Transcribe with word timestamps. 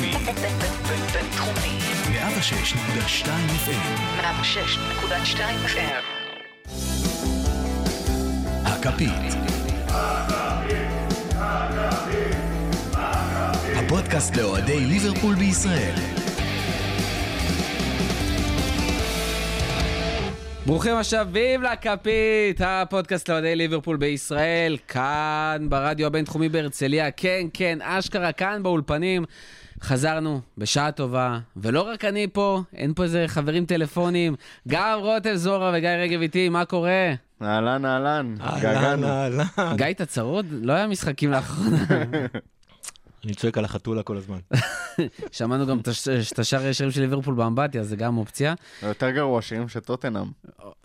בינתחומי. 0.00 0.12
בינתחומי. 1.12 1.78
106.2 2.12 3.26
FM. 3.66 4.20
106.2 4.20 5.40
FM. 5.66 6.04
הכפית. 8.64 9.34
הפודקאסט 13.76 14.36
לאוהדי 14.36 14.80
ליברפול 14.80 15.34
בישראל. 15.34 15.94
ברוכים 20.66 20.96
השבים 20.96 21.62
לכפית, 21.62 22.60
הפודקאסט 22.64 23.28
לאוהדי 23.28 23.56
ליברפול 23.56 23.96
בישראל, 23.96 24.76
כאן 24.88 25.66
ברדיו 25.68 26.06
הבינתחומי 26.06 26.48
בהרצליה, 26.48 27.10
כן, 27.10 27.46
כן, 27.54 27.78
אשכרה, 27.82 28.32
כאן 28.32 28.62
באולפנים. 28.62 29.24
חזרנו 29.82 30.40
בשעה 30.58 30.92
טובה, 30.92 31.38
ולא 31.56 31.82
רק 31.82 32.04
אני 32.04 32.26
פה, 32.32 32.62
אין 32.74 32.94
פה 32.94 33.02
איזה 33.02 33.24
חברים 33.26 33.66
טלפונים, 33.66 34.34
גם 34.68 34.98
רותם 35.00 35.34
זורה 35.34 35.72
וגיא 35.74 35.88
רגב 35.90 36.20
איתי, 36.20 36.48
מה 36.48 36.64
קורה? 36.64 37.14
אהלן, 37.42 37.84
אהלן, 37.84 38.34
אהלן, 38.40 38.60
געגענו. 38.60 39.06
אהלן. 39.06 39.44
גיא, 39.76 39.86
אתה 39.90 40.06
צרוד? 40.06 40.46
לא 40.50 40.72
היה 40.72 40.86
משחקים 40.86 41.30
לאחרונה. 41.30 41.76
אני 43.24 43.34
צועק 43.34 43.58
על 43.58 43.64
החתולה 43.64 44.02
כל 44.02 44.16
הזמן. 44.16 44.38
שמענו 45.32 45.66
גם 45.66 45.78
את 45.78 45.88
הש- 45.88 46.08
את 46.32 46.38
השאר 46.38 46.66
ישרים 46.66 46.90
של 46.90 47.00
ליברפול 47.00 47.34
באמבטיה, 47.34 47.82
זה 47.84 47.96
גם 47.96 48.16
אופציה. 48.18 48.54
זה 48.80 48.88
יותר 48.88 49.10
גרוע 49.10 49.42
שירים 49.42 49.68
של 49.68 49.80
טוטנאם. 49.80 50.24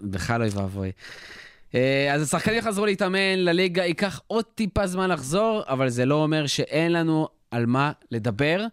בכלל 0.02 0.42
אוי 0.42 0.50
ואבוי. 0.54 0.92
אה, 1.76 2.14
אז 2.14 2.22
השחקנים 2.22 2.62
חזרו 2.62 2.86
להתאמן 2.86 3.38
לליגה, 3.38 3.84
ייקח 3.86 4.22
עוד 4.28 4.46
טיפה 4.56 4.88
זמן 4.88 5.10
לחזור, 5.10 5.62
אבל 5.68 5.90
זה 5.90 6.06
לא 6.06 6.16
אומר 6.16 6.48
שאין 6.48 6.92
לנו 6.94 7.28
על 7.52 7.66
מה 7.66 7.92
לדבר. 8.12 8.66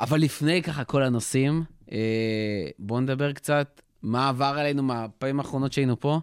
אבל 0.00 0.18
לפני 0.20 0.62
ככה 0.62 0.84
כל 0.84 1.02
הנושאים, 1.02 1.64
אה, 1.92 2.68
בואו 2.78 3.00
נדבר 3.00 3.32
קצת 3.32 3.80
מה 4.02 4.28
עבר 4.28 4.54
עלינו 4.58 4.82
מהפעמים 4.82 5.40
האחרונות 5.40 5.72
שהיינו 5.72 6.00
פה. 6.00 6.20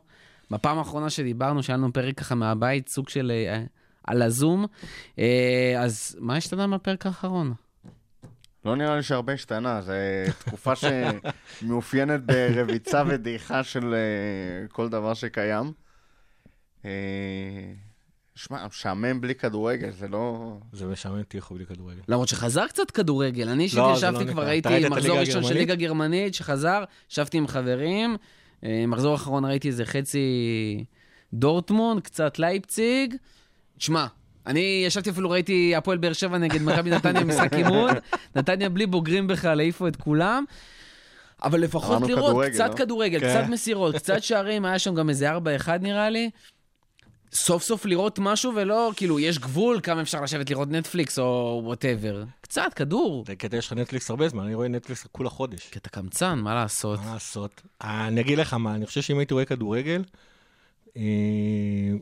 בפעם 0.52 0.77
האחרונה 0.77 1.09
שדיברנו, 1.09 1.63
שהיה 1.63 1.77
לנו 1.77 1.94
פרק 1.94 2.19
ככה 2.19 2.35
מהבית, 2.35 2.89
סוג 2.89 3.09
של 3.09 3.31
אה, 3.31 3.63
על 4.03 4.21
הזום. 4.21 4.66
אה, 5.19 5.75
אז 5.79 6.17
מה 6.19 6.35
השתנה 6.35 6.67
מהפרק 6.67 7.05
האחרון? 7.05 7.53
לא 8.66 8.75
נראה 8.75 8.95
לי 8.95 9.03
שהרבה 9.03 9.33
השתנה, 9.33 9.81
זו 9.81 9.94
תקופה 10.39 10.73
שמאופיינת 10.75 12.22
ברביצה 12.27 13.03
ודעיכה 13.07 13.63
של 13.63 13.95
כל 14.69 14.89
דבר 14.89 15.13
שקיים. 15.13 15.73
שמע, 18.38 18.67
משעמם 18.67 19.21
בלי 19.21 19.35
כדורגל, 19.35 19.91
זה 19.91 20.07
לא... 20.07 20.53
זה 20.73 20.85
משעמם 20.85 21.23
תיכו 21.23 21.55
בלי 21.55 21.66
כדורגל. 21.66 22.02
למרות 22.07 22.27
שחזר 22.27 22.67
קצת 22.67 22.91
כדורגל, 22.91 23.49
אני 23.49 23.63
אישית 23.63 23.79
לא, 23.79 23.94
ישבתי 23.97 24.25
לא 24.25 24.31
כבר, 24.31 24.57
את 24.57 24.67
מחזור 24.89 25.19
ראשון 25.19 25.44
של? 25.44 25.53
ליגה 25.53 25.75
גרמנית 25.75 26.33
שחזר, 26.33 26.83
ישבתי 27.11 27.38
עם 27.38 27.47
חברים, 27.47 28.17
אה, 28.63 28.83
מחזור 28.88 29.16
אחרון 29.16 29.45
ראיתי 29.45 29.67
איזה 29.67 29.85
חצי 29.85 30.85
דורטמונד, 31.33 32.02
קצת 32.02 32.39
לייפציג. 32.39 33.16
שמע, 33.77 34.05
אני 34.47 34.83
ישבתי 34.85 35.09
אפילו, 35.09 35.29
ראיתי 35.29 35.75
הפועל 35.75 35.97
באר 35.97 36.13
שבע 36.13 36.38
נגד 36.38 36.61
מכבי 36.61 36.89
נתניה 36.89 37.23
משחק 37.23 37.53
אימון, 37.59 37.91
נתניה 38.35 38.69
בלי 38.69 38.85
בוגרים 38.85 39.27
בכלל, 39.27 39.59
העיפו 39.59 39.88
את 39.88 39.95
כולם. 39.95 40.44
אבל 41.44 41.59
לפחות 41.59 42.01
לראות 42.01 42.29
כדורגל, 42.29 42.53
קצת 42.53 42.69
לא? 42.69 42.75
כדורגל, 42.75 43.19
כן. 43.19 43.29
קצת 43.29 43.49
מסירות, 43.49 43.95
קצת 43.95 44.23
שערים, 44.23 44.66
היה 44.66 44.79
שם 44.79 44.95
גם 44.95 45.09
איזה 45.09 45.38
4-1 45.38 45.38
נראה 45.81 46.09
לי. 46.09 46.29
סוף 47.33 47.64
סוף 47.64 47.86
לראות 47.86 48.20
משהו 48.20 48.52
ולא, 48.56 48.92
כאילו, 48.95 49.20
יש 49.20 49.39
גבול 49.39 49.80
כמה 49.83 50.02
אפשר 50.02 50.22
לשבת 50.22 50.50
לראות 50.50 50.70
נטפליקס 50.72 51.20
או 51.20 51.61
whatever. 51.63 52.23
קצת, 52.42 52.73
כדור. 52.75 53.23
זה 53.28 53.36
קטע, 53.36 53.58
יש 53.58 53.67
לך 53.67 53.73
נטפליקס 53.73 54.09
הרבה 54.09 54.30
זמן, 54.30 54.44
אני 54.44 54.53
רואה 54.56 54.67
נטפליקס 54.67 55.08
כולה 55.11 55.30
חודש. 55.30 55.69
כי 55.72 55.79
אתה 55.79 55.90
קמצן, 55.90 56.40
מה 56.40 56.56
לעשות? 56.56 57.00
מה 57.00 57.13
לעשות? 57.13 57.62
אה, 57.84 58.07
אני 58.07 58.22
אגיד 58.22 58.38
לך 58.38 58.53
מה, 58.53 58.75
אני 58.75 58.85
חושב 58.85 59.01
שאם 59.01 59.18
הייתי 59.19 59.34
רואה 59.34 59.46
כדורגל, 59.46 60.03
אה, 60.97 61.01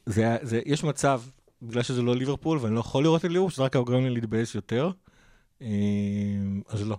זה- 0.06 0.38
זה- 0.42 0.62
יש 0.66 0.84
מצב, 0.84 1.22
בגלל 1.62 1.84
שזה 1.84 2.02
לא 2.02 2.16
ליברפול, 2.16 2.58
ואני 2.62 2.76
לא 2.76 2.80
יכול 2.80 3.04
לראות 3.04 3.26
את 3.26 3.30
ליברפול, 3.30 3.52
שזה 3.52 3.64
רק 3.64 3.76
גורם 3.76 4.04
לי 4.04 4.10
להתבאס 4.10 4.56
יותר, 4.56 4.90
אה, 5.62 5.68
אז 6.70 6.88
לא. 6.88 6.98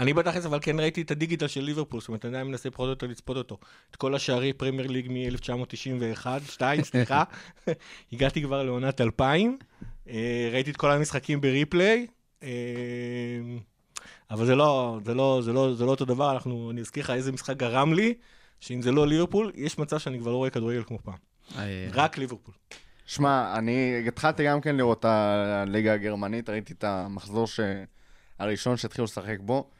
אני 0.00 0.12
בתכלס, 0.14 0.46
אבל 0.46 0.58
כן 0.62 0.80
ראיתי 0.80 1.02
את 1.02 1.10
הדיגיטל 1.10 1.46
של 1.46 1.60
ליברפול, 1.60 2.00
זאת 2.00 2.08
אומרת, 2.08 2.24
אני 2.24 2.42
מנסה 2.42 2.70
פחות 2.70 2.84
או 2.84 2.90
יותר 2.90 3.06
לצפות 3.06 3.36
אותו. 3.36 3.58
את 3.90 3.96
כל 3.96 4.14
השערי 4.14 4.52
פרמייר 4.52 4.86
ליג 4.86 5.08
מ-1991, 5.10 6.26
2, 6.46 6.82
סליחה. 6.82 7.22
הגעתי 8.12 8.42
כבר 8.42 8.62
לעונת 8.62 9.00
2000, 9.00 9.58
אה, 10.08 10.48
ראיתי 10.52 10.70
את 10.70 10.76
כל 10.76 10.90
המשחקים 10.90 11.40
ב 11.40 11.48
replay, 11.48 12.06
אה, 12.42 12.48
אבל 14.30 14.46
זה 14.46 14.54
לא, 14.54 14.98
זה 15.04 15.14
לא, 15.14 15.40
זה 15.42 15.52
לא, 15.52 15.74
זה 15.74 15.84
לא 15.84 15.90
אותו 15.90 16.04
דבר, 16.04 16.32
אנחנו, 16.32 16.70
אני 16.70 16.80
אזכיר 16.80 17.02
לך 17.02 17.10
איזה 17.10 17.32
משחק 17.32 17.56
גרם 17.56 17.92
לי, 17.92 18.14
שאם 18.60 18.82
זה 18.82 18.92
לא 18.92 19.06
ליברפול, 19.06 19.52
יש 19.54 19.78
מצב 19.78 19.98
שאני 19.98 20.18
כבר 20.18 20.30
לא 20.30 20.36
רואה 20.36 20.50
כדורגל 20.50 20.82
כמו 20.82 20.98
פעם. 21.02 21.18
רק 21.92 22.18
ליברפול. 22.18 22.54
שמע, 23.06 23.54
אני 23.58 24.04
התחלתי 24.08 24.44
גם 24.44 24.60
כן 24.60 24.76
לראות 24.76 25.00
את 25.00 25.04
הליגה 25.04 25.92
הגרמנית, 25.92 26.50
ראיתי 26.50 26.72
את 26.72 26.84
המחזור 26.84 27.46
ש... 27.46 27.60
הראשון 28.38 28.76
שהתחילו 28.76 29.04
לשחק 29.04 29.38
בו. 29.40 29.70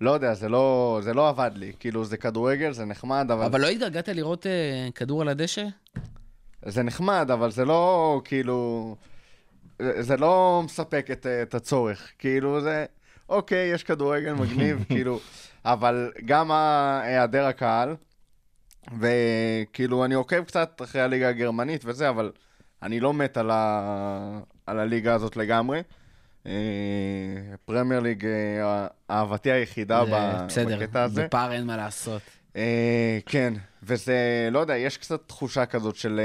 לא 0.00 0.10
יודע, 0.10 0.34
זה 0.34 0.48
לא, 0.48 0.98
זה 1.02 1.14
לא 1.14 1.28
עבד 1.28 1.50
לי. 1.54 1.72
כאילו, 1.80 2.04
זה 2.04 2.16
כדורגל, 2.16 2.72
זה 2.72 2.84
נחמד, 2.84 3.30
אבל... 3.30 3.44
אבל 3.44 3.60
לא 3.60 3.66
התגעגעת 3.66 4.08
לראות 4.08 4.46
אה, 4.46 4.88
כדור 4.94 5.22
על 5.22 5.28
הדשא? 5.28 5.66
זה 6.64 6.82
נחמד, 6.82 7.30
אבל 7.32 7.50
זה 7.50 7.64
לא, 7.64 8.20
כאילו... 8.24 8.96
זה 9.78 10.16
לא 10.16 10.62
מספק 10.64 11.06
את, 11.12 11.26
את 11.42 11.54
הצורך. 11.54 12.12
כאילו, 12.18 12.60
זה... 12.60 12.84
אוקיי, 13.28 13.70
יש 13.72 13.84
כדורגל 13.84 14.32
מגניב, 14.32 14.84
כאילו... 14.88 15.20
אבל 15.64 16.12
גם 16.24 16.50
היעדר 17.02 17.44
הקהל, 17.44 17.96
וכאילו, 19.00 20.04
אני 20.04 20.14
עוקב 20.14 20.44
קצת 20.44 20.80
אחרי 20.84 21.00
הליגה 21.00 21.28
הגרמנית 21.28 21.82
וזה, 21.84 22.08
אבל 22.08 22.32
אני 22.82 23.00
לא 23.00 23.14
מת 23.14 23.36
על, 23.36 23.50
ה... 23.50 24.40
על 24.66 24.78
הליגה 24.78 25.14
הזאת 25.14 25.36
לגמרי. 25.36 25.80
אה, 26.46 27.56
פרמייר 27.64 28.00
ליג, 28.00 28.26
אה, 28.26 28.86
אהבתי 29.10 29.50
היחידה 29.50 30.04
בסדר, 30.46 30.78
בקטע 30.78 31.02
הזה. 31.02 31.24
בפער 31.24 31.52
אין 31.52 31.66
מה 31.66 31.76
לעשות. 31.76 32.22
אה, 32.56 33.18
כן, 33.26 33.54
וזה, 33.82 34.48
לא 34.52 34.58
יודע, 34.58 34.76
יש 34.76 34.96
קצת 34.96 35.20
תחושה 35.26 35.66
כזאת 35.66 35.96
של 35.96 36.20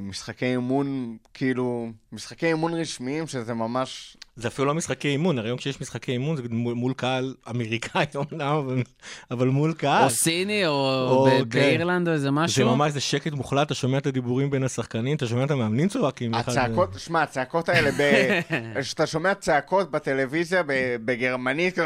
משחקי 0.00 0.46
אימון, 0.46 1.16
כאילו, 1.34 1.90
משחקי 2.12 2.46
אימון 2.46 2.74
רשמיים, 2.74 3.26
שזה 3.26 3.54
ממש... 3.54 4.16
זה 4.36 4.48
אפילו 4.48 4.66
לא 4.68 4.74
משחקי 4.74 5.08
אימון, 5.08 5.38
הרי 5.38 5.48
היום 5.48 5.58
כשיש 5.58 5.80
משחקי 5.80 6.12
אימון 6.12 6.36
זה 6.36 6.42
מול, 6.50 6.74
מול 6.74 6.92
קהל 6.96 7.34
אמריקאי 7.50 8.04
אומנם, 8.32 8.42
אבל, 8.56 8.82
אבל 9.30 9.48
מול 9.48 9.72
קהל. 9.72 10.04
או 10.04 10.10
סיני, 10.10 10.66
או 10.66 10.72
או, 11.10 11.24
ב- 11.26 11.28
כן. 11.30 11.44
באירלנד, 11.48 12.08
או 12.08 12.12
איזה 12.12 12.22
זה 12.24 12.30
משהו. 12.30 12.74
ממש, 12.76 12.92
זה 12.92 13.00
שקט 13.00 13.32
מוחלט, 13.32 13.66
אתה 13.66 13.74
שומע 13.74 13.98
את 13.98 14.06
הדיבורים 14.06 14.50
בין 14.50 14.62
השחקנים, 14.64 15.16
אתה 15.16 15.26
שומע 15.26 15.44
את 15.44 15.50
המאמנים 15.50 15.88
צועקים. 15.88 16.34
אחד- 16.34 16.52
הצעקות, 16.52 16.88
שמע, 16.98 17.22
הצעקות 17.22 17.68
האלה, 17.68 17.90
ב- 17.98 18.40
שאתה 18.88 19.06
שומע 19.06 19.34
צעקות 19.34 19.90
בטלוויזיה 19.90 20.62
ב- 20.62 20.72
בגרמנית, 21.04 21.78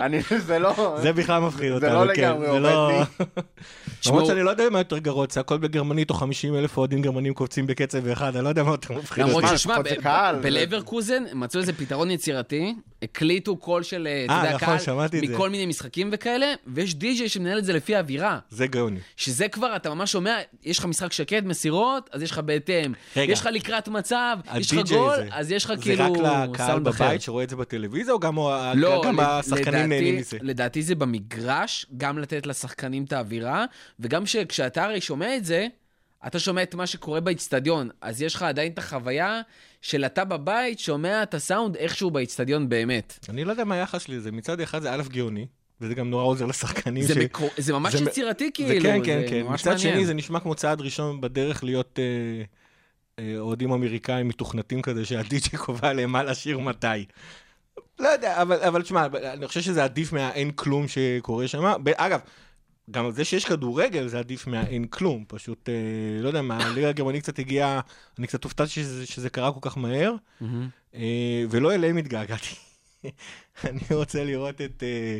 אני, 0.00 0.18
זה 0.38 0.58
לא... 0.58 0.98
זה 1.02 1.12
בכלל 1.12 1.42
מפחיד 1.42 1.72
אותנו, 1.72 1.88
זה 2.00 2.04
לא 2.06 2.14
כן, 2.14 2.22
לגמרי 2.22 2.46
זה 2.46 2.50
עובד 2.52 2.62
לא- 2.62 2.90
לי. 2.90 3.24
למרות 4.06 4.26
שאני 4.26 4.42
לא 4.42 4.50
יודע 4.50 4.64
מה 4.70 4.78
יותר 4.78 4.98
גרוע, 4.98 5.26
צעקות 5.26 5.60
בגרמנית 5.60 6.10
או 6.10 6.14
50 6.14 6.54
אלף 6.54 6.76
אוהדים 6.78 7.02
גרמנים 7.02 7.34
קופצים 7.34 7.66
בקצב 7.66 8.06
אחד, 8.08 8.36
אני 8.36 8.44
לא 8.44 8.48
יודע 8.48 8.62
מה 8.62 8.70
יותר 8.70 8.94
מפחיד 8.94 9.24
למרות 9.24 9.44
אותי. 9.44 9.58
ששמע, 9.58 9.74
בלברקוזן 10.54 11.24
מצאו 11.34 11.60
איזה 11.60 11.72
פתרון 11.72 12.10
יצירתי, 12.10 12.74
הקליטו 13.02 13.56
קול 13.56 13.82
של, 13.82 14.06
אה, 14.06 14.24
אתה 14.24 14.32
אה, 14.32 14.38
יודע, 14.44 14.54
נכון, 14.56 14.68
קהל, 14.68 14.78
שמעתי 14.78 15.18
את 15.18 15.26
זה. 15.26 15.34
מכל 15.34 15.50
מיני 15.50 15.66
משחקים 15.66 16.10
וכאלה, 16.12 16.54
ויש 16.66 16.94
די.ג'יי 16.94 17.28
שמנהל 17.28 17.58
את 17.58 17.64
זה 17.64 17.72
לפי 17.72 17.96
האווירה. 17.96 18.38
זה 18.50 18.66
גאוני. 18.66 19.00
שזה 19.16 19.48
כבר, 19.48 19.76
אתה 19.76 19.94
ממש 19.94 20.12
שומע, 20.12 20.36
יש 20.64 20.78
לך 20.78 20.84
משחק 20.84 21.12
שקט, 21.12 21.42
מסירות, 21.44 22.10
אז 22.12 22.22
יש 22.22 22.30
לך 22.30 22.38
בהתאם. 22.38 22.92
רגע. 23.16 23.32
יש 23.32 23.40
לך 23.40 23.48
לקראת 23.52 23.88
מצב, 23.88 24.36
יש 24.56 24.72
לך 24.72 24.88
גול, 24.90 25.16
זה- 25.16 25.28
אז 25.30 25.52
יש 25.52 25.64
לך 25.64 25.72
כאילו 25.80 25.96
זה 25.96 26.04
רק 26.04 26.50
לקהל 26.50 26.66
סאונד 26.68 26.88
אחר. 26.88 27.04
בבית 27.04 27.22
שרואה 27.22 27.44
את 27.44 27.50
זה 27.50 27.56
בטלוויזיה, 27.56 28.14
או 28.14 28.20
גם 28.20 28.36
לא, 28.74 29.02
גם 29.06 29.20
השחקנים 29.20 29.88
נהנים 29.88 30.16
מזה? 30.16 30.38
לדעתי 30.40 30.82
זה 30.82 30.94
במגרש, 30.94 31.86
גם 31.96 32.18
לתת 32.18 32.46
לשחקנים 32.46 33.04
את 33.04 33.12
האווירה, 33.12 33.64
וגם 34.00 34.26
שכשאתה 34.26 34.84
הרי 34.84 35.00
שומע 35.00 35.36
את 35.36 35.44
זה, 35.44 35.66
אתה 36.26 36.38
שומע 36.38 36.62
את 36.62 36.74
מה 36.74 36.86
שקורה 36.86 37.20
באיצטדיון, 37.20 37.88
אז 38.00 38.22
יש 38.22 38.34
לך 38.34 38.42
עדיין 38.42 38.72
את 38.72 38.78
החוויה 38.78 39.40
של 39.82 40.04
אתה 40.04 40.24
בבית 40.24 40.78
שומע 40.78 41.22
את 41.22 41.34
הסאונד 41.34 41.76
איכשהו 41.76 42.10
באיצטדיון 42.10 42.68
באמת. 42.68 43.18
אני 43.28 43.44
לא 43.44 43.50
יודע 43.50 43.64
מה 43.64 43.74
היחס 43.74 44.02
שלי 44.02 44.16
לזה, 44.16 44.32
מצד 44.32 44.60
אחד 44.60 44.82
זה 44.82 44.92
א' 44.92 45.02
גאוני, 45.08 45.46
וזה 45.80 45.94
גם 45.94 46.10
נורא 46.10 46.22
עוזר 46.24 46.46
לשחקנים. 46.46 47.02
זה, 47.02 47.14
ש- 47.14 47.16
מקור... 47.16 47.48
זה 47.56 47.72
ממש 47.72 47.94
זה 47.94 48.04
יצירתי 48.04 48.50
כאילו, 48.54 48.68
זה 48.68 48.78
כן, 48.82 49.00
כן, 49.04 49.20
זה 49.20 49.26
כן. 49.28 49.42
ממש 49.42 49.60
מצד 49.60 49.70
מעניין. 49.70 49.94
שני, 49.94 50.06
זה 50.06 50.14
נשמע 50.14 50.40
כמו 50.40 50.54
צעד 50.54 50.80
ראשון 50.80 51.20
בדרך 51.20 51.64
להיות 51.64 51.98
אה, 51.98 52.44
אה, 53.18 53.38
אוהדים 53.38 53.72
אמריקאים 53.72 54.28
מתוכנתים 54.28 54.82
כזה, 54.82 55.04
שהדי.ג'י 55.04 55.56
קובע 55.56 55.92
להם 55.92 56.12
מה 56.12 56.22
לשיר 56.22 56.58
מתי. 56.58 56.86
לא 57.98 58.08
יודע, 58.08 58.42
אבל, 58.42 58.60
אבל 58.60 58.82
תשמע, 58.82 59.06
אני 59.32 59.46
חושב 59.46 59.60
שזה 59.60 59.84
עדיף 59.84 60.12
מהאין 60.12 60.50
כלום 60.50 60.88
שקורה 60.88 61.48
שם. 61.48 61.72
אגב, 61.96 62.20
גם 62.90 63.10
זה 63.10 63.24
שיש 63.24 63.44
כדורגל 63.44 64.08
זה 64.08 64.18
עדיף 64.18 64.46
מהאין 64.46 64.86
כלום, 64.86 65.24
פשוט, 65.28 65.68
אה, 65.68 66.22
לא 66.22 66.28
יודע 66.28 66.42
מה, 66.42 66.66
הליגה 66.66 66.88
הגרמנית 66.88 67.22
קצת 67.22 67.38
הגיעה, 67.38 67.80
אני 68.18 68.26
קצת 68.26 68.44
הופתעתי 68.44 68.70
שזה, 68.70 69.06
שזה 69.06 69.30
קרה 69.30 69.52
כל 69.52 69.60
כך 69.62 69.78
מהר, 69.78 70.14
מהמם. 70.40 70.68
אה, 70.94 71.44
ולא 71.50 71.74
אליהם 71.74 71.96
התגעגעתי. 71.96 72.54
אני 73.70 73.80
רוצה 73.90 74.24
לראות 74.24 74.60
את, 74.60 74.82
אה, 74.82 75.18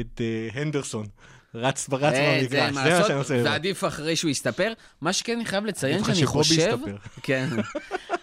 את 0.00 0.20
אה, 0.20 0.60
הנדרסון. 0.60 1.06
רץ 1.54 1.88
רץ 1.92 2.14
אה, 2.14 2.40
זה 2.48 2.66
במגרש, 2.66 2.84
זה 2.84 2.98
מה 3.00 3.04
שאני 3.06 3.18
רוצה 3.18 3.34
לראות. 3.34 3.48
ועדיף 3.50 3.84
אחרי 3.84 4.16
שהוא 4.16 4.30
יסתפר. 4.30 4.72
מה 5.00 5.12
שכן, 5.12 5.36
אני 5.36 5.44
חייב 5.44 5.64
לציין 5.64 6.04
עדיף 6.04 6.14
שאני 6.14 6.26
חושב... 6.26 6.78
כן. 7.22 7.48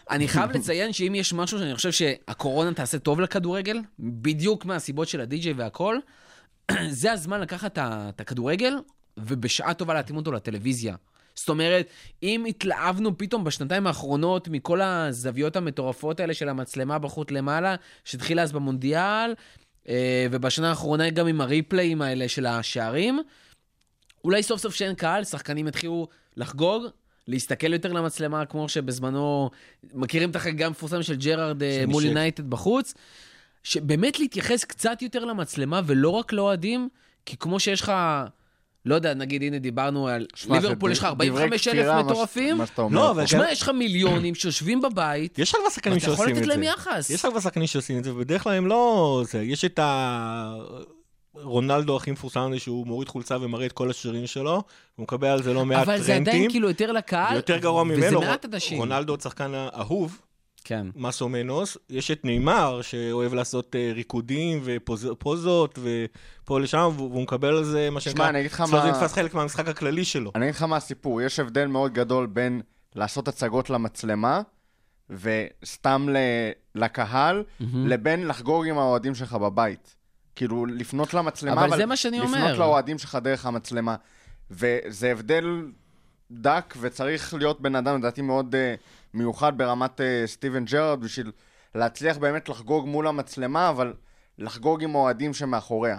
אני 0.10 0.28
חייב 0.28 0.52
לציין 0.52 0.94
שאם 0.94 1.16
יש 1.16 1.34
משהו 1.34 1.60
שאני 1.60 1.76
חושב 1.76 1.92
שהקורונה 1.92 2.74
תעשה 2.74 3.00
טוב 3.00 3.20
לכדורגל, 3.20 3.80
בדיוק 4.00 4.66
מהסיבות 4.66 5.08
של 5.08 5.22
הדי-ג'יי 5.22 5.54
והכל, 5.54 5.98
זה 6.90 7.12
הזמן 7.12 7.42
לקחת 7.42 7.78
את 7.82 8.22
הכדורגל, 8.22 8.74
ובשעה 9.18 9.74
טובה 9.74 9.94
להתאים 9.94 10.18
אותו 10.18 10.32
לטלוויזיה. 10.32 10.96
זאת 11.36 11.50
אומרת, 11.50 11.88
אם 12.24 12.46
התלהבנו 12.50 13.18
פתאום 13.18 13.44
בשנתיים 13.44 13.88
האחרונות 13.88 14.48
מכל 14.48 14.82
הזוויות 14.82 15.56
המטורפות 15.56 16.20
האלה 16.20 16.34
של 16.34 16.50
המצלמה 16.50 17.00
בחוט 17.00 17.32
למעלה, 17.32 17.76
שהתחילה 18.04 18.42
אז 18.44 18.52
במונדיאל, 18.52 19.34
אה, 19.90 20.28
ובשנה 20.32 20.70
האחרונה 20.70 21.10
גם 21.10 21.28
עם 21.28 21.42
הריפליים 21.42 22.02
האלה 22.02 22.28
של 22.28 22.46
השערים, 22.46 23.20
אולי 24.24 24.44
סוף 24.44 24.62
סוף 24.62 24.76
שאין 24.76 24.96
קהל, 24.96 25.24
שחקנים 25.24 25.68
יתחילו 25.68 26.08
לחגוג, 26.38 26.84
להסתכל 27.28 27.74
יותר 27.74 27.94
למצלמה, 27.94 28.46
כמו 28.46 28.70
שבזמנו, 28.70 29.50
מכירים 29.94 30.30
את 30.30 30.36
החגיגה 30.36 30.66
המפורסמת 30.66 31.04
של 31.04 31.16
ג'רארד 31.16 31.64
אה, 31.64 31.84
מול. 31.88 32.06
יונייטד 32.06 32.50
בחוץ, 32.50 32.94
שבאמת 33.64 34.20
להתייחס 34.20 34.64
קצת 34.64 35.02
יותר 35.02 35.26
למצלמה 35.26 35.82
ולא 35.86 36.10
רק 36.10 36.34
לאוהדים, 36.34 36.90
כי 37.26 37.38
כמו 37.38 37.60
שיש 37.60 37.82
לך, 37.82 37.92
לא 38.86 38.96
יודע, 38.96 39.14
נגיד, 39.14 39.44
הנה 39.44 39.60
דיברנו 39.60 40.08
על 40.08 40.26
זה 40.48 40.54
ליברפול, 40.54 40.92
יש 40.92 41.00
לך 41.00 41.08
דברי 41.16 41.28
45 41.30 41.68
אלף 41.68 42.06
מטורפים, 42.06 42.58
מה 42.58 42.66
שאתה 42.66 42.82
אומר. 42.82 42.96
לא. 42.96 43.12
אבל- 43.12 43.26
שמע, 43.26 43.52
יש 43.52 43.62
לך 43.62 43.70
מיליונים 43.70 44.36
שיושבים 44.36 44.82
בבית, 44.82 45.40
יש 45.40 45.56
הרבה 45.56 45.70
שחקנים 45.70 45.94
ואתה 45.98 46.06
יכול 46.06 46.18
שעושים 46.18 46.36
לתת 46.36 46.44
את 46.44 46.48
להם 46.48 46.60
זה. 46.60 46.66
יחס. 46.66 47.10
יש 47.10 47.26
הרבה 47.26 47.42
שחקנים 47.42 47.68
שעושים 47.68 47.98
את 47.98 48.04
זה, 48.04 48.12
ובדרך 48.14 48.44
כלל 48.44 48.54
הם 48.54 48.68
לא... 48.68 49.24
זה. 49.32 49.44
יש 49.44 49.66
את 49.66 49.80
ה... 49.80 50.54
רונלדו 51.36 51.96
הכי 51.98 52.12
מפורסם 52.12 52.40
הזה 52.40 52.60
שהוא 52.60 52.88
מוריד 52.88 53.10
חולצה 53.10 53.38
ומראה 53.42 53.66
את 53.66 53.72
כל 53.72 53.90
השרירים 53.90 54.28
שלו, 54.28 54.64
הוא 54.96 55.04
מקבל 55.04 55.28
על 55.28 55.44
זה 55.44 55.54
לא 55.54 55.66
מעט 55.66 55.88
אבל 55.88 55.98
זה 55.98 56.04
עדיין 56.04 56.24
טרנטים. 56.26 56.50
כאילו 56.52 56.68
יותר 56.68 56.92
לקהל, 56.92 57.30
זה 57.30 57.36
יותר 57.36 57.58
גרוע 57.58 57.84
וזה 57.84 57.96
ממנו. 57.98 58.20
מעט 58.22 58.46
אנשים. 58.46 58.78
רונלדו 58.78 59.18
שחקן 59.20 59.52
אהוב, 59.78 60.22
כן. 60.64 60.88
מסו 60.96 61.30
מנוס. 61.30 61.78
יש 61.90 62.12
את 62.12 62.26
נאמר, 62.26 62.82
שאוהב 62.82 63.34
לעשות 63.34 63.76
אה, 63.76 63.92
ריקודים 63.96 64.62
ופוזות, 64.64 65.80
ופה 65.84 66.60
לשם, 66.60 66.92
והוא 66.96 67.24
מקבל 67.24 67.48
על 67.58 67.64
זה, 67.64 67.90
מה 67.90 68.00
שנקרא, 68.02 68.30
אני 68.30 68.40
אגיד 68.40 68.52
לך 68.52 68.62
אצלו 68.62 68.82
זה 68.82 68.92
מה- 68.92 68.98
נתפס 68.98 69.14
חלק 69.14 69.34
מהמשחק 69.34 69.68
הכללי 69.68 70.06
שלו. 70.06 70.32
אני 70.36 70.46
אגיד 70.46 70.56
לך 70.56 70.64
מה 70.64 70.76
הסיפור, 70.78 71.22
יש 71.22 71.40
הבדל 71.40 71.66
מאוד 71.68 71.94
גדול 71.94 72.26
בין 72.26 72.62
לעשות 72.96 73.28
הצגות 73.28 73.70
למצלמה, 73.70 74.42
וסתם 75.10 76.10
ל- 76.12 76.18
לקהל, 76.84 77.44
לבין 77.74 78.28
לחגוג 78.28 78.68
עם 78.68 78.78
האוהדים 78.78 79.16
שלך 79.16 79.34
בבית. 79.34 79.96
כאילו, 80.36 80.66
לפנות 80.66 81.14
למצלמה, 81.14 81.66
אבל 81.66 81.78
זה 81.78 81.86
מה 81.86 81.96
שאני 81.96 82.20
אומר. 82.20 82.38
לפנות 82.44 82.58
לאוהדים 82.58 82.98
שלך 82.98 83.18
דרך 83.24 83.46
המצלמה. 83.46 83.96
וזה 84.52 85.12
הבדל 85.12 85.66
דק, 86.32 86.74
וצריך 86.82 87.34
להיות 87.34 87.62
בן 87.62 87.76
אדם, 87.76 88.00
לדעתי, 88.00 88.22
מאוד 88.22 88.56
uh, 88.56 88.58
מיוחד 89.14 89.58
ברמת 89.58 90.00
uh, 90.00 90.04
סטיבן 90.26 90.66
ג'רארד, 90.66 91.02
בשביל 91.02 91.32
להצליח 91.76 92.18
באמת 92.18 92.50
לחגוג 92.50 92.88
מול 92.88 93.08
המצלמה, 93.08 93.70
אבל 93.70 93.94
לחגוג 94.38 94.84
עם 94.84 94.96
האוהדים 94.96 95.34
שמאחוריה. 95.34 95.98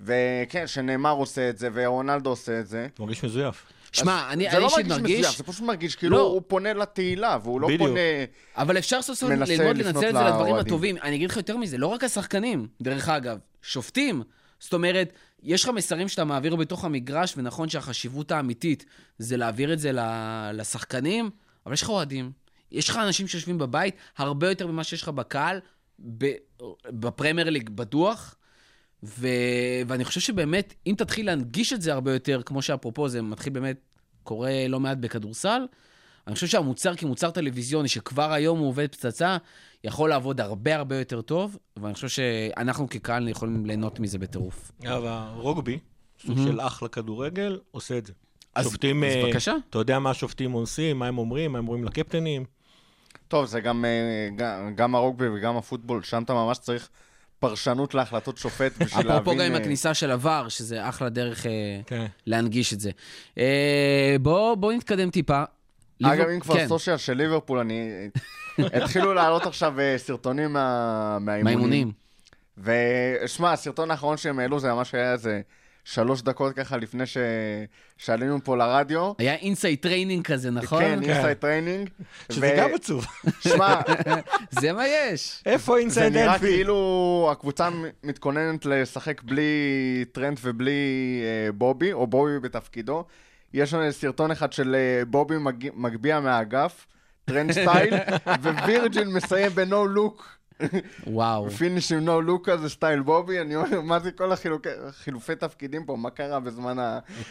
וכן, 0.00 0.66
שנאמר 0.66 1.12
עושה 1.12 1.50
את 1.50 1.58
זה, 1.58 1.68
ורונלדו 1.72 2.30
עושה 2.30 2.60
את 2.60 2.66
זה. 2.66 2.86
מרגיש 2.98 3.24
מזויף. 3.24 3.66
שמע, 3.92 4.32
אני 4.32 4.50
זה 4.50 4.58
לא 4.58 4.64
אישית 4.64 4.78
מרגיש 4.86 4.98
מרגיש... 4.98 5.18
מזויף, 5.18 5.36
זה 5.36 5.44
פשוט 5.44 5.64
מרגיש 5.64 5.96
כאילו 5.96 6.16
לא. 6.16 6.22
הוא 6.22 6.42
פונה 6.46 6.72
לתהילה, 6.72 7.38
והוא 7.42 7.60
לא 7.60 7.68
בדיוק. 7.68 7.88
פונה... 7.88 8.00
אבל 8.56 8.78
אפשר 8.78 9.02
סוף 9.02 9.18
סוף 9.18 9.30
ללמוד 9.30 9.76
לנצל 9.76 10.08
את 10.08 10.14
זה 10.14 10.22
לדברים. 10.22 10.54
הטובים. 10.54 10.96
אני 11.02 11.16
אגיד 11.16 11.30
לך 11.30 11.36
יותר 11.36 11.56
מזה, 11.56 11.78
לא 11.78 11.86
רק 11.86 12.04
השחקנים, 12.04 12.68
דרך 12.82 13.08
אגב, 13.08 13.38
שופטים. 13.62 14.22
זאת 14.58 14.74
אומרת, 14.74 15.12
יש 15.42 15.64
לך 15.64 15.70
מסרים 15.70 16.08
שאתה 16.08 16.24
מעביר 16.24 16.56
בתוך 16.56 16.84
המגרש, 16.84 17.34
ונכון 17.36 17.68
שהחשיבות 17.68 18.32
האמיתית 18.32 18.84
זה 19.18 19.36
להעביר 19.36 19.72
את 19.72 19.78
זה 19.78 19.90
לשחקנים, 20.52 21.30
אבל 21.66 21.74
יש 21.74 21.82
לך 21.82 21.88
אוהדים. 21.88 22.32
יש 22.72 22.88
לך 22.88 22.96
אנשים 22.96 23.28
שיושבים 23.28 23.58
בבית, 23.58 23.94
הרבה 24.16 24.48
יותר 24.48 24.66
ממה 24.66 24.84
שיש 24.84 25.02
לך 25.02 25.08
בקהל, 25.08 25.60
בפרמייר 26.90 27.50
ליג 27.50 27.70
בטוח. 27.70 28.34
ו... 29.02 29.28
ואני 29.86 30.04
חושב 30.04 30.20
שבאמת, 30.20 30.74
אם 30.86 30.94
תתחיל 30.98 31.26
להנגיש 31.26 31.72
את 31.72 31.82
זה 31.82 31.92
הרבה 31.92 32.12
יותר, 32.12 32.42
כמו 32.46 32.62
שאפרופו, 32.62 33.08
זה 33.08 33.22
מתחיל 33.22 33.52
באמת, 33.52 33.76
קורה 34.22 34.68
לא 34.68 34.80
מעט 34.80 34.98
בכדורסל, 34.98 35.62
אני 36.26 36.34
חושב 36.34 36.46
שהמוצר 36.46 36.94
כמוצר 36.94 37.30
טלוויזיוני, 37.30 37.88
שכבר 37.88 38.32
היום 38.32 38.58
הוא 38.58 38.68
עובד 38.68 38.88
פצצה, 38.92 39.36
יכול 39.84 40.10
לעבוד 40.10 40.40
הרבה 40.40 40.76
הרבה 40.76 40.96
יותר 40.98 41.20
טוב, 41.20 41.58
ואני 41.76 41.94
חושב 41.94 42.08
שאנחנו 42.08 42.88
כקהל 42.88 43.28
יכולים 43.28 43.66
ליהנות 43.66 44.00
מזה 44.00 44.18
בטירוף. 44.18 44.72
אגב, 44.84 45.02
הרוגבי, 45.04 45.78
סוג 46.26 46.38
של 46.38 46.60
אח 46.60 46.82
לכדורגל, 46.82 47.60
עושה 47.70 47.98
את 47.98 48.06
זה. 48.06 48.12
אז- 48.54 48.64
שופטים, 48.64 49.04
אז 49.04 49.12
אה, 49.12 49.22
בבקשה. 49.26 49.54
אתה 49.70 49.78
יודע 49.78 49.98
מה 49.98 50.10
השופטים 50.10 50.52
עושים, 50.52 50.98
מה 50.98 51.06
הם 51.06 51.18
אומרים, 51.18 51.52
מה 51.52 51.58
הם 51.58 51.68
אומרים 51.68 51.84
לקפטנים. 51.84 52.44
טוב, 53.28 53.46
זה 53.46 53.60
גם, 53.60 53.84
אה, 53.84 54.28
גם, 54.36 54.74
גם 54.74 54.94
הרוגבי 54.94 55.28
וגם 55.28 55.56
הפוטבול, 55.56 56.02
שם 56.02 56.22
אתה 56.22 56.34
ממש 56.34 56.58
צריך 56.58 56.88
פרשנות 57.38 57.94
להחלטות 57.94 58.38
שופט 58.38 58.72
בשביל 58.78 59.06
להבין... 59.06 59.22
אפרופו 59.22 59.38
גם 59.38 59.46
עם 59.46 59.52
אה, 59.52 59.58
הכניסה 59.58 59.94
של 59.94 60.10
ה-VAR, 60.10 60.48
שזה 60.48 60.88
אחלה 60.88 61.08
דרך 61.08 61.46
אה, 61.46 61.50
כן. 61.86 62.06
להנגיש 62.26 62.72
את 62.72 62.80
זה. 62.80 62.90
בואו 64.20 64.56
בוא 64.56 64.72
נתקדם 64.72 65.10
טיפה. 65.10 65.42
אגב, 66.02 66.12
ליבר- 66.12 66.34
אם 66.34 66.40
כבר 66.40 66.54
כן, 66.54 66.68
social 66.68 66.96
של 66.96 67.12
ליברפול, 67.12 67.58
אני... 67.58 68.08
התחילו 68.58 69.14
לעלות 69.14 69.46
עכשיו 69.46 69.74
סרטונים 69.96 70.52
מה... 70.52 71.18
מהאימונים. 71.20 71.92
מהאימונים. 72.58 73.22
ושמע, 73.24 73.52
הסרטון 73.52 73.90
האחרון 73.90 74.16
שהם 74.16 74.38
העלו 74.38 74.58
זה 74.60 74.72
ממש 74.72 74.94
היה 74.94 75.12
איזה 75.12 75.40
שלוש 75.86 76.22
דקות 76.22 76.54
ככה 76.56 76.76
לפני 76.76 77.06
ש... 77.06 77.16
שעלינו 77.96 78.44
פה 78.44 78.56
לרדיו. 78.56 79.12
היה 79.18 79.34
inside 79.34 79.78
training 79.78 80.24
כזה, 80.24 80.50
נכון? 80.50 80.82
כן, 80.82 81.02
inside 81.02 81.36
training. 81.36 81.90
שזה 82.32 82.54
גם 82.58 82.74
עצוב. 82.74 83.06
שמע, 83.40 83.80
זה 84.60 84.72
מה 84.72 84.88
יש. 84.88 85.42
איפה 85.46 85.72
זה 85.72 85.78
inside 85.80 86.12
נראה 86.12 86.34
אנפילד? 86.34 86.52
כאילו 86.52 87.28
הקבוצה 87.32 87.68
מתכוננת 88.04 88.66
לשחק 88.66 89.22
בלי 89.22 89.44
טרנט 90.12 90.38
ובלי 90.42 91.20
אה, 91.22 91.52
בובי, 91.52 91.92
או 91.92 92.06
בובי 92.06 92.40
בתפקידו. 92.40 93.04
יש 93.54 93.74
לנו 93.74 93.92
סרטון 93.92 94.30
אחד 94.30 94.52
של 94.52 94.74
אה, 94.74 95.04
בובי 95.04 95.38
מג... 95.38 95.68
מגביה 95.74 96.20
מהאגף, 96.20 96.86
טרנט 97.24 97.52
style, 97.52 97.94
ווירג'יל 98.64 99.08
מסיים 99.08 99.50
ב 99.50 99.62
no 99.62 99.86
look. 99.86 100.35
וואו. 101.06 101.50
finish 101.50 101.92
עם 101.92 101.98
no 101.98 102.20
look 102.20 102.48
כזה 102.50 102.68
style 102.68 103.00
בובי, 103.02 103.40
אני 103.40 103.56
אומר, 103.56 103.80
מה 103.80 103.98
זה 104.00 104.10
כל 104.12 104.32
החילוקי- 104.32 104.68
החילופי 104.88 105.36
תפקידים 105.36 105.84
פה, 105.86 105.96
מה 105.96 106.10
קרה 106.10 106.40
בזמן? 106.40 106.76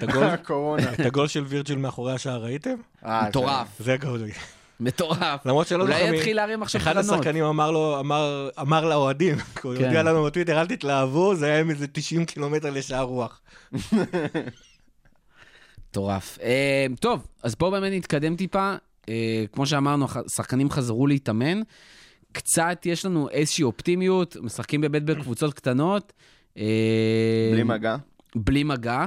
הקורונה? 0.01 0.93
את 0.93 0.99
הגול 0.99 1.27
של 1.27 1.43
וירג'יל 1.47 1.77
מאחורי 1.77 2.13
השער 2.13 2.43
ראיתם? 2.43 2.75
אה, 3.05 3.27
מטורף. 3.29 3.67
זה 3.79 3.93
הגול. 3.93 4.21
מטורף. 4.79 5.45
למרות 5.45 5.67
שלא 5.67 5.83
אולי 5.83 5.93
זוכר 5.99 6.11
מי- 6.11 6.17
יתחיל 6.17 6.35
להרים 6.35 6.61
עכשיו 6.61 6.81
אחד 6.81 6.93
קרנות. 6.93 7.09
השחקנים 7.11 7.43
אמר 7.43 7.71
לו, 7.71 7.99
אמר, 7.99 8.49
אמר 8.61 8.85
לאוהדים, 8.85 9.35
הוא 9.63 9.75
כן. 9.75 9.83
הודיע 9.83 10.03
לנו 10.03 10.23
בטוויטר, 10.23 10.61
אל 10.61 10.67
תתלהבו, 10.67 11.35
זה 11.35 11.45
היה 11.45 11.59
עם 11.59 11.69
איזה 11.69 11.87
90 11.87 12.25
קילומטר 12.25 12.69
לשעה 12.69 13.01
רוח. 13.01 13.41
מטורף. 15.89 16.37
אה, 16.41 16.85
טוב, 16.99 17.27
אז 17.43 17.55
בואו 17.55 17.71
באמת 17.71 17.93
נתקדם 17.93 18.35
טיפה. 18.35 18.75
אה, 19.09 19.43
כמו 19.51 19.65
שאמרנו, 19.65 20.05
השחקנים 20.25 20.69
חזרו 20.69 21.07
להתאמן. 21.07 21.61
קצת 22.35 22.85
יש 22.85 23.05
לנו 23.05 23.29
איזושהי 23.29 23.63
אופטימיות, 23.63 24.37
משחקים 24.41 24.81
באמת 24.81 25.03
בקבוצות 25.03 25.53
קטנות. 25.53 26.13
אה, 26.57 27.49
בלי 27.51 27.63
מגע. 27.63 27.95
בלי 28.35 28.63
מגע. 28.63 29.05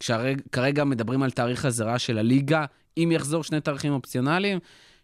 כשכרגע 0.00 0.84
מדברים 0.84 1.22
על 1.22 1.30
תאריך 1.30 1.60
חזרה 1.60 1.98
של 1.98 2.18
הליגה, 2.18 2.64
אם 2.96 3.12
יחזור 3.12 3.44
שני 3.44 3.60
תאריכים 3.60 3.92
אופציונליים, 3.92 4.58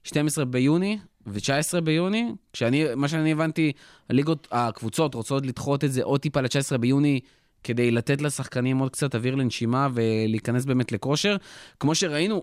12 0.04 0.44
ביוני 0.44 0.98
ו-19 1.26 1.80
ביוני. 1.80 2.32
כשאני, 2.52 2.84
מה 2.96 3.08
שאני 3.08 3.32
הבנתי, 3.32 3.72
הליגות, 4.10 4.48
הקבוצות 4.52 5.14
רוצות 5.14 5.46
לדחות 5.46 5.84
את 5.84 5.92
זה 5.92 6.02
עוד 6.02 6.20
טיפה 6.20 6.40
ל-19 6.40 6.78
ביוני, 6.78 7.20
כדי 7.64 7.90
לתת 7.90 8.22
לשחקנים 8.22 8.78
עוד 8.78 8.92
קצת 8.92 9.14
אוויר 9.14 9.34
לנשימה 9.34 9.88
ולהיכנס 9.92 10.64
באמת 10.64 10.92
לכושר. 10.92 11.36
כמו 11.80 11.94
שראינו, 11.94 12.42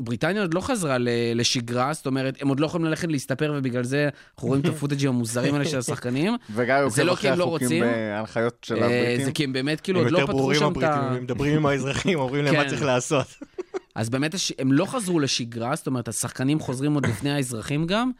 בריטניה 0.00 0.42
עוד 0.42 0.54
לא 0.54 0.60
חזרה 0.60 0.96
לשגרה, 1.34 1.92
זאת 1.92 2.06
אומרת, 2.06 2.42
הם 2.42 2.48
עוד 2.48 2.60
לא 2.60 2.66
יכולים 2.66 2.86
ללכת 2.86 3.08
להסתפר, 3.08 3.54
ובגלל 3.56 3.84
זה 3.84 4.08
אנחנו 4.34 4.48
רואים 4.48 4.62
את 4.62 4.66
הפוטג'ים 4.66 5.08
המוזרים 5.08 5.54
האלה 5.54 5.64
של 5.64 5.78
השחקנים. 5.78 6.36
זה 6.88 7.02
עוקב 7.02 7.02
לא 7.02 7.12
אחרי 7.12 7.22
כי 7.22 7.28
הם 7.28 7.38
לא 7.38 7.44
החוקים 7.44 7.66
רוצים. 7.66 7.82
בהנחיות 7.82 8.64
של 8.66 8.82
אה, 8.82 8.84
הבריטים. 8.84 9.24
זה 9.24 9.32
כי 9.32 9.44
הם 9.44 9.52
באמת 9.52 9.80
כאילו 9.80 9.98
הם 9.98 10.04
עוד 10.04 10.12
לא 10.12 10.26
פתחו 10.26 10.54
שם 10.54 10.60
את 10.60 10.76
הבריטים, 10.76 10.90
ה... 10.90 11.10
הם 11.16 11.22
מדברים 11.22 11.56
עם 11.56 11.66
האזרחים, 11.66 12.18
אומרים 12.18 12.44
להם 12.44 12.54
מה 12.54 12.62
כן. 12.62 12.68
צריך 12.68 12.82
לעשות. 12.82 13.26
אז 13.94 14.10
באמת. 14.10 14.34
הם 14.58 14.72
לא 14.72 14.84
חזרו 14.84 15.20
לשגרה, 15.20 15.76
זאת 15.76 15.86
אומרת, 15.86 16.08
השחקנים 16.08 16.60
חוזרים 16.60 16.94
עוד 16.94 17.06
לפני 17.06 17.30
האזרחים 17.30 17.86
גם. 17.86 18.10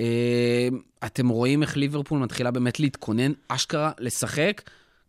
אה, 0.00 0.68
אתם 1.06 1.28
רואים 1.28 1.62
איך 1.62 1.76
ליברפול 1.76 2.18
מתחילה 2.18 2.50
באמת 2.50 2.80
להתכונן, 2.80 3.32
אשכרה, 3.48 3.92
לשחק, 3.98 4.62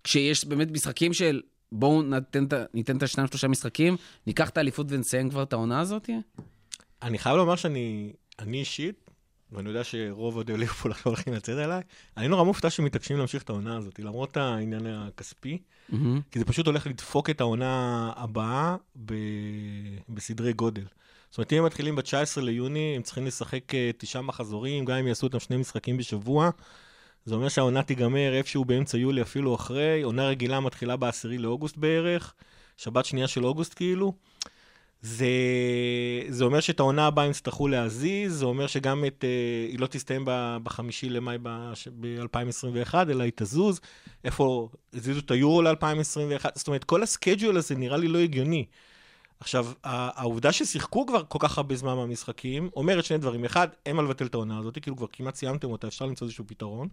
כשיש 0.03 0.45
באמת 0.45 0.71
משחקים 0.71 1.13
של 1.13 1.41
בואו 1.71 2.01
ניתן, 2.01 2.45
את 2.45 2.53
ה- 2.53 2.63
ניתן 2.73 2.97
את 2.97 3.03
השניים 3.03 3.27
שלושה 3.27 3.47
משחקים, 3.47 3.97
ניקח 4.27 4.49
את 4.49 4.57
האליפות 4.57 4.87
ונסיים 4.89 5.29
כבר 5.29 5.43
את 5.43 5.53
העונה 5.53 5.79
הזאת? 5.79 6.09
אני 7.01 7.17
חייב 7.17 7.37
לומר 7.37 7.55
שאני, 7.55 8.13
אני 8.39 8.57
אישית, 8.59 9.09
ואני 9.51 9.69
יודע 9.69 9.83
שרוב 9.83 10.35
אוהדי 10.35 10.57
ליברפול 10.57 10.91
עכשיו 10.91 11.11
הולכים 11.11 11.33
לצאת 11.33 11.57
עליי, 11.57 11.81
אני 12.17 12.27
נורא 12.27 12.43
מופתע 12.43 12.69
שמתעקשים 12.69 13.17
להמשיך 13.17 13.43
את 13.43 13.49
העונה 13.49 13.77
הזאת, 13.77 13.99
למרות 13.99 14.37
העניין 14.37 14.85
הכספי, 14.87 15.57
מהמם. 15.89 16.21
כי 16.31 16.39
זה 16.39 16.45
פשוט 16.45 16.65
הולך 16.65 16.87
לדפוק 16.87 17.29
את 17.29 17.41
העונה 17.41 18.11
הבאה 18.15 18.75
ב... 19.05 19.13
בסדרי 20.09 20.53
גודל. 20.53 20.83
זאת 21.29 21.37
אומרת, 21.37 21.53
אם 21.53 21.57
הם 21.57 21.65
מתחילים 21.65 21.95
ב-19 21.95 22.41
ליוני, 22.41 22.93
הם 22.95 23.01
צריכים 23.01 23.25
לשחק 23.25 23.75
אה, 23.75 23.91
תשעה 23.97 24.21
מחזורים, 24.21 24.85
גם 24.85 24.95
אם 24.97 25.07
יעשו 25.07 25.27
אותם 25.27 25.39
שני 25.39 25.57
משחקים 25.57 25.97
בשבוע. 25.97 26.49
זה 27.25 27.35
אומר 27.35 27.49
שהעונה 27.49 27.83
תיגמר 27.83 28.33
איפשהו 28.33 28.65
באמצע 28.65 28.97
יולי, 28.97 29.21
אפילו 29.21 29.55
אחרי. 29.55 30.01
עונה 30.01 30.27
רגילה 30.27 30.59
מתחילה 30.59 30.97
ב-10 30.97 31.27
לאוגוסט 31.29 31.77
בערך, 31.77 32.33
שבת 32.77 33.05
שנייה 33.05 33.27
של 33.27 33.45
אוגוסט 33.45 33.73
כאילו. 33.73 34.13
זה, 35.01 35.27
זה 36.29 36.43
אומר 36.43 36.59
שאת 36.59 36.79
העונה 36.79 37.07
הבאה 37.07 37.25
הם 37.25 37.31
יצטרכו 37.31 37.67
להזיז, 37.67 38.33
זה 38.33 38.45
אומר 38.45 38.67
שגם 38.67 39.05
את, 39.05 39.23
אה, 39.23 39.67
היא 39.69 39.79
לא 39.79 39.87
תסתיים 39.87 40.23
בחמישי 40.63 41.09
למאי 41.09 41.37
ב-2021, 41.41 42.95
אלא 43.09 43.23
היא 43.23 43.31
תזוז. 43.35 43.81
איפה, 44.23 44.69
הזיזו 44.93 45.19
את 45.19 45.31
היורו 45.31 45.61
ל-2021, 45.61 46.45
זאת 46.55 46.67
אומרת, 46.67 46.83
כל 46.83 47.03
ה 47.03 47.09
schedule 47.09 47.57
הזה 47.57 47.75
נראה 47.75 47.97
לי 47.97 48.07
לא 48.07 48.19
הגיוני. 48.19 48.65
עכשיו, 49.41 49.67
העובדה 49.83 50.51
ששיחקו 50.51 51.05
כבר 51.05 51.23
כל 51.27 51.37
כך 51.41 51.57
הרבה 51.57 51.75
זמן 51.75 51.95
מהמשחקים, 51.95 52.69
אומרת 52.75 53.05
שני 53.05 53.17
דברים. 53.17 53.45
אחד, 53.45 53.67
אין 53.85 53.95
מה 53.95 54.01
לבטל 54.01 54.25
את 54.25 54.33
העונה 54.33 54.59
הזאת, 54.59 54.77
כאילו 54.81 54.97
כבר 54.97 55.07
כמעט 55.11 55.35
סיימתם 55.35 55.71
אותה, 55.71 55.87
אפשר 55.87 56.05
למצוא 56.05 56.27
איזשהו 56.27 56.47
פתרון. 56.47 56.87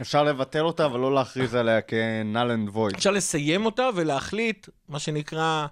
אפשר 0.00 0.22
לבטל 0.22 0.60
אותה, 0.60 0.86
אבל 0.86 1.00
לא 1.00 1.14
להכריז 1.14 1.54
עליה 1.54 1.80
כ 1.80 2.03
null 2.03 2.50
and 2.50 2.68
void. 2.68 2.96
אפשר 2.96 3.10
לסיים 3.10 3.66
אותה 3.66 3.88
ולהחליט, 3.94 4.68
מה 4.88 4.98
שנקרא... 4.98 5.66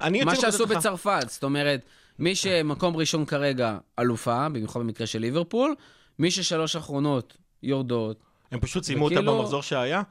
אני 0.00 0.24
מה 0.24 0.36
שעשו 0.36 0.66
בצרפת, 0.66 1.26
זאת 1.28 1.44
אומרת, 1.44 1.80
מי 2.18 2.34
שמקום 2.34 2.96
ראשון 2.96 3.24
כרגע 3.24 3.78
אלופה, 3.98 4.48
במיוחד 4.48 4.80
במקרה 4.80 5.06
של 5.06 5.18
ליברפול, 5.18 5.74
מי 6.18 6.30
ששלוש 6.30 6.76
אחרונות 6.76 7.36
יורדות. 7.62 8.23
הם 8.52 8.60
פשוט 8.60 8.84
סיימו 8.84 9.04
אותה 9.04 9.14
וכאילו- 9.14 9.38
במחזור 9.38 9.62
שהיה. 9.62 10.02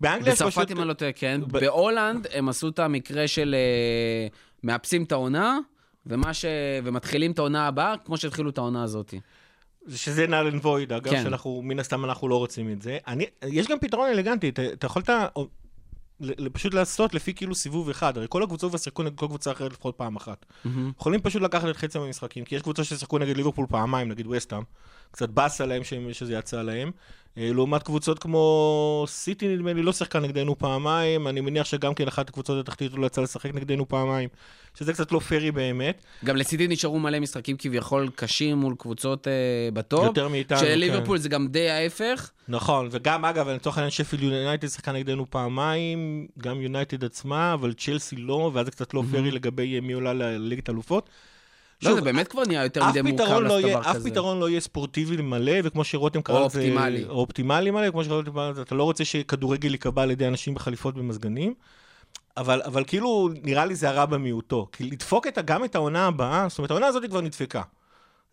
באנגליה 0.00 0.32
יש 0.32 0.38
בצרפת, 0.42 0.56
פשוט... 0.58 0.70
אם 0.70 0.78
אני 0.80 0.88
לא 0.88 0.92
טועה, 0.92 1.12
כן. 1.12 1.40
בהולנד 1.48 2.26
הם 2.32 2.48
עשו 2.48 2.68
את 2.68 2.78
המקרה 2.78 3.28
של 3.28 3.54
אה, 3.58 4.26
מאפסים 4.64 5.02
את 5.04 5.12
העונה, 5.12 5.58
ש... 6.32 6.44
ומתחילים 6.84 7.30
את 7.32 7.38
העונה 7.38 7.66
הבאה, 7.66 7.94
כמו 8.04 8.16
שהתחילו 8.16 8.50
את 8.50 8.58
העונה 8.58 8.82
הזאת. 8.82 9.14
שזה 9.88 10.26
null 10.26 10.34
and 10.34 10.66
void, 10.66 10.92
אגב, 10.92 11.10
כן. 11.10 11.22
שאנחנו, 11.22 11.60
מן 11.64 11.78
הסתם 11.78 12.04
אנחנו 12.04 12.28
לא 12.28 12.36
רוצים 12.38 12.72
את 12.72 12.82
זה. 12.82 12.98
אני, 13.06 13.24
יש 13.46 13.66
גם 13.66 13.78
פתרון 13.78 14.08
אלגנטי, 14.08 14.48
אתה, 14.48 14.86
יכולת 14.86 15.10
ל- 16.20 16.48
פשוט 16.48 16.74
לעשות 16.74 17.14
לפי 17.14 17.34
כאילו 17.34 17.54
סיבוב 17.54 17.90
אחד, 17.90 18.16
הרי 18.16 18.26
כל 18.28 18.42
הקבוצות 18.42 18.70
כבר 18.70 18.78
שיחקו 18.78 19.02
נגד 19.02 19.16
כל 19.16 19.26
קבוצה 19.26 19.52
אחרת 19.52 19.72
לפחות 19.72 19.94
פעם 19.96 20.16
אחת. 20.16 20.46
יכולים 20.98 21.20
פשוט 21.20 21.42
לקחת 21.42 21.68
את 21.68 21.76
חצי 21.76 21.98
מהמשחקים, 21.98 22.44
כי 22.44 22.54
יש 22.54 22.62
קבוצות 22.62 22.84
ששיחקו 22.86 23.18
נגד 23.18 23.36
ליברפול 23.36 23.66
פעמיים, 23.70 24.08
נגיד 24.08 24.26
וסטאם, 24.30 24.62
קצת 25.10 25.28
באסה 25.28 25.66
להם 25.66 25.84
שהם- 25.84 26.12
שזה 26.12 26.34
יצא 26.34 26.62
להם. 26.62 26.90
אה, 27.38 27.50
לעומת 27.54 27.82
קבוצות 27.82 28.18
כמו 28.18 29.04
סיטי, 29.08 29.48
נדמה 29.48 29.72
לי, 29.72 29.82
לא 29.82 29.92
שיחקה 29.92 30.20
נגדנו 30.20 30.58
פעמיים, 30.58 31.28
אני 31.28 31.40
מניח 31.40 31.66
שגם 31.66 31.94
כן 31.94 32.08
אחת 32.08 32.28
הקבוצות 32.28 32.60
התחתית 32.60 32.92
לא 32.94 33.06
יצא 33.06 33.20
לשחק 33.20 33.54
נגדנו 33.54 33.88
פעמיים, 33.88 34.28
שזה 34.78 34.92
קצת 34.92 35.12
לא 35.12 35.18
פיירי 35.18 35.50
באמת. 35.50 36.02
גם 36.24 36.36
לצידי 36.36 36.68
נשארו 36.68 36.98
מלא 36.98 37.20
משחקים 37.20 37.56
כביכול 37.56 38.10
קשים 38.14 38.58
מול 38.58 38.74
קבוצות 38.78 39.28
אה, 39.28 39.32
בטופ. 39.72 40.04
יותר 40.04 40.28
מאיתנו, 40.28 40.58
כן. 40.58 40.64
שלליברפול 40.64 41.18
זה 41.18 41.28
גם 41.28 41.48
די 41.48 41.70
ההפך. 41.70 42.30
נכון, 42.48 42.88
וגם 42.90 43.24
אגב, 43.24 43.48
לצורך 43.48 43.78
העניין 43.78 43.90
שפילד 43.90 44.22
יונייטד 44.22 44.68
שיחקה 44.68 44.92
נגדנו 44.92 45.30
פעמיים, 45.30 46.26
גם 46.38 46.60
יונייטד 46.60 47.04
עצמה, 47.04 47.54
אבל 47.54 47.72
צ'לסי 47.72 48.16
לא, 48.16 48.50
ואז 48.54 48.66
זה 48.66 48.70
קצת 48.70 48.94
לא 48.94 49.02
פיירי 49.10 49.30
לגבי 49.30 49.74
אה, 49.74 49.80
מי 49.80 49.92
עולה 49.92 50.12
לליגת 50.12 50.70
אלופות. 50.70 51.10
לא, 51.82 51.90
שוב, 51.90 51.98
זה 51.98 52.04
באמת 52.04 52.28
כבר 52.28 52.42
נהיה 52.46 52.62
יותר 52.62 52.82
אף 52.82 52.96
מדי 52.96 53.12
מורכב 53.12 53.32
לא 53.32 53.42
לעשות 53.42 53.60
יהיה, 53.60 53.80
דבר 53.80 53.90
אף 53.90 53.96
כזה. 53.96 54.10
פתרון 54.10 54.40
לא 54.40 54.48
יהיה 54.48 54.60
ספורטיבי 54.60 55.22
מלא, 55.22 55.52
וכמו 55.64 55.84
שרותם 55.84 56.22
קרא 56.22 56.40
או 56.40 56.46
לזה... 56.46 56.58
אופטימלי. 56.58 57.04
או 57.04 57.10
אופטימלי 57.10 57.70
מלא, 57.70 57.90
כמו 57.90 58.04
שרותם 58.04 58.32
קרא 58.32 58.50
לזה, 58.50 58.62
אתה 58.62 58.74
לא 58.74 58.82
רוצה 58.82 59.04
שכדורגל 59.04 59.70
ייקבע 59.72 60.02
על 60.02 60.10
ידי 60.10 60.26
אנשים 60.26 60.54
בחליפות 60.54 60.94
במזגנים, 60.94 61.54
אבל, 62.36 62.62
אבל 62.64 62.84
כאילו, 62.84 63.30
נראה 63.42 63.64
לי 63.64 63.74
זה 63.74 63.88
הרע 63.88 64.06
במיעוטו. 64.06 64.68
כי 64.72 64.84
לדפוק 64.84 65.26
את, 65.26 65.38
גם 65.44 65.64
את 65.64 65.74
העונה 65.74 66.06
הבאה, 66.06 66.46
זאת 66.48 66.58
אומרת, 66.58 66.70
העונה 66.70 66.86
הזאת 66.86 67.04
כבר 67.10 67.20
נדפקה. 67.20 67.62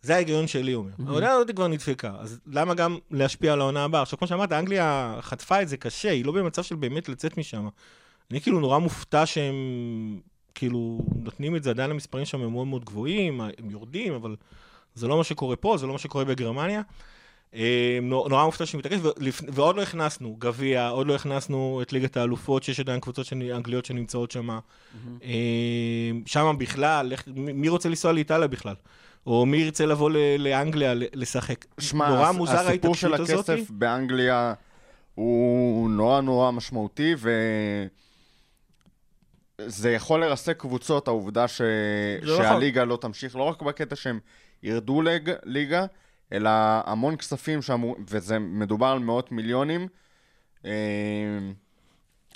זה 0.02 0.14
ההיגיון 0.14 0.46
שלי 0.46 0.74
אומר. 0.74 0.90
העונה 1.06 1.30
הזאת 1.30 1.50
כבר 1.56 1.68
נדפקה, 1.68 2.12
אז 2.18 2.38
למה 2.46 2.74
גם 2.74 2.98
להשפיע 3.10 3.52
על 3.52 3.60
העונה 3.60 3.84
הבאה? 3.84 4.02
עכשיו, 4.02 4.18
כמו 4.18 4.28
שאמרת, 4.28 4.52
אנגליה 4.52 5.18
חטפה 5.20 5.62
את 5.62 5.68
זה 5.68 5.76
קשה, 5.76 6.10
היא 6.10 6.24
לא 6.24 6.32
במצב 6.32 6.62
של 6.62 6.74
באמת 6.74 7.08
לצאת 7.08 7.38
משם. 7.38 7.68
אני 8.30 8.40
כאילו 8.40 8.60
נורא 8.60 8.78
מופתע 8.78 9.26
שהם 9.26 9.54
כאילו 10.54 11.00
נותנים 11.16 11.56
את 11.56 11.62
זה, 11.62 11.70
עדיין 11.70 11.90
המספרים 11.90 12.24
שם 12.24 12.40
הם 12.42 12.52
מאוד 12.52 12.66
מאוד 12.66 12.84
גבוהים, 12.84 13.40
הם 13.40 13.70
יורדים, 13.70 14.12
אבל 14.12 14.36
זה 14.94 15.08
לא 15.08 15.16
מה 15.16 15.24
שקורה 15.24 15.56
פה, 15.56 15.76
זה 15.78 15.86
לא 15.86 15.92
מה 15.92 15.98
שקורה 15.98 16.24
בגרמניה. 16.24 16.82
אה, 17.54 17.98
נור- 18.02 18.28
נורא 18.28 18.44
מופתע 18.44 18.66
שמתעקש, 18.66 18.98
ועוד 19.52 19.76
לא 19.76 19.82
הכנסנו 19.82 20.36
גביע, 20.38 20.88
עוד 20.88 21.06
לא 21.06 21.14
הכנסנו 21.14 21.78
את 21.82 21.92
ליגת 21.92 22.16
האלופות, 22.16 22.62
שיש 22.62 22.80
עדיין 22.80 23.00
קבוצות 23.00 23.32
אנגליות 23.32 23.84
שנמצאות 23.84 24.30
שם. 24.30 24.58
שם 26.26 26.56
בכלל, 26.58 27.12
מי 27.36 27.68
רוצה 27.68 27.88
לנסוע 27.88 28.12
לאיטליה 28.12 28.48
בכלל? 28.48 28.74
או 29.26 29.46
מי 29.46 29.56
ירצה 29.56 29.86
לבוא 29.86 30.10
לאנגליה 30.38 30.92
לשחק? 30.94 31.64
שמע, 31.80 32.08
הסיפור 32.68 32.94
של. 32.94 33.14
הכסף 33.50 33.70
באנגליה 33.70 34.54
הוא 35.14 35.90
נורא 35.90 36.20
נורא 36.20 36.50
משמעותי, 36.50 37.14
ו... 37.18 37.30
זה 39.66 39.92
יכול 39.92 40.20
לרסק 40.20 40.56
קבוצות, 40.56 41.08
העובדה 41.08 41.48
ש... 41.48 41.60
לא 42.22 42.34
נכון. 42.34 42.44
שהליגה 42.46 42.84
לא 42.84 42.98
תמשיך, 43.00 43.36
לא 43.36 43.42
רק 43.42 43.62
בקטע 43.62 43.96
שהם 43.96 44.20
ירדו 44.62 45.02
ליג... 45.02 45.30
ליגה, 45.44 45.86
אלא 46.32 46.50
המון 46.84 47.16
כספים 47.16 47.62
שאמור... 47.62 47.96
וזה 48.08 48.38
מדובר 48.38 48.86
על 48.86 48.98
מאות 48.98 49.32
מיליונים, 49.32 49.88
אה, 50.64 50.70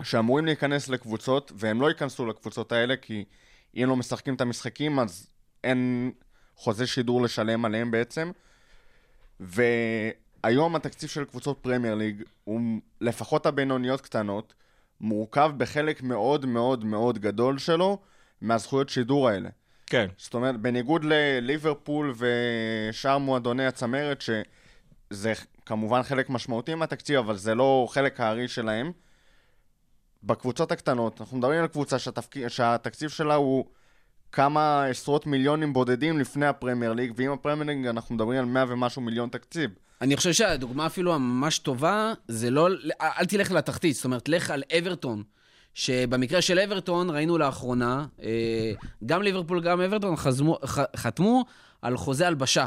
שאמורים 0.02 0.44
להיכנס 0.44 0.88
לקבוצות, 0.88 1.52
והם 1.54 1.80
לא 1.80 1.88
ייכנסו 1.88 2.26
לקבוצות 2.26 2.72
האלה, 2.72 2.96
כי 2.96 3.24
אם 3.76 3.84
לא 3.88 3.96
משחקים 3.96 4.34
את 4.34 4.40
המשחקים, 4.40 4.98
אז 4.98 5.26
אין 5.64 6.12
חוזה 6.56 6.86
שידור 6.86 7.22
לשלם 7.22 7.64
עליהם 7.64 7.90
בעצם. 7.90 8.30
והיום 9.40 10.76
התקציב 10.76 11.08
של 11.08 11.24
קבוצות 11.24 11.58
פרמייר 11.62 11.94
ליג, 11.94 12.22
הוא 12.44 12.60
לפחות 13.00 13.46
הבינוניות 13.46 14.00
קטנות, 14.00 14.54
מורכב 15.00 15.52
בחלק 15.56 16.02
מאוד 16.02 16.46
מאוד 16.46 16.84
מאוד 16.84 17.18
גדול 17.18 17.58
שלו 17.58 17.98
מהזכויות 18.40 18.88
שידור 18.88 19.28
האלה. 19.28 19.48
כן. 19.86 20.06
זאת 20.18 20.34
אומרת, 20.34 20.60
בניגוד 20.60 21.04
לליברפול 21.04 22.14
ושאר 22.16 23.18
מועדוני 23.18 23.66
הצמרת, 23.66 24.20
שזה 24.20 25.32
כמובן 25.66 26.02
חלק 26.02 26.30
משמעותי 26.30 26.74
מהתקציב, 26.74 27.18
אבל 27.18 27.36
זה 27.36 27.54
לא 27.54 27.86
חלק 27.90 28.20
הארי 28.20 28.48
שלהם, 28.48 28.92
בקבוצות 30.22 30.72
הקטנות, 30.72 31.20
אנחנו 31.20 31.38
מדברים 31.38 31.60
על 31.60 31.66
קבוצה 31.66 31.98
שהתפק... 31.98 32.48
שהתקציב 32.48 33.10
שלה 33.10 33.34
הוא 33.34 33.64
כמה 34.32 34.84
עשרות 34.84 35.26
מיליונים 35.26 35.72
בודדים 35.72 36.18
לפני 36.20 36.46
הפרמייר 36.46 36.92
ליג, 36.92 37.12
ועם 37.16 37.32
הפרמייר 37.32 37.66
ליג 37.66 37.86
אנחנו 37.86 38.14
מדברים 38.14 38.38
על 38.38 38.44
100 38.44 38.64
ומשהו 38.68 39.02
מיליון 39.02 39.28
תקציב. 39.28 39.70
אני 40.00 40.16
חושב 40.16 40.32
שהדוגמה 40.32 40.86
אפילו 40.86 41.14
הממש 41.14 41.58
טובה, 41.58 42.12
זה 42.28 42.50
לא, 42.50 42.68
אל 43.00 43.24
תלך 43.24 43.50
לתחתית, 43.52 43.94
זאת 43.96 44.04
אומרת, 44.04 44.28
לך 44.28 44.50
על 44.50 44.62
אברטון. 44.78 45.22
שבמקרה 45.74 46.42
של 46.42 46.58
אברטון, 46.58 47.10
ראינו 47.10 47.38
לאחרונה, 47.38 48.06
אה, 48.22 48.72
גם 49.06 49.22
ליברפול, 49.22 49.60
גם 49.60 49.80
אברטון 49.80 50.16
חזמו, 50.16 50.58
ח- 50.66 50.96
חתמו 50.96 51.44
על 51.82 51.96
חוזה 51.96 52.26
הלבשה. 52.26 52.66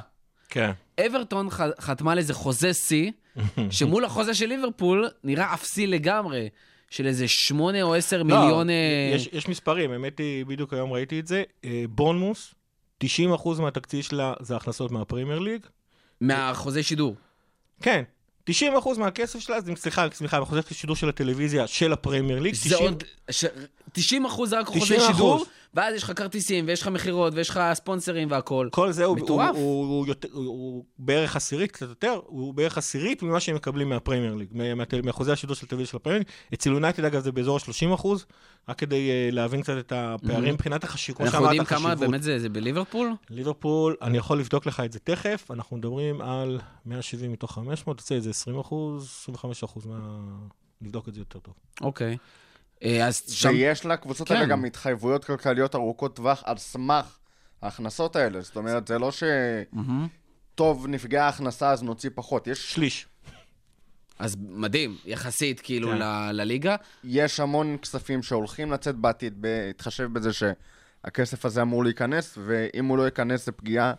כן. 0.49 0.71
אברטון 1.05 1.49
ח- 1.49 1.61
חתמה 1.79 2.11
על 2.11 2.17
איזה 2.17 2.33
חוזה 2.33 2.73
שיא, 2.73 3.11
שמול 3.69 4.05
החוזה 4.05 4.33
של 4.33 4.45
ליברפול 4.45 5.07
נראה 5.23 5.53
אפסי 5.53 5.87
לגמרי, 5.87 6.49
של 6.89 7.07
איזה 7.07 7.27
שמונה 7.27 7.81
או 7.81 7.95
עשר 7.95 8.23
מיליון... 8.23 8.69
אה, 8.69 9.09
לא, 9.11 9.15
יש, 9.15 9.29
יש 9.33 9.47
מספרים, 9.47 9.91
האמת 9.91 10.19
היא, 10.19 10.45
בדיוק 10.45 10.73
היום 10.73 10.91
ראיתי 10.93 11.19
את 11.19 11.27
זה. 11.27 11.43
אה, 11.65 11.83
בורנמוס, 11.89 12.53
90% 13.03 13.07
מהתקציב 13.59 14.03
שלה 14.03 14.33
זה 14.41 14.55
הכנסות 14.55 14.91
מהפרימייר 14.91 15.39
ליג. 15.39 15.61
מהחוזה 16.21 16.83
שידור. 16.83 17.15
כן, 17.81 18.03
90% 18.49 18.53
מהכסף 18.97 19.39
שלה, 19.39 19.61
זה, 19.61 19.71
סליחה, 19.75 20.07
סליחה, 20.13 20.39
מהחוזה 20.39 20.61
שידור 20.71 20.95
של 20.95 21.09
הטלוויזיה 21.09 21.67
של 21.67 21.93
הפרמייר 21.93 22.39
ליג. 22.39 22.55
זה 22.55 22.75
עוד... 22.75 23.03
ש... 23.31 23.45
90 23.91 24.25
אחוז 24.25 24.49
זה 24.49 24.59
רק 24.59 24.67
חוזה 24.67 24.95
90%. 24.95 25.01
שידור, 25.01 25.45
ואז 25.73 25.95
יש 25.95 26.03
לך 26.03 26.11
כרטיסים, 26.15 26.65
ויש 26.67 26.81
לך 26.81 26.87
מכירות, 26.87 27.33
ויש 27.35 27.49
לך 27.49 27.59
ספונסרים 27.73 28.31
והכול. 28.31 28.69
כל 28.71 28.91
זה 28.91 29.05
הוא, 29.05 29.17
הוא. 29.19 29.41
הוא, 29.41 29.85
הוא, 29.85 30.07
יותר, 30.07 30.27
הוא, 30.31 30.45
הוא 30.45 30.85
בערך 30.99 31.35
עשירית, 31.35 31.71
קצת 31.71 31.89
יותר, 31.89 32.19
הוא 32.25 32.53
בערך 32.53 32.77
עשירית 32.77 33.23
ממה 33.23 33.39
שהם 33.39 33.55
מקבלים 33.55 33.89
מהפרמייר 33.89 34.35
ליג, 34.35 34.47
מה- 34.51 35.01
מהחוזה 35.03 35.33
השידור 35.33 35.55
של 35.55 35.65
הטלוויזיה 35.65 35.91
של 35.91 35.97
הפרמייר 35.97 36.19
ליג. 36.19 36.27
אצל 36.53 36.69
יונייטד 36.69 37.05
אגב 37.05 37.21
זה 37.21 37.31
באזור 37.31 37.57
ה-30 37.57 37.95
אחוז, 37.95 38.25
רק 38.69 38.77
כדי 38.77 39.09
uh, 39.09 39.33
להבין 39.35 39.61
קצת 39.61 39.75
את 39.79 39.93
הפערים 39.95 40.53
מבחינת 40.53 40.83
החשיבות. 40.83 41.17
כמו 41.17 41.27
אנחנו 41.27 41.43
יודעים 41.43 41.63
כמה 41.63 41.77
החשיבות. 41.77 42.09
באמת 42.09 42.23
זה, 42.23 42.39
זה 42.39 42.49
בליברפול? 42.49 43.13
ליברפול, 43.29 43.95
אני 44.01 44.17
יכול 44.17 44.39
לבדוק 44.39 44.65
לך 44.65 44.79
את 44.79 44.91
זה 44.91 44.99
תכף, 44.99 45.51
אנחנו 45.51 45.77
מדברים 45.77 46.21
על 46.21 46.59
170 46.85 47.31
מתוך 47.31 47.53
500, 47.53 47.97
תצא 47.97 48.15
איזה 48.15 48.29
20 48.29 48.59
אחוז, 48.59 49.03
25 49.21 49.63
אחוז 49.63 49.85
מה... 49.85 49.99
נבדוק 50.81 51.09
את 51.09 51.13
זה 51.13 51.21
יותר 51.21 51.39
טוב. 51.39 51.53
אוקיי. 51.81 52.11
אה, 52.11 52.15
אז 52.83 53.23
שם... 53.27 53.49
ויש 53.49 53.85
לקבוצות 53.85 54.27
כן. 54.27 54.35
האלה 54.35 54.45
גם 54.45 54.65
התחייבויות 54.65 55.25
כלכליות 55.25 55.75
ארוכות 55.75 56.15
טווח 56.15 56.43
על 56.45 56.57
סמך 56.57 57.17
ההכנסות 57.61 58.15
האלה. 58.15 58.41
זאת 58.41 58.55
אומרת, 58.55 58.87
זה 58.87 58.99
לא 58.99 59.11
ש... 59.11 59.23
מהמם. 59.71 60.07
טוב, 60.55 60.87
נפגעה 60.87 61.25
ההכנסה, 61.25 61.71
אז 61.71 61.83
נוציא 61.83 62.09
פחות. 62.15 62.47
יש, 62.47 62.73
שליש. 62.73 63.07
אז 64.19 64.35
מדהים, 64.39 64.97
יחסית 65.05 65.59
כאילו 65.59 65.89
כן. 65.89 65.97
ל- 65.97 66.31
לליגה. 66.31 66.75
יש 67.03 67.39
המון 67.39 67.77
כספים 67.81 68.23
שהולכים 68.23 68.71
לצאת 68.71 68.95
בעתיד, 68.95 69.41
בהתחשב 69.41 70.13
בזה 70.13 70.29
שהכסף 70.33 71.45
הזה 71.45 71.61
אמור 71.61 71.83
להיכנס, 71.83 72.37
ואם 72.45 72.85
הוא 72.85 72.97
לא 72.97 73.03
ייכנס 73.03 73.45
זה 73.45 73.51
פגיעה 73.51 73.93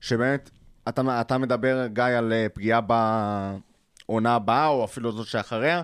שבאמת, 0.00 0.50
אתה, 0.88 1.20
אתה 1.20 1.38
מדבר, 1.38 1.86
גיא, 1.86 2.04
על 2.04 2.32
אה, 2.32 2.46
פגיעה 2.54 2.80
בעונה 2.80 4.34
הבאה, 4.34 4.66
או 4.66 4.84
אפילו 4.84 5.12
זאת 5.12 5.26
שאחריה, 5.26 5.82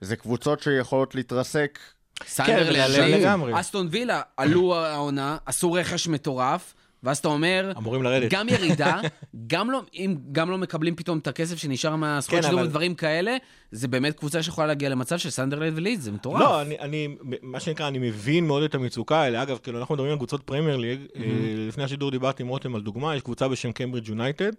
זה 0.00 0.16
קבוצות 0.16 0.60
שיכולות 0.60 1.14
להתרסק. 1.14 1.78
סנדרלנד, 2.26 2.92
שהיא- 2.94 3.16
לגמרי. 3.16 3.60
אסטון 3.60 3.88
וילה 3.90 4.22
עלו 4.36 4.74
העונה, 4.76 5.36
עשו 5.46 5.72
רכש 5.72 6.08
מטורף, 6.08 6.74
ואז 7.02 7.18
אתה 7.18 7.28
אומר, 7.28 7.72
אמורים 7.76 8.02
לרדת. 8.02 8.30
גם 8.32 8.48
ירידה, 8.48 9.00
גם 9.46 9.70
לא, 9.70 9.82
אם 9.94 10.16
גם 10.32 10.50
לא 10.50 10.58
מקבלים 10.58 10.96
פתאום 10.96 11.18
את 11.18 11.26
הכסף 11.26 11.56
שנשאר 11.56 11.96
מהזכויות 11.96 12.42
כן, 12.44 12.48
שידור 12.48 12.60
אבל- 12.60 12.68
ודברים 12.68 12.94
כאלה, 12.94 13.36
זה 13.72 13.88
באמת 13.88 14.18
קבוצה 14.18 14.42
שיכולה 14.42 14.66
להגיע 14.66 14.88
למצב 14.88 15.18
של 15.18 15.30
סנדרלנד 15.30 15.72
ולידס, 15.78 16.00
זה 16.00 16.12
מטורף. 16.12 16.40
לא, 16.40 16.62
אני, 16.62 16.78
אני, 16.80 17.16
מה 17.42 17.60
שנקרא, 17.60 17.88
אני 17.88 17.98
מבין 17.98 18.46
מאוד 18.46 18.62
את 18.62 18.74
המצוקה 18.74 19.16
האלה. 19.20 19.42
אגב, 19.42 19.58
כאילו, 19.62 19.78
אנחנו 19.78 19.94
מדברים 19.94 20.12
על 20.12 20.18
קבוצות 20.18 20.42
פרמייר 20.42 20.76
ליג. 20.76 21.00
אה, 21.16 21.22
לפני 21.68 21.84
השידור 21.84 22.10
דיברתי 22.10 22.42
עם 22.42 22.48
רותם 22.48 22.74
על 22.74 22.80
דוגמה, 22.80 23.16
יש 23.16 23.22
קבוצה 23.22 23.48
בשם 23.48 23.72
קיימברידג' 23.72 24.08
יונייטד. 24.08 24.52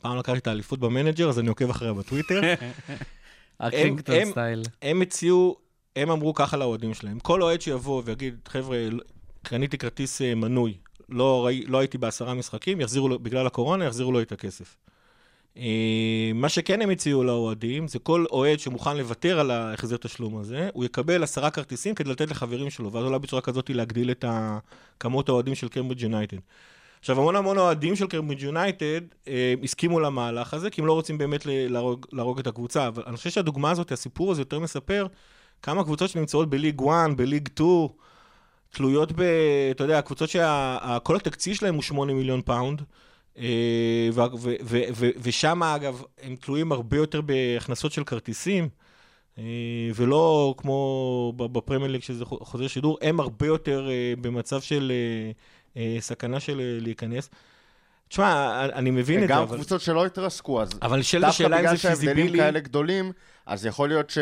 פעם 0.00 0.18
לקחתי 0.18 0.38
את 0.38 0.46
האליפות 0.46 0.78
במנג'ר, 0.80 1.28
אז 1.28 1.38
אני 1.38 1.48
עוקב 1.48 1.70
אחריה 1.70 1.92
בטוויטר. 1.92 2.40
הקינגטון 3.62 4.24
style. 4.24 4.62
הם 4.82 5.02
הציעו, 5.02 5.56
הם 5.96 6.10
אמרו 6.10 6.34
ככה 6.34 6.56
לאוהדים 6.56 6.94
שלהם, 6.94 7.18
כל 7.18 7.42
אוהד 7.42 7.60
שיבוא 7.60 8.02
ויגיד, 8.04 8.34
חבר'ה, 8.48 8.78
קניתי 9.42 9.78
כרטיס 9.78 10.22
אה, 10.22 10.34
מנוי, 10.34 10.74
לא, 11.08 11.46
ראי, 11.46 11.64
לא 11.66 11.78
הייתי 11.78 11.98
בעשרה 11.98 12.34
משחקים, 12.34 12.80
יחזירו 12.80 13.08
לו, 13.08 13.18
בגלל 13.18 13.46
הקורונה, 13.46 13.84
יחזירו 13.84 14.12
לו 14.12 14.22
את 14.22 14.32
הכסף. 14.32 14.76
אה, 15.56 16.30
מה 16.34 16.48
שכן 16.48 16.82
הם 16.82 16.90
הציעו 16.90 17.24
לאוהדים, 17.24 17.88
זה 17.88 17.98
כל 17.98 18.24
אוהד 18.30 18.58
שמוכן 18.58 18.96
לוותר 18.96 19.40
על 19.40 19.50
ההחזר 19.50 19.96
תשלום 19.96 20.36
הזה, 20.36 20.68
הוא 20.72 20.84
יקבל 20.84 21.22
עשרה 21.22 21.50
כרטיסים 21.50 21.94
כדי 21.94 22.10
לתת 22.10 22.30
לחברים 22.30 22.70
שלו, 22.70 22.92
ואז 22.92 23.04
אולי 23.04 23.18
בצורה 23.18 23.42
כזאת 23.42 23.70
להגדיל 23.70 24.10
את 24.10 24.24
כמות 25.00 25.28
האוהדים 25.28 25.54
של 25.54 25.68
קיימברידג' 25.68 26.02
יונייטד. 26.02 26.36
עכשיו, 27.02 27.18
המון 27.18 27.36
המון 27.36 27.58
אוהדים 27.58 27.96
של 27.96 28.06
קיימברידג' 28.06 28.42
יונייטד 28.42 29.00
אה, 29.28 29.54
הסכימו 29.62 30.00
למהלך 30.00 30.54
הזה, 30.54 30.70
כי 30.70 30.80
הם 30.80 30.86
לא 30.86 30.92
רוצים 30.92 31.18
באמת 31.18 31.46
להרוג, 31.46 32.06
להרוג 32.12 32.38
את 32.38 32.46
הקבוצה. 32.46 32.88
אבל 32.88 33.02
אני 33.06 33.16
חושב 33.16 33.30
שהדוגמה 33.30 33.70
הזאת, 33.70 33.92
הסיפור 33.92 34.32
הזה 34.32 34.40
יותר 34.40 34.58
מספר 34.58 35.06
כמה 35.62 35.84
קבוצות 35.84 36.10
שנמצאות 36.10 36.50
בליג 36.50 36.82
1, 36.82 37.10
בליג 37.16 37.48
2, 37.54 37.88
תלויות 38.70 39.12
ב... 39.12 39.22
אתה 39.70 39.84
יודע, 39.84 40.02
קבוצות 40.02 40.28
שכל 40.28 41.16
התקציב 41.16 41.54
שלהם 41.54 41.74
הוא 41.74 41.82
8 41.82 42.12
מיליון 42.12 42.42
פאונד. 42.42 42.82
אה, 43.38 44.08
ושם, 45.22 45.62
אגב, 45.62 46.02
הם 46.22 46.36
תלויים 46.36 46.72
הרבה 46.72 46.96
יותר 46.96 47.20
בהכנסות 47.20 47.92
של 47.92 48.04
כרטיסים, 48.04 48.68
אה, 49.38 49.44
ולא 49.94 50.54
כמו 50.58 51.32
בפרמייר 51.36 51.90
ליג, 51.90 52.02
שזה 52.02 52.24
חו- 52.24 52.44
חוזה 52.44 52.68
שידור, 52.68 52.98
הם 53.02 53.20
הרבה 53.20 53.46
יותר 53.46 53.88
אה, 53.90 54.14
במצב 54.20 54.60
של 54.60 54.92
סכנה 56.00 56.40
של 56.40 56.60
אה, 56.60 56.78
להיכנס. 56.80 57.30
תשמע, 58.08 58.64
אני 58.72 58.90
מבין 58.90 59.22
את 59.22 59.28
זה, 59.28 59.34
גם 59.34 59.42
אבל... 59.42 59.56
קבוצות 59.56 59.80
שלא 59.80 60.06
התרסקו, 60.06 60.62
אז 60.62 60.70
אבל 60.82 61.00
דווקא 61.00 61.26
השאלה 61.26 61.56
אם 61.56 61.62
בגלל 61.62 61.76
זה 61.76 61.82
שההבדלים 61.82 62.14
פיזיבילי. 62.14 62.38
כאלה 62.38 62.60
גדולים, 62.60 63.12
אז 63.46 63.66
יכול 63.66 63.88
להיות 63.88 64.12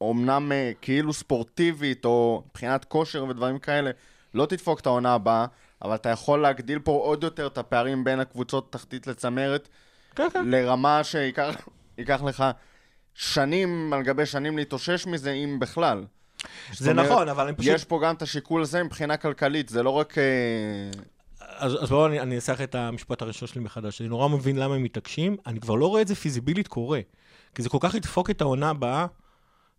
שאומנם 0.00 0.52
אה, 0.52 0.72
כאילו 0.82 1.12
ספורטיבית, 1.12 2.04
או 2.04 2.42
מבחינת 2.50 2.84
כושר 2.84 3.24
ודברים 3.24 3.58
כאלה, 3.58 3.90
לא 4.34 4.46
תדפוק 4.46 4.80
את 4.80 4.86
העונה 4.86 5.14
הבאה, 5.14 5.46
אבל 5.82 5.94
אתה 5.94 6.08
יכול 6.08 6.42
להגדיל 6.42 6.78
פה 6.78 6.92
עוד 6.92 7.24
יותר 7.24 7.46
את 7.46 7.58
הפערים 7.58 8.04
בין 8.04 8.20
הקבוצות 8.20 8.72
תחתית 8.72 9.06
לצמרת, 9.06 9.68
כן, 10.14 10.28
כן. 10.32 10.48
לרמה 10.48 11.04
שייקח 11.04 11.68
ייקח 11.98 12.22
לך 12.22 12.44
שנים 13.14 13.92
על 13.92 14.02
גבי 14.02 14.26
שנים 14.26 14.56
להתאושש 14.56 15.06
מזה, 15.06 15.32
אם 15.32 15.58
בכלל. 15.60 16.04
זה 16.78 16.90
אומרת, 16.90 17.06
נכון, 17.06 17.28
אבל 17.28 17.46
אני 17.46 17.56
פשוט... 17.56 17.72
יש 17.74 17.84
פה 17.84 18.00
גם 18.04 18.14
את 18.14 18.22
השיקול 18.22 18.62
הזה 18.62 18.82
מבחינה 18.82 19.16
כלכלית, 19.16 19.68
זה 19.68 19.82
לא 19.82 19.90
רק... 19.90 20.18
אה, 20.18 20.24
אז, 21.40 21.82
אז 21.82 21.88
בואו 21.88 22.06
אני, 22.06 22.20
אני 22.20 22.34
אנסח 22.34 22.60
את 22.60 22.74
המשפט 22.74 23.22
הראשון 23.22 23.48
שלי 23.48 23.60
מחדש. 23.60 24.00
אני 24.00 24.08
נורא 24.08 24.28
מבין 24.28 24.56
למה 24.56 24.74
הם 24.74 24.82
מתעקשים, 24.82 25.36
אני 25.46 25.60
כבר 25.60 25.74
לא 25.74 25.86
רואה 25.86 26.02
את 26.02 26.08
זה 26.08 26.14
פיזיבילית 26.14 26.68
קורה. 26.68 27.00
כי 27.54 27.62
זה 27.62 27.68
כל 27.68 27.78
כך 27.80 27.94
ידפוק 27.94 28.30
את 28.30 28.40
העונה 28.40 28.70
הבאה, 28.70 29.06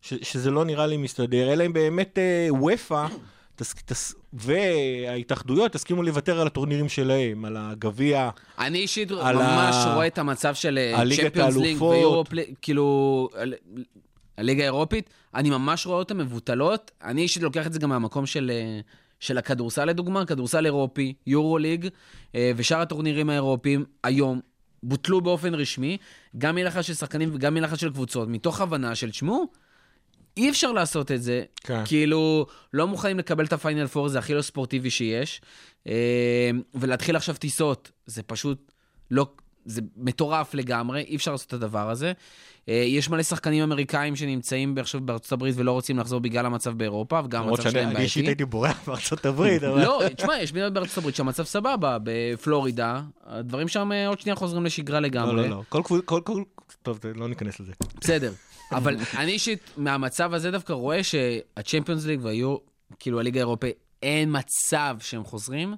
ש, 0.01 0.13
שזה 0.21 0.51
לא 0.51 0.65
נראה 0.65 0.87
לי 0.87 0.97
מסתדר, 0.97 1.53
אלא 1.53 1.65
אם 1.65 1.73
באמת 1.73 2.17
אה, 2.17 2.47
וופא 2.49 3.07
תס, 3.55 3.75
תס, 3.85 4.15
וההתאחדויות 4.33 5.71
תסכימו 5.71 6.03
לוותר 6.03 6.41
על 6.41 6.47
הטורנירים 6.47 6.89
שלהם, 6.89 7.45
על 7.45 7.57
הגביע. 7.59 8.29
אני 8.59 8.77
אישית 8.77 9.11
ממש 9.11 9.75
ה- 9.75 9.93
רואה 9.93 10.07
את 10.07 10.17
המצב 10.17 10.55
של 10.55 10.79
צ'מפיונס 11.15 11.17
ליג 11.17 11.39
האלופות. 11.39 11.95
ויורופ, 11.95 12.27
כאילו, 12.61 13.29
הליגה 14.37 14.63
האירופית, 14.63 15.09
אני 15.35 15.49
ממש 15.49 15.85
רואה 15.85 15.97
אותן 15.97 16.17
מבוטלות. 16.17 16.91
אני 17.03 17.21
אישית 17.21 17.43
לוקח 17.43 17.67
את 17.67 17.73
זה 17.73 17.79
גם 17.79 17.89
מהמקום 17.89 18.25
של, 18.25 18.51
אה, 18.53 18.79
של 19.19 19.37
הכדורסל 19.37 19.85
לדוגמה, 19.85 20.25
כדורסל 20.25 20.65
אירופי, 20.65 21.13
יורו 21.27 21.57
ליג, 21.57 21.87
אה, 22.35 22.51
ושאר 22.55 22.81
הטורנירים 22.81 23.29
האירופיים 23.29 23.85
היום 24.03 24.39
בוטלו 24.83 25.21
באופן 25.21 25.55
רשמי, 25.55 25.97
גם 26.37 26.55
מלחץ 26.55 26.85
של 26.85 26.93
שחקנים 26.93 27.29
וגם 27.33 27.53
מלחץ 27.53 27.79
של 27.79 27.89
קבוצות, 27.89 28.29
מתוך 28.29 28.61
הבנה 28.61 28.95
של, 28.95 29.11
תשמעו, 29.11 29.47
אי 30.37 30.49
אפשר 30.49 30.71
לעשות 30.71 31.11
את 31.11 31.23
זה. 31.23 31.43
כן. 31.55 31.85
כאילו, 31.85 32.45
לא 32.73 32.87
מוכנים 32.87 33.19
לקבל 33.19 33.45
את 33.45 33.53
הפיינל 33.53 33.87
פור, 33.87 34.07
זה 34.07 34.19
הכי 34.19 34.33
לא 34.33 34.41
ספורטיבי 34.41 34.89
שיש. 34.89 35.41
אה, 35.87 36.49
ולהתחיל 36.75 37.15
עכשיו 37.15 37.35
טיסות, 37.35 37.91
זה 38.05 38.23
פשוט 38.23 38.71
לא... 39.11 39.27
זה 39.67 39.81
מטורף 39.97 40.53
לגמרי, 40.53 41.01
אי 41.01 41.15
אפשר 41.15 41.31
לעשות 41.31 41.47
את 41.47 41.53
הדבר 41.53 41.89
הזה. 41.89 42.11
אה, 42.69 42.73
יש 42.73 43.09
מלא 43.09 43.23
שחקנים 43.23 43.63
אמריקאים 43.63 44.15
שנמצאים 44.15 44.75
עכשיו 44.77 45.01
בארצות 45.01 45.31
הברית 45.31 45.55
ולא 45.57 45.71
רוצים 45.71 45.99
לחזור 45.99 46.19
בגלל 46.19 46.45
המצב 46.45 46.77
באירופה, 46.77 47.21
וגם 47.25 47.47
המצב 47.47 47.63
שלהם 47.63 47.91
שאני 47.91 48.03
אישית 48.03 48.23
בעייתי. 48.23 48.29
הייתי 48.29 48.45
בורח 48.45 48.77
בארצות 48.87 49.25
הברית, 49.25 49.63
אבל... 49.63 49.81
לא, 49.81 50.01
תשמע, 50.17 50.39
יש 50.39 50.51
מדינות 50.51 50.73
בארצות 50.73 50.97
הברית 50.97 51.15
שהמצב 51.15 51.43
סבבה, 51.43 51.97
בפלורידה, 52.03 53.01
הדברים 53.25 53.67
שם 53.67 53.91
אה, 53.91 54.07
עוד 54.07 54.19
שנייה 54.19 54.35
חוזרים 54.35 54.65
לשגרה 54.65 54.99
לא, 54.99 55.07
לגמרי. 55.07 55.35
לא, 55.35 55.49
לא. 55.49 55.63
כל 55.69 55.81
קבוצה, 55.85 56.05
כל, 56.05 56.21
כל... 56.23 56.43
טוב, 56.81 56.99
לא 57.15 57.27
ניכנס 57.29 57.59
לזה. 57.59 57.73
בסדר. 58.01 58.33
אבל 58.71 58.97
אני 59.17 59.31
אישית, 59.31 59.59
מהמצב 59.77 60.33
הזה 60.33 60.51
דווקא 60.51 60.73
רואה 60.73 61.03
שהצ'מפיונס 61.03 62.05
ליג 62.05 62.19
והיו, 62.23 62.57
כאילו 62.99 63.19
הליגה 63.19 63.39
האירופאית, 63.39 63.75
אין 64.03 64.37
מצב 64.37 64.97
שהם 64.99 65.23
חוזרים. 65.23 65.75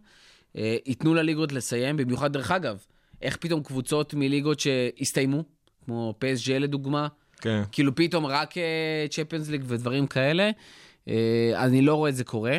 אה, 0.57 0.77
ייתנו 0.85 1.13
לליגות 1.13 1.51
לסיים, 1.51 1.97
במיוחד 1.97 2.33
דרך 2.33 2.51
אגב, 2.51 2.77
איך 3.21 3.37
פתאום 3.37 3.63
קבוצות 3.63 4.13
מליגות 4.13 4.59
שהסתיימו, 4.59 5.43
כמו 5.85 6.13
PSG 6.21 6.51
לדוגמה, 6.59 7.07
כן. 7.41 7.63
כאילו 7.71 7.95
פתאום 7.95 8.25
רק 8.25 8.53
צ'מפיונס 9.11 9.49
ליג 9.49 9.63
ודברים 9.67 10.07
כאלה, 10.07 10.49
אה, 11.07 11.13
אני 11.55 11.81
לא 11.81 11.95
רואה 11.95 12.09
את 12.09 12.15
זה 12.15 12.23
קורה. 12.23 12.57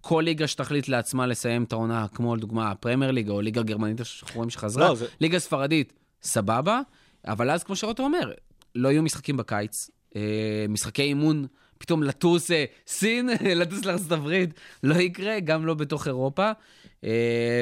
כל 0.00 0.22
ליגה 0.24 0.46
שתחליט 0.46 0.88
לעצמה 0.88 1.26
לסיים 1.26 1.62
את 1.64 1.72
העונה, 1.72 2.06
כמו 2.14 2.36
לדוגמה 2.36 2.70
הפרמייר 2.70 3.10
ליגה 3.10 3.32
או 3.32 3.40
ליגה 3.40 3.62
גרמנית 3.62 4.00
שאנחנו 4.04 4.36
רואים 4.36 4.50
שחזרה, 4.50 4.88
לא, 4.88 4.94
זה- 4.94 5.06
ליגה 5.20 5.38
ספרדית, 5.38 5.92
סבבה, 6.22 6.80
אבל 7.26 7.50
אז 7.50 7.64
כמו 7.64 7.76
שרוטו 7.76 8.02
אומר, 8.02 8.32
לא 8.74 8.88
יהיו 8.88 9.02
משחקים 9.02 9.36
בקיץ, 9.36 9.90
אה, 10.16 10.20
משחקי 10.68 11.02
אימון, 11.02 11.46
פתאום 11.78 12.02
לטוס 12.02 12.50
אה, 12.50 12.64
סין, 12.86 13.28
לטוס 13.60 13.84
לארצות 13.84 14.12
הברית, 14.12 14.50
לא 14.82 14.94
יקרה, 14.94 15.40
גם 15.40 15.66
לא 15.66 15.74
בתוך 15.74 16.06
אירופה, 16.06 16.46
אה, 16.46 16.52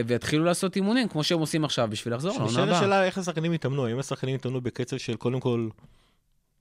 ויתחילו 0.06 0.44
לעשות 0.44 0.76
אימונים 0.76 1.08
כמו 1.08 1.24
שהם 1.24 1.38
עושים 1.38 1.64
עכשיו 1.64 1.88
בשביל 1.90 2.14
לחזור 2.14 2.38
לעונה 2.38 2.62
הבאה. 2.62 2.78
השאלה 2.78 3.04
איך 3.04 3.18
השחקנים 3.18 3.54
יתאמנו, 3.54 3.86
האם 3.86 3.98
השחקנים 3.98 4.34
יתאמנו 4.34 4.60
בקצב 4.60 4.96
של 4.96 5.16
קודם 5.16 5.40
כל... 5.40 5.68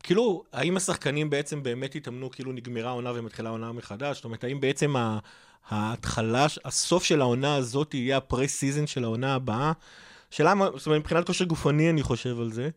כאילו, 0.03 0.43
האם 0.53 0.77
השחקנים 0.77 1.29
בעצם 1.29 1.63
באמת 1.63 1.95
יתאמנו 1.95 2.31
כאילו 2.31 2.51
נגמרה 2.51 2.89
העונה 2.89 3.11
ומתחילה 3.15 3.49
העונה 3.49 3.71
מחדש? 3.71 4.15
זאת 4.15 4.25
אומרת, 4.25 4.43
האם 4.43 4.59
בעצם 4.59 4.95
ההתחלה, 5.69 6.45
הסוף 6.65 7.03
של 7.03 7.21
העונה 7.21 7.55
הזאת 7.55 7.93
יהיה 7.93 8.17
ה 8.17 8.25
pre 8.25 8.47
season 8.47 8.87
של 8.87 9.03
העונה 9.03 9.35
הבאה? 9.35 9.71
שאלה, 10.31 10.53
זאת 10.75 10.85
אומרת, 10.85 10.99
מבחינת 10.99 11.27
כושר 11.27 11.45
גופני 11.45 11.89
אני 11.89 12.03
חושב 12.03 12.39
על 12.39 12.51
זה. 12.51 12.69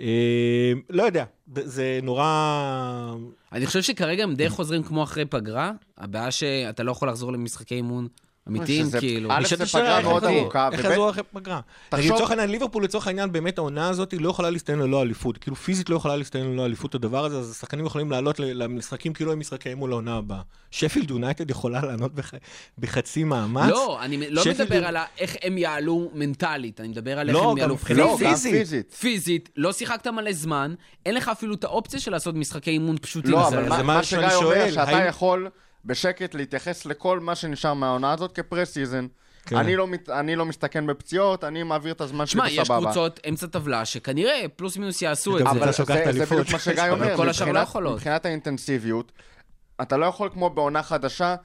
אה, 0.00 0.72
לא 0.90 1.02
יודע, 1.02 1.24
זה 1.54 2.00
נורא... 2.02 3.14
אני 3.52 3.66
חושב 3.66 3.82
שכרגע 3.82 4.22
הם 4.22 4.34
די 4.34 4.48
חוזרים 4.48 4.82
כמו 4.82 5.02
אחרי 5.02 5.24
פגרה, 5.24 5.72
הבעיה 5.98 6.30
שאתה 6.30 6.82
לא 6.82 6.92
יכול 6.92 7.08
לחזור 7.08 7.32
למשחקי 7.32 7.74
אימון 7.74 8.08
אמיתיים, 8.48 8.86
כאילו. 8.98 9.30
א', 9.32 9.44
זה 9.56 9.66
פגרה 9.66 9.98
איך 9.98 10.06
מאוד 10.06 10.24
ארוכה, 10.24 10.68
איך 10.72 10.86
חזרו 10.86 11.10
אחרי 11.10 11.22
פגרה? 11.32 11.60
תחשוב- 11.88 12.00
נגיד, 12.00 12.12
לצורך 12.12 12.30
העניין, 12.30 12.50
ליברפול 12.50 12.84
לצורך 12.84 13.06
העניין, 13.06 13.32
באמת 13.32 13.58
העונה 13.58 13.88
הזאת 13.88 14.14
לא 14.18 14.30
יכולה 14.30 14.50
להסתיים 14.50 14.80
ללא 14.80 15.02
אליפות. 15.02 15.38
כאילו 15.38 15.56
פיזית 15.56 15.90
לא 15.90 15.96
יכולה 15.96 16.16
להסתיים 16.16 16.52
ללא 16.52 16.66
אליפות 16.66 16.94
הדבר 16.94 17.24
הזה, 17.24 17.38
אז 17.38 17.50
השחקנים 17.50 17.86
יכולים 17.86 18.10
לעלות 18.10 18.40
ל- 18.40 18.62
למשחקים 18.62 19.12
כאילו 19.12 19.32
הם 19.32 19.40
משחקי 19.40 19.68
אימון 19.68 19.90
לעונה 19.90 20.16
הבאה. 20.16 20.40
שפילד 20.70 21.10
יונייטד 21.10 21.50
יכולה 21.50 21.80
לענות 21.86 22.14
בח- 22.14 22.34
בחצי 22.78 23.24
מאמץ. 23.24 23.70
לא, 23.70 23.98
אני 24.02 24.30
לא 24.30 24.42
מדבר 24.54 24.86
על 24.86 24.96
איך 25.18 25.36
הם 25.42 25.58
יעלו 25.58 26.10
מנטלית, 26.14 26.80
אני 26.80 26.88
מדבר 26.88 27.18
על 27.18 27.28
איך 27.28 27.36
לא, 27.36 27.50
הם 27.50 27.58
יעלו 27.58 27.76
לא, 27.94 28.16
פיזית. 28.18 28.92
פיזית. 29.00 29.48
לא 29.56 29.72
שיחקת 29.72 30.06
מלא 30.06 30.32
זמן, 30.32 30.74
אין 31.06 31.14
לך 31.14 31.28
אפילו 31.28 31.54
את 31.54 31.64
האופציה 31.64 32.00
של 32.00 32.10
לעשות 32.10 32.34
משחקי 32.34 32.70
אימון 32.70 32.96
פשוטים. 32.98 33.30
לא, 33.30 33.48
אבל 33.48 33.82
מה- 33.82 34.02
שגיא 34.02 34.34
אומר, 34.34 34.70
שאתה 34.70 34.90
יכול 35.08 35.48
בשקט 35.86 36.34
להתייחס 36.34 36.86
לכל 36.86 37.20
מה 37.20 37.34
שנשאר 37.34 37.74
מהעונה 37.74 38.12
הזאת 38.12 38.32
כ 38.32 38.45
pre 38.45 38.64
season, 38.64 39.06
כן. 39.46 39.56
אני 39.56 39.76
לא 39.76 39.86
מת- 39.86 40.08
אני 40.10 40.36
לא 40.36 40.46
מסתכן 40.46 40.86
בפציעות, 40.86 41.44
אני 41.44 41.62
מעביר 41.62 41.92
את 41.92 42.00
הזמן 42.00 42.26
שמע, 42.26 42.44
שלי 42.48 42.52
יש 42.52 42.60
בסבבה. 42.60 42.80
קבוצות 42.84 43.20
אמצע 43.28 43.46
טבלה 43.46 43.84
שכנראה 43.84 44.44
פלוס 44.56 44.76
מינוס 44.76 45.02
יעשו 45.02 45.38
את 45.38 45.44
זה. 45.44 45.50
אבל 45.50 45.52
קבוצה 45.52 45.66
זה, 45.72 45.76
שלוקחת 45.76 46.12
זה. 46.12 46.26
בדיוק 46.26 46.50
מה 46.52 46.58
שגיא 46.58 46.82
אומר, 46.90 47.16
כל 47.16 47.28
השאר 47.28 47.46
לא 47.46 47.52
מבחינת- 47.52 47.68
יכולות. 47.68 47.94
מבחינת 47.94 48.26
האינטנסיביות, 48.26 49.12
אתה 49.82 49.96
לא 49.96 50.06
יכול 50.06 50.28
כמו 50.32 50.50
בעונה 50.50 50.82
חדשה, 50.82 51.36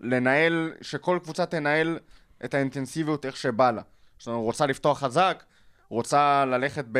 לנהל, 0.00 0.72
שכל 0.82 1.18
קבוצה 1.22 1.46
תנהל 1.46 1.98
את 2.44 2.54
האינטנסיביות 2.54 3.24
איך 3.26 3.36
שבא 3.36 3.70
לה. 3.70 3.82
זאת 4.18 4.26
אומרת, 4.26 4.40
רוצה 4.42 4.66
לפתוח 4.66 4.98
חזק, 4.98 5.44
רוצה 5.88 6.44
ללכת 6.44 6.84
ב... 6.92 6.98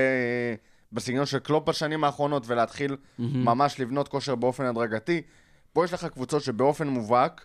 בסגנון 0.93 1.27
של 1.27 1.39
קלופ 1.39 1.69
בשנים 1.69 2.05
האחרונות 2.05 2.43
ולהתחיל 2.47 2.97
ממש 3.19 3.81
לבנות 3.81 4.09
כושר 4.09 4.35
באופן 4.35 4.65
הדרגתי. 4.65 5.23
פה 5.73 5.85
יש 5.85 5.93
לך 5.93 6.05
קבוצות 6.05 6.43
שבאופן 6.43 6.89
מובהק 6.89 7.45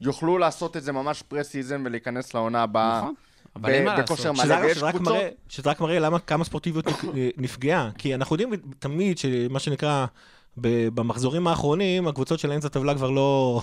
יוכלו 0.00 0.38
לעשות 0.38 0.76
את 0.76 0.82
זה 0.82 0.92
ממש 0.92 1.22
pre-season 1.22 1.82
ולהיכנס 1.86 2.34
לעונה 2.34 2.62
הבאה. 2.62 2.98
נכון, 3.00 3.14
אבל 3.56 3.70
אין 3.70 3.84
מה 3.84 3.94
לעשות. 3.98 4.18
שזה 4.36 4.58
אגב, 4.58 4.84
רק 4.84 4.94
קבוצות... 4.94 5.14
מראה- 5.14 5.28
שזה 5.48 5.70
רק 5.70 5.80
מראה 5.80 5.98
למה 5.98 6.18
כמה 6.18 6.44
ספורטיביות 6.44 6.86
נפ- 6.86 7.04
נפגעה. 7.36 7.90
כי 7.98 8.14
אנחנו 8.14 8.34
יודעים 8.36 8.50
תמיד 8.78 9.18
שמה 9.18 9.58
שנקרא, 9.58 10.06
במחזורים 10.56 11.46
האחרונים, 11.46 12.08
הקבוצות 12.08 12.38
של 12.38 12.52
האמצע 12.52 12.66
הטבלה 12.66 12.94
כבר 12.94 13.10
לא... 13.10 13.62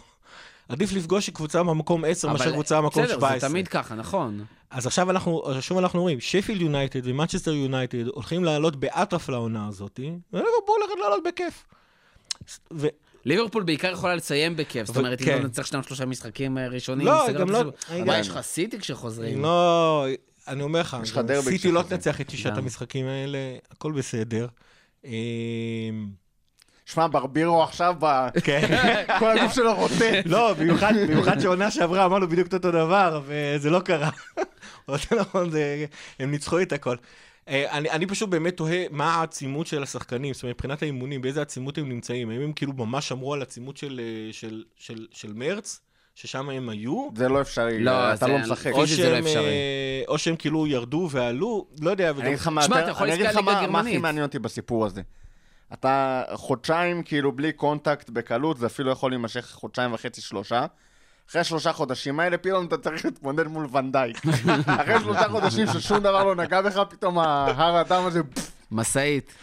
עדיף 0.69 0.91
לפגוש 0.93 1.29
קבוצה 1.29 1.63
במקום 1.63 2.05
10 2.05 2.31
מאשר 2.33 2.51
קבוצה 2.51 2.81
במקום 2.81 3.03
בסדר, 3.03 3.15
17. 3.15 3.39
זה 3.39 3.47
תמיד 3.47 3.67
ככה, 3.67 3.95
נכון. 3.95 4.45
אז 4.69 4.88
עכשיו 4.88 5.12
אנחנו, 5.12 5.43
שוב 5.62 5.77
אנחנו 5.77 6.01
רואים, 6.01 6.19
שפילד 6.19 6.62
יונייטד 6.62 6.99
ומנצ'סטר 7.03 7.53
יונייטד 7.53 8.07
הולכים 8.07 8.43
לעלות 8.43 8.75
באטרף 8.75 9.29
לעונה 9.29 9.67
הזאת, 9.67 9.99
הולכת 10.31 10.99
לעלות 11.01 11.23
בכיף. 11.27 11.65
ליברפול 13.28 13.63
בעיקר 13.63 13.92
יכולה 13.92 14.16
לסיים 14.16 14.56
בכיף, 14.56 14.88
זאת 14.88 14.96
אבל- 14.98 15.06
אומרת, 15.06 15.22
אם 15.22 15.26
כן. 15.26 15.38
לא 15.42 15.48
נצטרך 15.48 15.68
שניים 15.68 15.84
שלושה 15.84 16.06
משחקים 16.06 16.58
אה, 16.58 16.68
ראשונים, 16.68 17.06
לא, 17.08 17.28
גם 17.40 17.50
לא- 17.50 17.63
מה, 18.06 18.20
יש 18.20 18.28
לך 18.30 18.42
סיטי 18.42 18.80
כשחוזרים? 18.80 19.42
לא, 19.42 20.06
אני 20.48 20.63
אומר 20.63 20.80
לך, 20.82 20.98
סיטי 21.42 21.72
לא. 21.72 21.82
תנצח 21.82 22.22
את 22.22 22.30
שישת. 22.30 22.58
המשחקים 22.58 23.06
האלה, 23.08 23.38
הכל 23.72 23.92
בסדר. 23.92 24.48
אמ, 25.06 25.12
שמע, 26.86 27.08
ברבירו 27.08 27.63
עכשיו, 27.63 27.96
ב- 28.00 28.28
כן. 28.44 28.62
כל 29.20 29.38
הגוף 29.38 29.54
שלו 29.54 29.76
רוטט. 29.76 30.26
לא, 30.26 30.54
במיוחד, 30.54 30.94
במיוחד 31.08 31.40
שעונה 31.40 31.72
שעברה 31.72 32.06
אמרנו 32.06 32.28
בדיוק 32.28 32.48
את 32.48 32.54
אותו 32.54 32.72
דבר, 32.72 33.22
וזה 33.26 33.70
לא 33.70 33.80
קרה. 33.80 34.10
נכון, 35.20 35.50
הם 36.20 36.32
ניצחו 36.32 36.62
את 36.62 36.72
הכל. 36.72 36.96
אה, 37.47 37.77
אני, 37.77 37.89
אני 37.91 38.05
פשוט 38.05 38.29
באמת 38.29 38.57
תוהה 38.57 38.83
מה 38.91 39.15
העצימות 39.15 39.67
של 39.67 39.83
השחקנים, 39.83 40.33
זאת 40.33 40.43
אומרת, 40.43 40.55
מבחינת 40.55 40.81
האימונים, 40.81 41.21
באיזה 41.21 41.41
עצימות 41.41 41.77
הם 41.77 41.89
נמצאים. 41.89 42.29
האם 42.29 42.41
הם 42.41 42.53
כאילו 42.53 42.73
ממש 42.73 43.07
שמרו 43.07 43.33
על 43.33 43.41
עצימות 43.41 43.77
של, 43.77 44.01
אה, 44.03 44.33
של, 44.33 44.63
של, 44.75 45.07
של 45.12 45.33
מרץ, 45.33 45.79
ששם 46.15 46.49
הם 46.49 46.69
היו? 46.69 47.10
זה 47.15 47.29
לא 47.29 47.41
אפשרי, 47.41 47.79
לא, 47.83 48.13
אתה 48.13 48.25
זה- 48.25 48.31
לא 48.31 48.38
משחק. 48.39 48.71
או 48.73 48.88
שזה 48.88 49.10
לא 49.12 49.19
אפשרי. 49.19 49.45
אה, 49.45 50.01
או 50.07 50.17
שהם 50.17 50.36
כאילו 50.36 50.67
ירדו 50.67 51.07
ועלו, 51.12 51.67
לא 51.81 51.89
יודע. 51.89 52.10
אני 52.10 52.21
אגיד 52.27 52.33
לך 52.39 52.47
מה 52.47 52.63
שמע, 52.63 52.79
אתה 52.83 52.89
יכול 52.91 53.07
להסתכל 53.07 53.23
על 53.27 53.36
ליגה 53.36 53.41
מה- 53.62 53.67
מה 53.67 53.79
הכי. 53.79 53.97
מעניין 53.97 54.25
אותי 54.25 54.39
בסיפור 54.39 54.86
הזה. 54.86 55.01
אתה 55.73 56.23
חודשיים 56.33 57.03
כאילו 57.03 57.31
בלי 57.31 57.51
contact 57.52 58.10
בקלות, 58.10 58.57
זה 58.57 58.65
אפילו 58.65 58.91
יכול 58.91 59.12
להימשך 59.12 59.49
חודשיים 59.53 59.93
וחצי, 59.93 60.21
שלושה. 60.21 60.65
אחרי 61.30 61.44
שלושה 61.44 61.74
חודשים 61.74 62.20
האלה, 62.20 62.38
פתאום 62.38 62.66
אתה 62.66 62.78
צריך 62.78 63.06
להתמודד 63.06 63.48
מול 63.48 63.68
ונדייק. 63.72 64.18
אחרי 64.66 65.00
שלושה 65.00 65.30
חודשים 65.30 65.68
ששום 65.68 66.00
דבר 66.00 66.24
לא 66.24 66.36
נגע 66.36 66.62
בך, 66.62 66.82
פתאום 66.90 67.20
ההר 67.20 67.76
אדם 67.78 68.04
הזה, 68.06 68.22
משאית. 68.72 69.34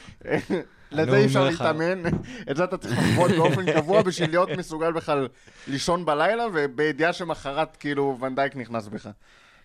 לזה 0.93 1.17
אי 1.17 1.27
אפשר. 1.27 1.45
להתאמן. 1.45 2.07
את 2.51 2.57
זה 2.57 2.65
אתה 2.65 2.77
צריך 2.77 2.99
לחוות 2.99 3.31
באופן 3.31 3.73
קבוע 3.73 4.03
בשביל 4.03 4.31
להיות 4.31 4.49
מסוגל 4.59 4.93
בכלל 4.93 5.29
לישון 5.69 6.05
בלילה, 6.05 6.45
ובידיעה 6.55 7.13
שמחרת 7.13 7.77
כאילו 7.77 8.19
ונדייק 8.21 8.57
נכנס 8.57 8.87
בך. 8.89 9.09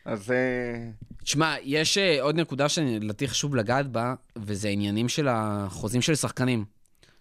אז... 0.06 0.32
אה, 0.32 0.90
שמע, 1.24 1.56
יש 1.64 1.98
אה, 1.98 2.22
עוד 2.22 2.36
נקודה 2.36 2.70
שלדעתי 2.70 3.28
חשוב 3.28 3.56
לגעת 3.56 3.88
בה, 3.88 4.14
וזה 4.36 4.68
עניינים 4.68 5.10
של 5.10 5.28
החוזים 5.32 6.02
של 6.02 6.16
שחקנים. 6.16 6.66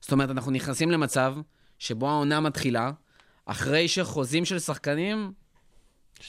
זאת 0.00 0.12
אומרת, 0.12 0.30
אנחנו 0.30 0.52
נכנסים 0.52 0.90
למצב 0.90 1.34
שבו 1.78 2.08
העונה 2.08 2.40
מתחילה, 2.40 2.90
אחרי 3.48 3.88
שחוזים 3.88 4.44
של 4.44 4.58
שחקנים 4.58 5.32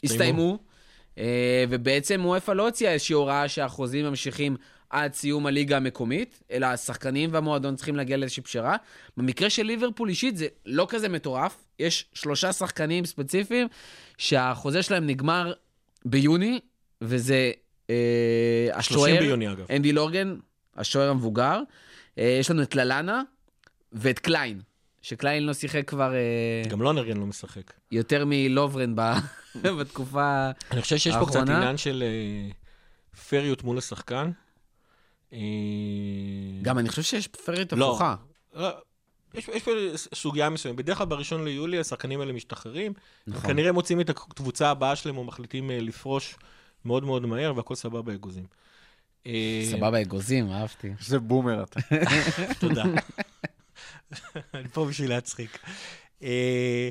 הסתיימו, 0.04 0.60
אה, 1.18 1.64
ובעצם 1.70 2.22
וופא 2.26 2.52
לא 2.52 2.66
הוציאה 2.66 2.94
איזושהי 2.94 3.14
הוראה 3.14 3.48
שהחוזים 3.48 4.06
ממשיכים 4.06 4.56
עד 4.90 5.14
סיום 5.14 5.46
הליגה 5.46 5.78
המקומית, 5.78 6.44
אלא 6.52 6.66
השחקנים 6.66 7.30
והמועדון 7.34 7.76
צריכים 7.76 7.96
להגיע 7.96 8.18
לאיזושהי 8.18 8.44
פשרה. 8.44 8.76
במקרה 9.18 9.50
של 9.50 9.64
ליברפול 9.64 10.10
אישית 10.10 10.38
זה 10.38 10.48
לא 10.66 10.86
כזה 10.90 11.10
מטורף, 11.10 11.66
יש 11.80 12.06
שלושה 12.14 12.54
שחקנים 12.54 13.06
ספציפיים 13.06 13.68
שהחוזה 14.18 14.84
שלהם 14.84 15.08
נגמר 15.08 15.54
ביוני, 16.06 16.60
וזה 17.02 17.52
אה, 17.90 17.96
30 18.82 18.98
השוער, 19.06 19.20
ביוני 19.20 19.52
אגב. 19.52 19.66
אנדי 19.72 19.92
לורגן, 19.92 20.36
השוער 20.78 21.10
המבוגר. 21.10 21.62
אה, 22.18 22.38
יש 22.40 22.52
לנו 22.52 22.62
את 22.62 22.76
ללאנה 22.76 23.22
ואת 23.94 24.20
קליין, 24.20 24.62
שקליין 25.02 25.44
לא 25.44 25.54
שיחק 25.54 25.88
כבר 25.90 26.14
אה, 26.14 26.70
גם 26.70 26.82
לונרגן 26.82 27.18
לא 27.18 27.26
משחק. 27.26 27.74
יותר 27.92 28.24
מלוברן 28.28 28.96
ב- 28.96 29.14
בתקופה... 29.80 30.50
אני 30.72 30.82
חושב 30.82 30.98
שיש 30.98 31.16
פה 31.20 31.26
קצת 31.26 31.36
האחרונה? 31.36 31.58
עניין 31.58 31.78
של 31.78 32.04
אה, 32.06 32.52
פריות 33.30 33.64
מול 33.64 33.78
השחקן. 33.78 34.32
אה, 35.34 35.40
גם 36.62 36.80
אני 36.80 36.90
חושב 36.90 37.02
שיש 37.02 37.28
פרית 37.28 37.74
לא. 37.74 37.90
הפוכה. 37.90 38.16
לא, 38.54 38.70
יש, 39.34 39.48
יש 39.48 39.64
פה 39.64 39.72
סוגיה 40.16 40.50
מסוימת. 40.50 40.78
בדרך 40.78 40.98
כלל 40.98 41.08
בראשון 41.08 41.44
ליולי 41.46 41.80
השחקנים 41.80 42.20
האלה 42.20 42.34
משתחררים. 42.34 42.94
נכון. 43.28 43.50
כנראה 43.50 43.72
מוצאים 43.72 44.02
את 44.02 44.10
הקבוצה 44.10 44.70
הבאה 44.70 44.96
שלהם 44.96 45.18
או 45.18 45.24
מחליטים 45.24 45.70
לפרוש 45.74 46.36
מאוד 46.86 47.04
מאוד 47.04 47.26
מהר, 47.26 47.54
והכל 47.56 47.76
סבבה 47.76 48.14
אגוזים. 48.14 48.46
סבבה, 49.72 50.02
אגוזים, 50.02 50.52
אהבתי. 50.52 50.94
זה 51.00 51.20
בומר 51.20 51.64
אתה. 51.64 51.80
תודה. 52.60 52.84
אני 54.54 54.68
פה 54.68 54.86
בשביל 54.86 55.10
להצחיק. 55.10 55.60
אה, 56.24 56.90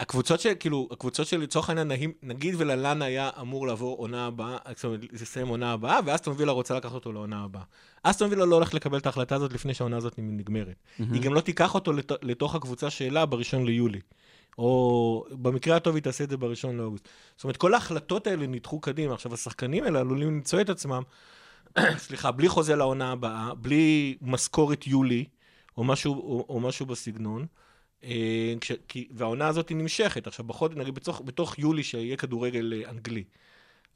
הקבוצות 0.00 0.40
של, 0.40 0.52
כאילו, 0.60 0.88
הקבוצות 0.90 1.26
של 1.26 1.40
לצורך 1.40 1.68
העניין, 1.68 1.90
נגיד- 2.22 2.54
וללאן 2.58 3.02
היה 3.02 3.30
אמור 3.40 3.66
לעבור 3.66 3.96
עונה 3.96 4.26
הבאה, 4.26 4.56
זאת 4.74 4.84
אומרת, 4.84 5.00
לסיים 5.12 5.48
עונה 5.48 5.72
הבאה, 5.72 6.00
ואסטון 6.06 6.34
וילה 6.38 6.52
רוצה 6.52 6.74
לקחת 6.74 6.92
אותו 6.94 7.12
לעונה 7.12 7.44
הבאה. 7.44 7.62
אסטון 8.02 8.30
וילה 8.30 8.44
לא 8.44 8.54
הולכת 8.54 8.74
לקבל 8.74 8.98
את 8.98 9.06
ההחלטה 9.06 9.34
הזאת 9.34 9.52
לפני 9.52 9.74
שהעונה 9.74 9.96
הזאת 9.96 10.14
נגמרת. 10.18 10.76
היא 11.12 11.22
גם 11.22 11.34
לא 11.34 11.40
תיקח 11.40 11.74
אותו 11.74 11.92
לת- 11.92 12.22
לתוך 12.24 12.54
הקבוצה 12.54 12.90
שלה 12.90 13.26
בראשון 13.26 13.64
ליולי. 13.66 14.00
או 14.58 15.24
במקרה 15.30 15.76
הטוב 15.76 15.94
היא 15.94 16.02
תעשה 16.02 16.24
את 16.24 16.30
זה 16.30 16.36
בראשון 16.36 16.76
לאוגוסט. 16.76 17.08
זאת 17.36 17.44
אומרת, 17.44 17.56
כל 17.56 17.74
ההחלטות 17.74 18.26
האלה 18.26 18.46
נדחו 18.46 18.80
קדימה. 18.80 19.14
עכשיו, 19.14 19.34
השחקנים 19.34 19.84
האלה 19.84 20.00
עלולים 20.00 20.28
למצוא 20.28 20.60
את 20.60 20.70
עצמם, 20.70 21.02
סליחה, 22.06 22.30
בלי 22.32 22.48
חוזה 22.48 22.76
לעונה 22.76 23.12
הבאה, 23.12 23.54
בלי 23.54 24.16
משכורת 24.22 24.86
יולי, 24.86 25.24
או 25.78 25.84
משהו, 25.84 26.14
או, 26.14 26.46
או 26.48 26.60
משהו 26.60 26.86
בסגנון. 26.86 27.46
אה, 28.04 28.54
כש, 28.60 28.72
כי, 28.88 29.08
והעונה 29.10 29.48
הזאת 29.48 29.72
נמשכת. 29.72 30.26
עכשיו, 30.26 30.44
בחוד, 30.44 30.78
נגיד, 30.78 30.94
בתוך, 30.94 31.22
בתוך 31.24 31.58
יולי 31.58 31.82
שיהיה 31.82 32.16
כדורגל 32.16 32.72
אה, 32.72 32.90
אנגלי, 32.90 33.24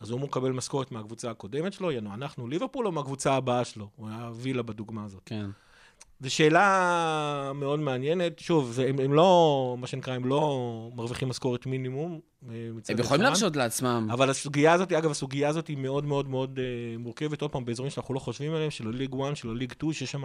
אז 0.01 0.11
הוא 0.11 0.17
אמור 0.17 0.29
לקבל 0.29 0.53
משכורת 0.53 0.93
מהקבוצה 0.93 1.31
הקודמת 1.31 1.73
שלו, 1.73 1.93
יענו, 1.93 2.15
אנחנו 2.15 2.49
ליברפול, 2.49 2.87
או 2.87 2.93
מהקבוצה 2.93 3.35
הבאה 3.35 3.65
שלו? 3.65 3.89
הוא 3.97 4.09
היה 4.09 4.31
וילה 4.35 4.63
בדוגמה 4.63 5.05
הזאת. 5.05 5.23
כן. 5.27 5.47
זו 6.21 6.35
שאלה 6.35 7.53
מאוד 7.55 7.81
מעניינת. 7.81 8.39
שוב, 8.39 8.73
זה, 8.73 8.87
הם, 8.89 8.99
הם 8.99 9.13
לא, 9.13 9.77
מה 9.79 9.87
שנקרא, 9.87 10.15
הם 10.15 10.27
לא 10.27 10.91
מרוויחים 10.95 11.29
משכורת 11.29 11.67
מינימום. 11.67 12.21
אה, 12.51 12.69
מצד 12.75 12.95
הם 12.95 13.01
יכולים. 13.01 13.23
להרשות 13.23 13.57
לעצמם. 13.57 14.09
אבל 14.11 14.31
הסוגיה 14.31 14.73
הזאת, 14.73 14.93
אגב, 14.93 15.11
הסוגיה 15.11 15.49
הזאת 15.49 15.69
היא 15.69 15.77
מאוד 15.77 16.05
מאוד 16.05 16.29
מאוד 16.29 16.59
אה, 16.59 16.99
מורכבת, 16.99 17.43
עוד 17.43 17.51
פעם, 17.51 17.65
באזורים 17.65 17.91
שאנחנו 17.91 18.15
לא 18.15 18.19
חושבים 18.19 18.55
עליהם, 18.55 18.71
של 18.71 18.89
הליג 18.89 19.15
1, 19.27 19.37
של 19.37 19.51
הליג 19.51 19.73
2, 19.73 19.93
שיש 19.93 20.11
שם 20.11 20.25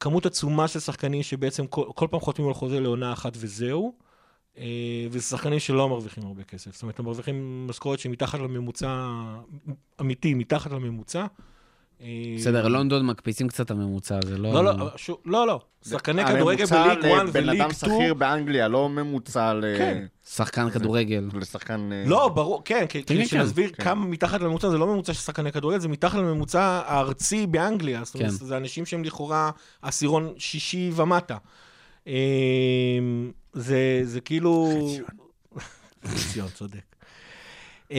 כמות 0.00 0.26
עצומה 0.26 0.68
של 0.68 0.80
שחקנים 0.80 1.22
שבעצם 1.22 1.66
כל, 1.66 1.84
כל 1.94 2.06
פעם 2.10 2.20
חותמים 2.20 2.48
על 2.48 2.54
חוזה 2.54 2.80
לעונה 2.80 3.12
אחת 3.12 3.32
וזהו, 3.36 3.92
אה, 4.58 5.06
וזה 5.10 5.24
שחקנים 5.24 5.58
שלא 5.58 5.88
מרוויחים 5.88 6.26
הרבה 6.26 6.42
כסף. 6.42 6.72
זאת 6.74 6.82
אומרת, 6.82 6.98
הם 6.98 7.04
מרוויחים 7.04 7.66
משכורת 7.66 7.98
שהיא 7.98 8.12
מתחת 8.12 8.38
לממוצע, 8.38 9.08
אמיתי, 10.00 10.34
מתחת 10.34 10.70
לממוצע. 10.70 11.26
אה, 12.02 12.06
בסדר, 12.38 12.68
לונדון 12.68 13.06
מקפיצים 13.06 13.48
קצת 13.48 13.66
את 13.66 13.70
הממוצע, 13.70 14.18
זה 14.24 14.38
לא... 14.38 14.52
לא, 14.64 14.78
לא, 14.78 14.90
שוב, 14.96 15.16
לא, 15.24 15.46
לא. 15.46 15.60
שחקני 15.88 16.26
כדורגל 16.26 16.64
הממוצע 16.64 16.94
בליג 16.94 17.04
1 17.04 17.24
לבן 17.24 17.26
וליג 17.32 17.60
אדם 17.60 17.72
2. 17.72 17.92
שכיר 17.92 18.14
באנגליה, 18.14 18.68
לא 18.68 18.88
ממוצע 18.88 19.54
ל- 19.54 19.74
כן. 19.78 20.06
שחקן 20.28 20.70
כדורגל. 20.70 21.28
לשחקן... 21.34 21.92
אה, 21.92 22.04
לא, 22.06 22.28
ברור, 22.28 22.62
כן, 22.64 22.86
כי 22.88 23.02
כן, 23.02 23.14
כדי 23.14 23.22
כן. 23.22 23.28
שנסביר 23.28 23.70
כן. 23.72 23.84
כמה 23.84 24.06
מתחת 24.06 24.40
לממוצע, 24.40 24.70
זה 24.70 24.78
לא 24.78 24.86
ממוצע 24.86 25.12
של 25.14 25.20
שחקני 25.20 25.52
כדורגל, 25.52 25.78
זה 25.78 25.88
מתחת 25.88 26.18
לממוצע 26.18 26.82
הארצי 26.86 27.46
באנגליה. 27.46 28.04
זאת 28.04 28.14
אומרת, 28.14 28.30
כן. 28.30 28.36
זה 28.36 28.56
אנשים 28.56 28.86
שהם 28.86 29.04
לכאורה 29.04 29.50
עשירון 29.82 30.32
שישי 30.38 30.90
ומטה. 30.94 31.36
אמ, 32.06 32.12
זה 33.52 34.00
זה 34.04 34.20
כאילו... 34.20 34.68
חציון, 36.06 36.48
צודק. 36.54 36.95
אמ, 37.90 37.96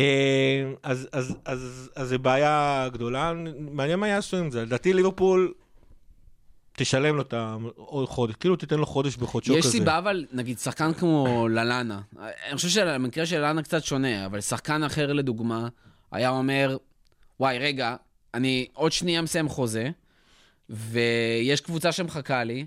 אז, 0.84 1.08
אז, 1.12 1.36
אז, 1.45 1.89
אז 1.95 2.08
זה 2.08 2.17
בעיה 2.17 2.88
גדולה, 2.93 3.34
מעניין 3.60 4.00
מה 4.00 4.08
יעשו 4.08 4.38
עם 4.38 4.52
זה. 4.52 4.62
לדעתי 4.65 4.93
ליברפול 4.93 5.54
תשלם 6.78 7.15
לו 7.15 7.21
את 7.21 7.34
ה... 7.34 7.56
עוד 7.76 8.10
חודש, 8.10 8.36
כאילו 8.36 8.56
תיתן 8.56 8.78
לו 8.78 8.86
חודש 8.86 9.15
בחודשו 9.15 9.54
כזה. 9.58 9.60
יש 9.60 9.67
סיבה, 9.67 9.97
אבל, 9.97 10.26
נגיד, 10.32 10.60
שחקן 10.60 10.93
כמו 10.93 11.47
ללאנה, 11.47 12.02
אני 12.19 12.56
חושב 12.56 12.69
שהמקרה 12.69 13.26
של 13.26 13.38
ללאנה 13.38 13.63
קצת 13.63 13.84
שונה, 13.84 14.26
אבל 14.26 14.41
שחקן 14.41 14.84
אחר, 14.84 15.13
לדוגמה, 15.13 15.67
היה 16.12 16.30
אומר, 16.30 16.78
וואי, 17.39 17.60
רגע, 17.60 17.95
אני 18.34 18.67
עוד 18.73 18.91
שנייה 18.91 19.21
מסיים 19.21 19.50
חוזה, 19.50 19.89
ויש 20.69 21.62
קבוצה 21.62 21.91
שמחכה 21.91 22.43
לי, 22.43 22.65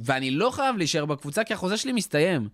ואני 0.00 0.30
לא 0.30 0.50
חייב 0.50 0.76
להישאר 0.76 1.04
בקבוצה, 1.04 1.44
כי 1.44 1.54
החוזה 1.54 1.76
שלי 1.76 1.92
מסתיים. 1.92 2.48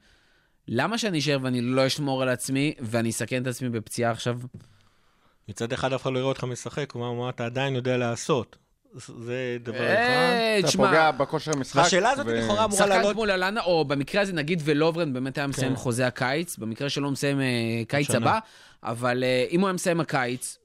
למה 0.68 0.98
שאני 0.98 1.18
אשאר 1.18 1.38
ואני 1.42 1.60
לא 1.60 1.86
אשמור 1.86 2.22
על 2.22 2.28
עצמי, 2.28 2.74
ואני 2.80 3.10
אסכן 3.10 3.42
את 3.42 3.46
עצמי 3.46 3.68
בפציעה 3.68 4.10
עכשיו? 4.10 4.38
מצד 5.48 5.72
אחד 5.72 5.92
אף 5.92 6.02
אחד 6.02 6.12
לא 6.12 6.18
יראה 6.18 6.28
אותך 6.28 6.44
משחק, 6.44 6.90
כלומר, 6.90 7.12
מה 7.12 7.30
אתה 7.30 7.46
עדיין 7.46 7.74
יודע 7.74 7.96
לעשות. 7.96 8.56
זה 8.96 9.56
דבר 9.62 9.76
אחד. 9.76 9.84
אה, 9.84 10.58
אתה 10.58 10.68
תשמע, 10.68 10.86
פוגע 10.86 11.10
בכושר 11.10 11.52
המשחק. 11.52 11.76
והשאלה 11.76 12.10
הזאת 12.10 12.26
לכאורה 12.26 12.64
אמורה 12.64 12.78
שחקן 12.78 12.88
לעלות... 12.88 13.12
כמו 13.12 13.24
ללאנה, 13.24 13.60
או 13.60 13.84
במקרה 13.84 14.22
הזה, 14.22 14.32
נגיד 14.32 14.62
ולוברן 14.64 15.12
באמת 15.12 15.38
היה 15.38 15.46
מסיים 15.46 15.70
כן. 15.70 15.76
חוזה 15.76 16.06
הקיץ, 16.06 16.56
במקרה 16.58 16.88
שלו 16.88 17.04
הוא 17.04 17.12
מסיים 17.12 17.40
אה, 17.40 17.46
קיץ. 17.88 18.10
הבא, 18.10 18.38
אבל 18.82 19.24
אה, 19.24 19.46
אם 19.50 19.60
הוא 19.60 19.68
היה 19.68 19.72
מסיים 19.72 20.00
הקיץ, 20.00 20.58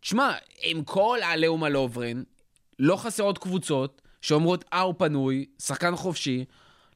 תשמע, 0.00 0.32
עם 0.62 0.84
כל 0.84 1.18
העליהום 1.22 1.64
על 1.64 1.72
לוברן, 1.72 2.22
לא 2.78 2.96
חסרות 2.96 3.38
קבוצות 3.38 4.02
שאומרות, 4.20 4.64
אה, 4.72 4.80
הוא 4.80 4.94
פנוי, 4.98 5.46
שחקן 5.58 5.96
חופשי, 5.96 6.44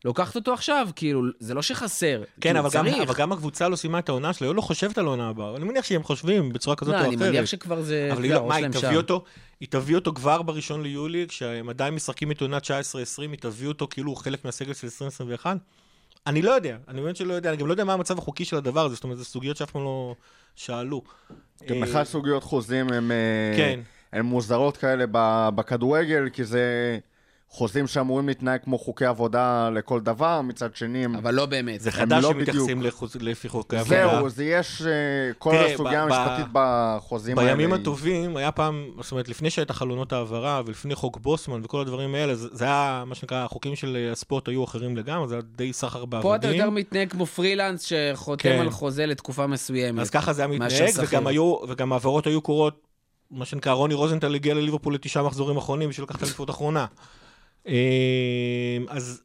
לוקחת 0.04 0.36
אותו 0.36 0.52
עכשיו, 0.52 0.88
כאילו, 0.96 1.22
זה 1.38 1.54
לא 1.54 1.62
שחסר. 1.62 2.22
כן, 2.40 2.40
כאילו, 2.40 2.60
אבל 2.60 2.70
גם. 2.72 2.86
אבל 2.86 3.14
גם 3.14 3.32
הקבוצה 3.32 3.68
לא 3.68 3.76
סיימה 3.76 3.98
את 3.98 4.08
העונה 4.08 4.32
שלה, 4.32 4.48
היא 4.48 4.54
לא 4.56 4.60
חושבת 4.60 4.98
על 4.98 5.06
העונה 5.06 5.28
הבאה. 5.28 5.56
אני 5.56 5.64
מניח 5.64 5.84
שהם 5.84 6.02
חושבים 6.02 6.52
בצורה 6.52 6.76
כזאת 6.76 6.94
לא, 6.94 7.00
או 7.00 7.04
אני 7.04 7.16
אחרת. 7.16 7.28
מניח 7.28 7.44
שכבר 7.46 7.82
זה, 7.82 8.08
אבל 8.12 8.24
היא 8.24 8.34
לא, 8.34 8.46
מה, 8.46 8.54
היא 8.54 8.68
תביא 8.68 8.80
שם. 8.80 8.94
אותו, 8.96 9.24
היא 9.60 9.68
תביא 9.70 9.94
אותו 9.94 10.12
כבר 10.12 10.42
בראשון 10.42 10.82
ליולי, 10.82 11.26
כשהם 11.28 11.68
עדיין 11.68 11.94
משחקים 11.94 12.30
את 12.32 12.40
עונה 12.40 12.58
19-20, 12.58 12.60
היא 13.18 13.38
תביא 13.40 13.68
אותו 13.68 13.86
כאילו 13.90 14.14
חלק 14.14 14.44
מהסגל 14.44 14.72
של 14.74 14.86
2021? 14.86 15.56
אני 16.26 16.42
לא 16.42 16.50
יודע, 16.50 16.76
אני 16.88 17.00
באמת 17.02 17.16
שלא 17.16 17.34
יודע, 17.34 17.50
אני 17.50 17.56
גם 17.56 17.66
לא 17.66 17.72
יודע 17.72 17.84
מה 17.84 17.92
המצב 17.92 18.18
החוקי 18.18 18.44
של 18.44 18.56
הדבר 18.56 18.84
הזה, 18.84 18.94
זאת 18.94 19.04
אומרת, 19.04 19.18
זה 19.18 19.24
סוגיות 19.24 19.56
שאף 19.56 19.70
פעם 19.70 19.84
לא 19.84 20.14
שאלו. 20.56 21.02
גם 21.68 21.76
אה, 21.76 21.82
בכלל 21.82 22.04
סוגיות 22.04 22.42
חוזים 22.42 22.92
הם, 22.92 23.10
אה, 23.10 23.56
כן. 23.56 23.80
הם 24.12 24.26
מוזרות 24.26 24.76
כאלה 24.76 25.04
ב- 25.12 25.48
בכדורגל, 25.54 26.28
כי 26.32 26.44
זה 26.44 26.98
חוזים 27.52 27.86
שאמורים 27.86 28.28
להתנהג 28.28 28.60
כמו 28.64 28.78
חוקי 28.78 29.04
עבודה 29.06 29.70
לכל 29.70 30.00
דבר, 30.00 30.40
מצד 30.40 30.76
שני 30.76 31.04
הם... 31.04 31.14
אבל 31.16 31.34
לא 31.34 31.46
באמת. 31.46 31.80
זה 31.80 31.90
חדש 31.92 32.22
לא 32.24 32.30
שמתייחסים 32.32 32.82
לחוז- 32.82 33.16
לפי 33.20 33.48
חוקי 33.48 33.76
עבודה. 33.76 34.08
זהו, 34.18 34.28
זה 34.28 34.44
יש 34.44 34.82
אה, 34.82 34.88
כל 35.38 35.50
תראה, 35.50 35.74
הסוגיה 35.74 36.06
ב- 36.06 36.08
ב- 36.08 36.12
המשפטית 36.12 36.46
בחוזים 36.52 37.38
האלה. 37.38 37.50
בימים 37.50 37.72
היא- 37.72 37.80
הטובים, 37.80 38.36
היה 38.36 38.52
פעם, 38.52 38.90
זאת 39.00 39.12
אומרת, 39.12 39.28
לפני 39.28 39.50
שהייתה 39.50 39.72
חלונות 39.72 40.12
העברה, 40.12 40.62
ולפני 40.66 40.94
חוק 40.94 41.18
בוסמן 41.18 41.60
וכל 41.64 41.80
הדברים 41.80 42.14
האלה, 42.14 42.34
זה 42.34 42.48
זה 42.52 42.64
היה, 42.64 43.04
מה 43.06 43.14
שנקרא, 43.14 43.44
החוקים 43.44 43.76
של 43.76 43.96
אה, 44.06 44.12
הספורט 44.12 44.48
היו 44.48 44.64
אחרים 44.64 44.96
לגמרי, 44.96 45.28
זה 45.28 45.34
היה 45.34 45.42
די 45.56 45.72
סחר 45.72 46.04
בעבדים. 46.04 46.22
פה 46.30 46.36
אתה 46.36 46.48
יותר 46.48 46.70
מתנהג 46.70 47.10
כמו 47.10 47.26
פרילנס 47.26 47.82
שחותם 47.82 48.42
כן. 48.42 48.58
על 48.60 48.70
חוזה 48.70 49.06
לתקופה 49.06 49.46
מסוימת. 49.46 50.00
אז 50.00 50.10
ככה 50.10 50.32
זה 50.32 50.42
היה 50.42 50.48
מתנהג. 50.48 50.90
וגם 51.08 51.26
היו, 51.26 51.56
וגם 51.68 51.92
העברות 51.92 52.26
היו 52.26 52.40
קורות, 52.40 52.86
מה 53.30 53.44
שנקרא, 53.44 53.72
רוני 53.72 53.94
רוזנטל 53.94 54.34
הגיע 54.34 54.54
לליברפול 54.54 54.94
לתשעה 54.94 55.22
מחזורים 55.22 55.56
אחרונים 55.56 55.88
בשביל 55.88 56.04
לקחת 56.04 56.22
אליפות 56.22 56.50
אחרונה. 56.50 56.86
אה, 57.66 58.78
אז, 58.88 59.22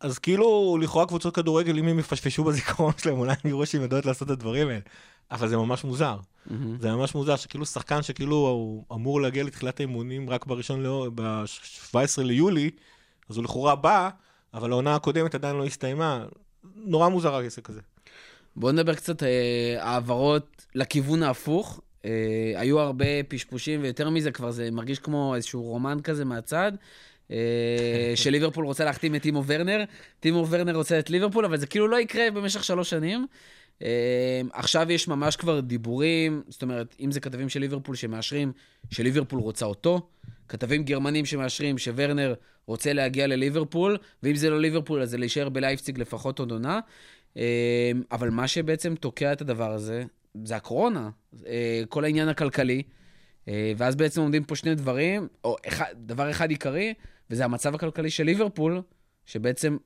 אז 0.00 0.18
כאילו, 0.18 0.78
לכאורה 0.80 1.06
קבוצות 1.06 1.34
כדורגל, 1.34 1.78
אם 1.78 1.88
הם 1.88 1.98
יפשפשו 1.98 2.44
בזיכרון 2.44 2.92
שלהם, 2.98 3.18
אולי 3.18 3.32
הם 3.44 3.50
יראו 3.50 3.66
שהן 3.66 3.82
יודעות 3.82 4.06
לעשות 4.06 4.26
את 4.26 4.32
הדברים 4.32 4.68
האלה. 4.68 4.80
אבל 5.30 5.48
זה 5.48 5.56
ממש 5.56 5.84
מוזר. 5.84 6.16
מהמם. 6.46 6.78
זה 6.80 6.92
ממש 6.92 7.14
מוזר, 7.14 7.36
שכאילו 7.36 7.66
שחקן 7.66 8.02
שכאילו 8.02 8.36
הוא 8.36 8.84
אמור 8.92 9.20
להגיע 9.20 9.44
לתחילת 9.44 9.80
האימונים 9.80 10.30
רק 10.30 10.46
בראשון, 10.46 10.82
לא, 10.82 11.10
ב-17 11.14 12.22
ליולי, 12.22 12.70
אז 13.28 13.36
הוא 13.36 13.44
לכאורה 13.44 13.74
בא, 13.74 14.10
אבל 14.54 14.72
העונה 14.72 14.94
הקודמת 14.94 15.34
עדיין 15.34 15.56
לא 15.56 15.66
הסתיימה. 15.66 16.24
נורא 16.74 17.08
מוזר 17.08 17.34
העסק 17.34 17.70
הזה. 17.70 17.80
בואו 18.56 18.72
נדבר 18.72 18.94
קצת 18.94 19.22
אה, 19.22 19.76
העברות 19.78 20.66
לכיוון 20.74 21.22
ההפוך. 21.22 21.80
אה, 22.04 22.52
היו 22.56 22.80
הרבה 22.80 23.22
פשפושים, 23.28 23.82
ויותר 23.82 24.10
מזה, 24.10 24.30
כבר 24.30 24.50
זה 24.50 24.70
מרגיש 24.70 24.98
כמו 24.98 25.34
איזשהו 25.34 25.62
רומן 25.62 25.98
כזה 26.04 26.24
מהצד. 26.24 26.72
אה, 27.32 28.16
שליברפול 28.16 28.64
רוצה 28.64 28.84
להחתים 28.84 29.14
את 29.14 29.22
טימו 29.22 29.44
ורנר, 29.46 29.84
טימו 30.20 30.46
ורנר 30.50 30.76
רוצה 30.76 30.98
את 30.98 31.10
ליברפול, 31.10 31.44
אבל 31.44 31.56
זה 31.56 31.66
כאילו 31.66 31.88
לא 31.88 32.00
יקרה 32.00 32.30
במשך 32.30 32.64
שלוש 32.64 32.90
שנים. 32.90 33.26
אה, 33.82 34.40
עכשיו 34.52 34.92
יש 34.92 35.08
ממש 35.08 35.36
כבר 35.36 35.60
דיבורים, 35.60 36.42
זאת 36.48 36.62
אומרת, 36.62 36.96
אם 37.00 37.10
זה 37.10 37.20
כתבים 37.20 37.48
של 37.48 37.60
ליברפול 37.60 37.96
שמאשרים 37.96 38.52
שליברפול 38.90 39.40
רוצה 39.40 39.66
אותו, 39.66 40.08
כתבים 40.48 40.84
גרמנים 40.84 41.24
שמאשרים 41.24 41.78
שוורנר 41.78 42.34
רוצה 42.66 42.92
להגיע 42.92 43.26
לליברפול, 43.26 43.96
ואם 44.22 44.36
זה 44.36 44.50
לא 44.50 44.60
ליברפול, 44.60 45.02
אז 45.02 45.10
זה 45.10 45.18
להישאר 45.18 45.48
בלייפציג 45.48 45.98
לפחות 45.98 46.38
עוד 46.38 46.50
עונה. 46.50 46.80
אה, 47.36 47.92
אבל 48.12 48.30
מה 48.30 48.48
שבעצם 48.48 48.94
תוקע 48.94 49.32
את 49.32 49.40
הדבר 49.40 49.72
הזה, 49.72 50.04
זה 50.44 50.56
הקורונה, 50.56 51.10
כל 51.88 52.04
העניין 52.04 52.28
הכלכלי. 52.28 52.82
ואז 53.76 53.96
בעצם 53.96 54.20
עומדים 54.20 54.44
פה 54.44 54.56
שני 54.56 54.74
דברים, 54.74 55.28
או 55.44 55.56
אחד, 55.68 55.94
דבר 55.96 56.30
אחד 56.30 56.50
עיקרי, 56.50 56.94
וזה 57.32 57.44
המצב 57.44 57.74
הכלכלי 57.74 58.10
של 58.10 58.24
ליברפול, 58.24 58.82
שבעצם 59.26 59.76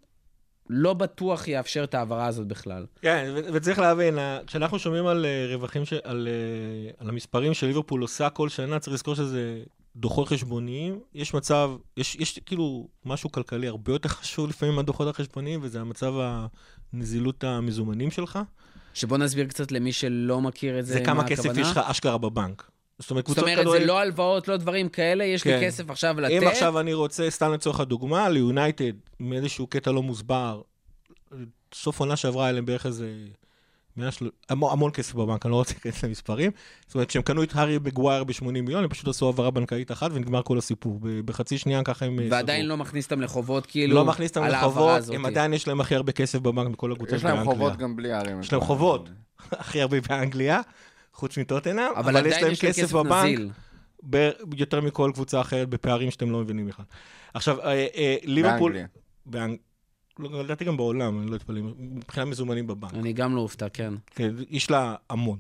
לא 0.71 0.95
בטוח 0.95 1.49
יאפשר 1.49 1.85
את 1.85 1.95
ההעברה 1.95 2.27
הזאת 2.27 2.47
בכלל. 2.47 2.87
כן, 3.03 3.35
וצריך 3.53 3.79
להבין, 3.79 4.19
כשאנחנו 4.47 4.79
שומעים 4.79 5.07
על 5.07 5.27
אה, 5.27 5.47
רווחים, 5.55 5.85
ש- 5.85 5.93
על, 5.93 6.29
אה, 6.31 6.91
על 6.99 7.09
המספרים 7.09 7.55
שליברפול 7.55 8.03
עושה 8.03 8.31
כל 8.31 8.49
שנה, 8.49 8.79
צריך 8.79 8.95
לזכור 8.95 9.15
שזה 9.15 9.63
דוחות 9.97 10.29
חשבוניים. 10.29 11.01
יש 11.15 11.35
מצב, 11.35 11.71
יש, 11.97 12.17
יש 12.17 12.39
כאילו 12.39 12.89
משהו 13.05 13.33
כלכלי 13.33 13.69
הרבה 13.69 13.93
יותר 13.93 14.09
חשוב 14.09 14.49
לפעמים 14.49 14.75
מהדוחות 14.75 15.09
החשבוניים, 15.09 15.61
וזה 15.63 15.81
המצב 15.81 16.15
הנזילות 16.93 17.45
המזומנים 17.45 18.11
שלך. 18.11 18.39
שבוא 18.95 19.19
נסביר 19.19 19.47
קצת 19.47 19.73
למי 19.73 19.93
שלא 19.93 20.41
מכיר 20.41 20.79
את 20.79 20.87
זה, 20.87 20.93
זה 20.93 21.01
כמה 21.05 21.23
מה 21.23 21.29
כסף 21.29 21.45
הכוונה. 21.45 21.61
יש 21.61 21.71
לך 21.71 21.79
אשכרה 21.79 22.19
בבנק. 22.19 22.71
זאת 22.99 23.11
אומרת, 23.11 23.27
זאת 23.27 23.39
אומרת, 23.39 23.57
זה 23.57 23.63
כדורגל... 23.63 23.85
לא 23.85 23.99
הלוואות, 23.99 24.49
לא 24.49 24.57
דברים 24.57 24.89
כאלה, 24.89 25.25
יש 25.25 25.45
לי 25.45 25.53
כן. 25.53 25.67
כסף 25.67 25.91
עכשיו 25.91 26.21
לתת. 26.21 26.33
אם 26.43 26.49
עכשיו 26.49 26.81
אני 26.81 26.95
רוצה, 26.95 27.31
סתם 27.31 27.53
לצורך 27.53 27.81
הדוגמה, 27.81 28.29
ליונייטד, 28.29 28.93
מאיזשהו 29.21 29.67
קטע 29.67 29.93
לא 29.93 30.03
מוסבר, 30.03 30.63
סוף 31.75 32.01
עונה 32.01 32.17
שעברה 32.17 32.45
היה 32.45 32.53
להם 32.53 32.67
בערך 32.67 32.87
איזה... 32.87 33.13
100 33.97 34.11
של- 34.11 34.31
המון, 34.51 34.73
המון 34.73 34.91
כסף 34.91 35.15
בבנק, 35.15 35.47
אני 35.47 35.51
לא 35.51 35.57
רוצה 35.57 35.75
להיכנס 35.75 36.05
למספרים. 36.05 36.51
זאת 36.87 36.95
אומרת, 36.95 37.09
כשהם 37.09 37.23
קנו 37.23 37.43
את 37.43 37.51
הארי 37.55 37.79
בגווייר 37.79 38.25
ב-80 38.25 38.45
מיליון, 38.45 38.85
הם 38.85 38.91
פשוט 38.91 39.09
עשו 39.09 39.27
העברה 39.27 39.51
בנקאית 39.51 39.93
אחת 39.93 40.11
ונגמר 40.15 40.43
כל 40.43 40.59
הסיפור. 40.59 40.99
ב- 41.03 41.21
בחצי 41.21 41.59
שנייה 41.59 41.83
ככה 41.85 42.07
הם... 42.07 42.21
אה, 42.21 42.27
ועדיין 42.31 42.61
סגרו. 42.61 42.69
לא 42.69 42.77
מכניס 42.77 43.05
אותם 43.05 43.21
לחובות, 43.21 43.67
כאילו, 43.67 43.95
לא 43.95 44.05
מכניס 44.05 44.31
אותם 44.31 44.45
לחובות. 44.45 45.03
הם 45.15 45.27
עדיין 45.27 45.55
יש 45.55 45.69
להם 45.69 45.81
הכי 45.81 45.95
הרבה 45.95 46.13
כסף 46.13 46.39
בבנק 46.39 46.69
מכל 46.69 46.93
הקבוצות 46.93 47.15
יש 47.15 47.25
להם 47.25 47.37
באנגליה. 47.37 47.57
חובות 47.57 47.77
גם 47.77 47.97
בלי 47.97 48.13
הערים. 48.13 48.41
יש 48.41 48.53
להם 48.53 48.61
חובות, 48.63 49.09
הכי 49.53 49.81
הרבה 49.83 50.01
באנגליה, 50.01 50.61
חוץ 51.16 51.38
מטוטנאם, 51.38 51.92
אבל 51.96 52.16
אבל 52.16 52.26
יש 52.26 52.42
להם 52.42 52.52
יש 52.52 52.64
להם 52.64 52.72
כסף 52.72 52.92
בבנק. 52.92 53.24
נזיל. 53.24 53.50
ב- 54.11 54.31
יותר 54.57 54.81
מכל 54.81 55.11
קבוצה 55.14 55.40
אחרת 55.40 55.68
בפערים 55.68 56.11
שאתם 56.11 56.31
לא 56.31 56.38
מבינים 56.40 56.66
בכלל. 56.66 56.85
עכשיו, 57.35 57.61
אה, 57.61 57.87
אה, 57.96 58.16
ליברפול... 58.24 58.72
באנגליה. 58.72 58.87
באנג... 59.26 59.57
לא, 60.18 60.44
לדעתי 60.44 60.64
גם 60.64 60.76
בעולם, 60.76 61.20
אני 61.20 61.31
לא 61.31 61.37
אתפלא, 61.37 61.61
מבחינת 61.79 62.26
מזומנים 62.26 62.66
בבנק. 62.66 62.94
אני 62.94 63.12
גם 63.12 63.37
לא 63.37 63.40
אופתע, 63.40 63.68
כן. 63.68 63.94
כן, 64.11 64.31
יש 64.50 64.70
לה 64.70 64.94
המון. 65.11 65.38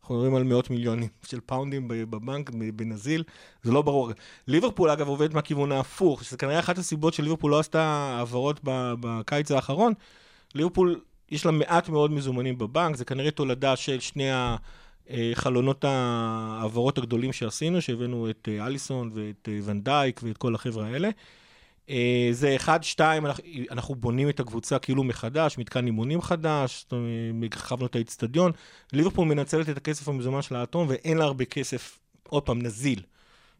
אנחנו 0.00 0.14
מדברים 0.14 0.34
על 0.34 0.42
מאות 0.44 0.70
מיליונים 0.70 1.08
של 1.30 1.40
פאונדים 1.46 1.88
בבנק, 1.88 2.50
בנזיל, 2.74 3.22
זה 3.62 3.72
לא 3.72 3.82
ברור. 3.82 4.10
ליברפול, 4.48 4.90
אגב, 4.90 5.08
עובד 5.08 5.34
מהכיוון 5.34 5.72
ההפוך, 5.72 6.24
שזה 6.24 6.36
כנראה 6.36 6.58
אחת 6.58 6.78
הסיבות 6.78 7.14
שליברפול 7.14 7.50
לא 7.50 7.58
עשתה 7.58 7.82
העברות 7.82 8.60
ב- 8.64 8.94
בקיץ 9.00 9.50
האחרון. 9.50 9.92
ליברפול, 10.54 11.00
יש 11.30 11.46
לה 11.46 11.52
מעט 11.52 11.88
מאוד 11.88 12.10
מזומנים 12.10 12.58
בבנק, 12.58 12.96
זה 12.96 13.04
כנראה 13.04 13.30
תולדה 13.30 13.76
של 13.76 14.00
שני 14.00 14.30
החלונות 15.10 15.84
ההעברות 15.84 16.98
הגדולים 16.98 17.32
שעשינו, 17.32 17.82
שהבאנו 17.82 18.30
את 18.30 18.48
אה, 18.52 18.66
אליסון 18.66 19.10
ואת 19.14 19.48
אה, 19.48 19.58
ונדייק 19.64 20.20
ואת 20.22 20.38
כל 20.38 20.54
החבר'ה 20.54 20.86
האלה. 20.86 21.10
אה, 21.90 22.28
זה 22.32 22.56
אחד, 22.56 22.82
שתיים, 22.82 23.26
אנחנו, 23.70 23.94
בונים 23.94 24.28
את 24.28 24.40
הקבוצה 24.40 24.78
כאילו 24.78 25.04
מחדש, 25.04 25.58
מתקן 25.58 25.86
אימונים 25.86 26.22
חדש, 26.22 26.86
הרחבנו 27.52 27.86
את 27.86 27.96
האיצטדיון. 27.96 28.52
ליברפול 28.92 29.28
מנצלת 29.28 29.68
את 29.68 29.76
הכסף 29.76 30.08
המזומן 30.08 30.42
של 30.42 30.56
האטום, 30.56 30.86
ואין 30.88 31.18
לה 31.18 31.24
הרבה 31.24 31.44
כסף, 31.44 31.98
עוד 32.28 32.42
פעם, 32.42 32.62
נזיל. 32.62 33.02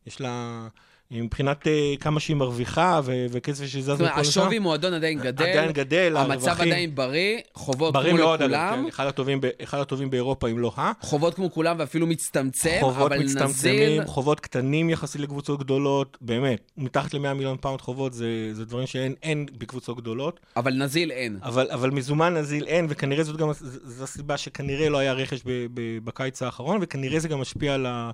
יש 0.07 0.21
לה, 0.21 0.69
מבחינת 1.11 1.67
אה, 1.67 1.95
כמה 2.01 2.21
שהיא 2.21 2.37
מרוויחה, 2.37 3.01
ו- 3.05 3.27
וכסף 3.31 3.67
שזז 3.67 3.85
זאת 3.87 4.01
אומרת, 4.01 4.13
מכל 4.13 4.21
השאר, 4.21 4.43
השווי 4.43 4.59
מועדון 4.59 4.95
עדיין 4.95 5.19
גדל, 5.19 5.45
עדיין 5.45 5.73
גדל, 5.73 6.17
המצב 6.17 6.49
הרווחים- 6.49 6.67
עדיין 6.73 6.95
בריא, 6.95 7.39
חובות 7.55 7.95
בריא 7.95 8.11
כמו 8.11 8.19
מאוד, 8.19 8.43
לכולם, 8.43 8.81
כן, 8.83 8.89
אחד 8.89 9.07
הטובים 9.07 9.41
אחד 9.63 9.79
הטובים 9.79 10.11
באירופה, 10.11 10.49
אם 10.49 10.59
לא 10.59 10.73
ה. 10.77 10.93
חובות 11.01 11.35
כמו 11.35 11.53
כולם 11.53 11.77
ואפילו 11.79 12.07
מצטמצם, 12.07 12.77
חובות 12.81 13.13
אבל 13.13 13.23
מצטמצמים, 13.25 13.75
נזיל... 13.93 14.05
חובות 14.07 14.41
קטנים 14.41 14.91
יחסית 14.91 15.21
לקבוצות 15.21 15.61
גדולות, 15.61 16.19
באמת, 16.21 16.71
מתחת 16.77 17.15
ל-100 17.15 17.33
מיליון 17.35 17.57
פאונד 17.61 17.81
חובות 17.81 18.13
זה, 18.13 18.27
זה 18.53 18.65
דברים 18.65 18.87
שאין 18.87 19.15
אין 19.23 19.47
בקבוצות 19.59 19.97
גדולות, 19.97 20.41
אבל 20.57 20.73
נזיל 20.75 21.11
אין. 21.11 21.39
אבל, 21.43 21.69
אבל 21.71 21.91
מזומן 21.91 22.35
נזיל 22.35 22.65
אין, 22.67 22.87
וכנראה 22.89 23.25
זאת 23.25 23.37
גם, 23.37 23.49
זו 23.85 24.05
הסיבה 24.05 24.37
שכנראה 24.37 24.89
לא 24.89 24.99
היה 24.99 25.13
רכש 25.13 25.41
ב, 25.45 25.51
ב, 25.75 25.99
בקיץ 26.05 26.43
האחרון, 26.43 26.79
וכנראה 26.83 27.19
זה 27.19 27.29
גם 27.29 27.41
משפיע 27.41 27.75
על, 27.75 27.87
ה, 27.87 28.11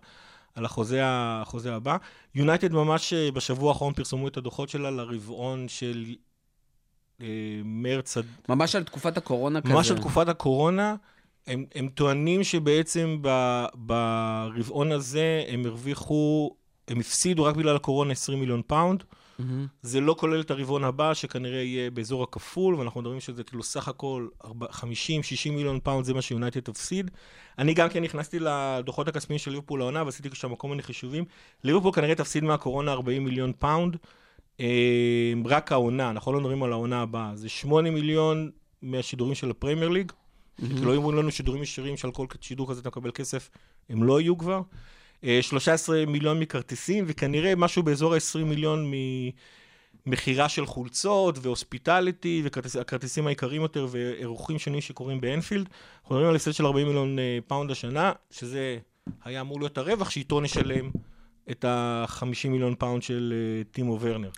על 0.54 0.64
החוזה, 0.64 1.00
החוזה 1.04 1.74
הבא. 1.74 1.96
יונייטד 2.34 2.72
ממש 2.72 3.12
אה, 3.12 3.30
בשבוע 3.30 3.72
האחרון 3.72 3.92
פרסמו 3.92 4.28
את 4.28 4.36
הדוחות 4.36 4.68
שלה 4.68 4.90
לרבעון 4.90 5.68
של 5.68 6.04
אה, 7.20 7.26
מרץ 7.64 8.16
עד 8.16 8.26
ממש 8.48 8.74
על 8.74 8.84
תקופת 8.84 9.16
הקורונה 9.16 9.60
כזה. 9.60 9.74
ממש 9.74 9.90
על 9.90 9.98
תקופת 9.98 10.28
הקורונה, 10.28 10.94
הם, 11.46 11.64
הם 11.74 11.88
טוענים 11.88 12.44
שבעצם 12.44 13.18
ב, 13.22 13.28
ברבעון 13.74 14.92
הזה 14.92 15.44
הם 15.48 15.66
הרוויחו, 15.66 16.54
הם 16.88 17.00
הפסידו 17.00 17.44
רק 17.44 17.56
בגלל 17.56 17.76
הקורונה 17.76 18.12
20 18.12 18.40
מיליון 18.40 18.62
פאונד. 18.66 19.04
מהמם. 19.44 19.66
זה 19.82 20.00
לא 20.00 20.14
כולל 20.18 20.40
את 20.40 20.50
הרבעון 20.50 20.84
הבא, 20.84 21.14
שכנראה 21.14 21.62
יהיה 21.62 21.90
באזור 21.90 22.22
הכפול, 22.22 22.74
ואנחנו 22.74 23.00
מדברים 23.00 23.20
שזה 23.20 23.44
כאילו 23.44 23.62
סך 23.62 23.88
הכל 23.88 24.28
50-60 24.42 24.46
מיליון 25.50 25.80
פאונד, 25.82 26.04
זה 26.04 26.14
מה 26.14 26.22
שיונייטד 26.22 26.60
תפסיד. 26.60 27.10
אני 27.58 27.74
גם 27.74 27.88
כן 27.88 28.02
נכנסתי 28.02 28.38
לדוחות 28.40 29.08
הכספיים 29.08 29.38
של 29.38 29.50
ליברפול 29.50 29.80
העונה, 29.80 30.02
ועשיתי 30.04 30.28
שם 30.32 30.54
כל 30.54 30.68
מיני 30.68 30.82
חישובים. 30.82 31.24
ליברפול 31.64 31.92
כנראה 31.92 32.14
תפסיד 32.14 32.44
מהקורונה 32.44 32.92
40 32.92 33.24
מיליון 33.24 33.52
פאונד. 33.58 33.96
אה, 34.60 35.32
רק 35.44 35.72
העונה, 35.72 36.10
אנחנו 36.10 36.32
לא 36.32 36.40
מדברים 36.40 36.62
על 36.62 36.72
העונה 36.72 37.02
הבאה. 37.02 37.36
זה 37.36 37.48
8 37.48 37.90
מיליון 37.90 38.50
מהשידורים 38.82 39.34
של 39.34 39.50
הפרמייר 39.50 39.88
ליג. 39.88 40.12
כי 40.60 40.84
לא 40.84 40.94
יאמרו 40.94 41.12
לנו 41.12 41.30
שידורים 41.30 41.62
ישירים 41.62 41.96
שעל 41.96 42.10
כל 42.10 42.26
שידור 42.40 42.70
כזה 42.70 42.80
אתה 42.80 42.88
מקבל 42.88 43.10
כסף, 43.10 43.50
הם 43.88 44.02
לא 44.02 44.20
יהיו 44.20 44.38
כבר. 44.38 44.60
אה, 45.24 45.38
13 45.42 46.06
מיליון 46.06 46.40
מכרטיסים, 46.40 47.04
וכנראה 47.08 47.54
משהו 47.56 47.82
באזור 47.82 48.14
ה-20 48.14 48.44
מיליון 48.44 48.92
ממכירה 50.06 50.48
של 50.48 50.66
חולצות 50.66 51.38
ו 51.42 51.50
hospitality, 51.50 52.42
והכרטיסים 52.44 53.26
העיקריים 53.26 53.62
יותר 53.62 53.86
ואירוחים 53.90 54.58
שונים 54.58 54.80
שקורים 54.80 55.20
באנפילד. 55.20 55.68
אנחנו 56.02 56.14
מדברים 56.14 56.30
על 56.30 56.36
הפסד 56.36 56.52
של 56.52 56.66
40 56.66 56.86
מיליון 56.86 57.18
אה, 57.18 57.38
פאונד 57.46 57.70
השנה, 57.70 58.12
שזה 58.30 58.78
היה 59.24 59.40
אמור 59.40 59.60
להיות 59.60 59.78
הרווח, 59.78 60.10
שאיתו 60.10 60.40
נשלם 60.40 60.90
את 61.50 61.64
ה-50 61.64 62.48
מיליון 62.48 62.74
פאונד 62.74 63.02
של 63.02 63.34
אה, 63.36 63.64
טימו 63.72 64.00
ורנר. 64.00 64.30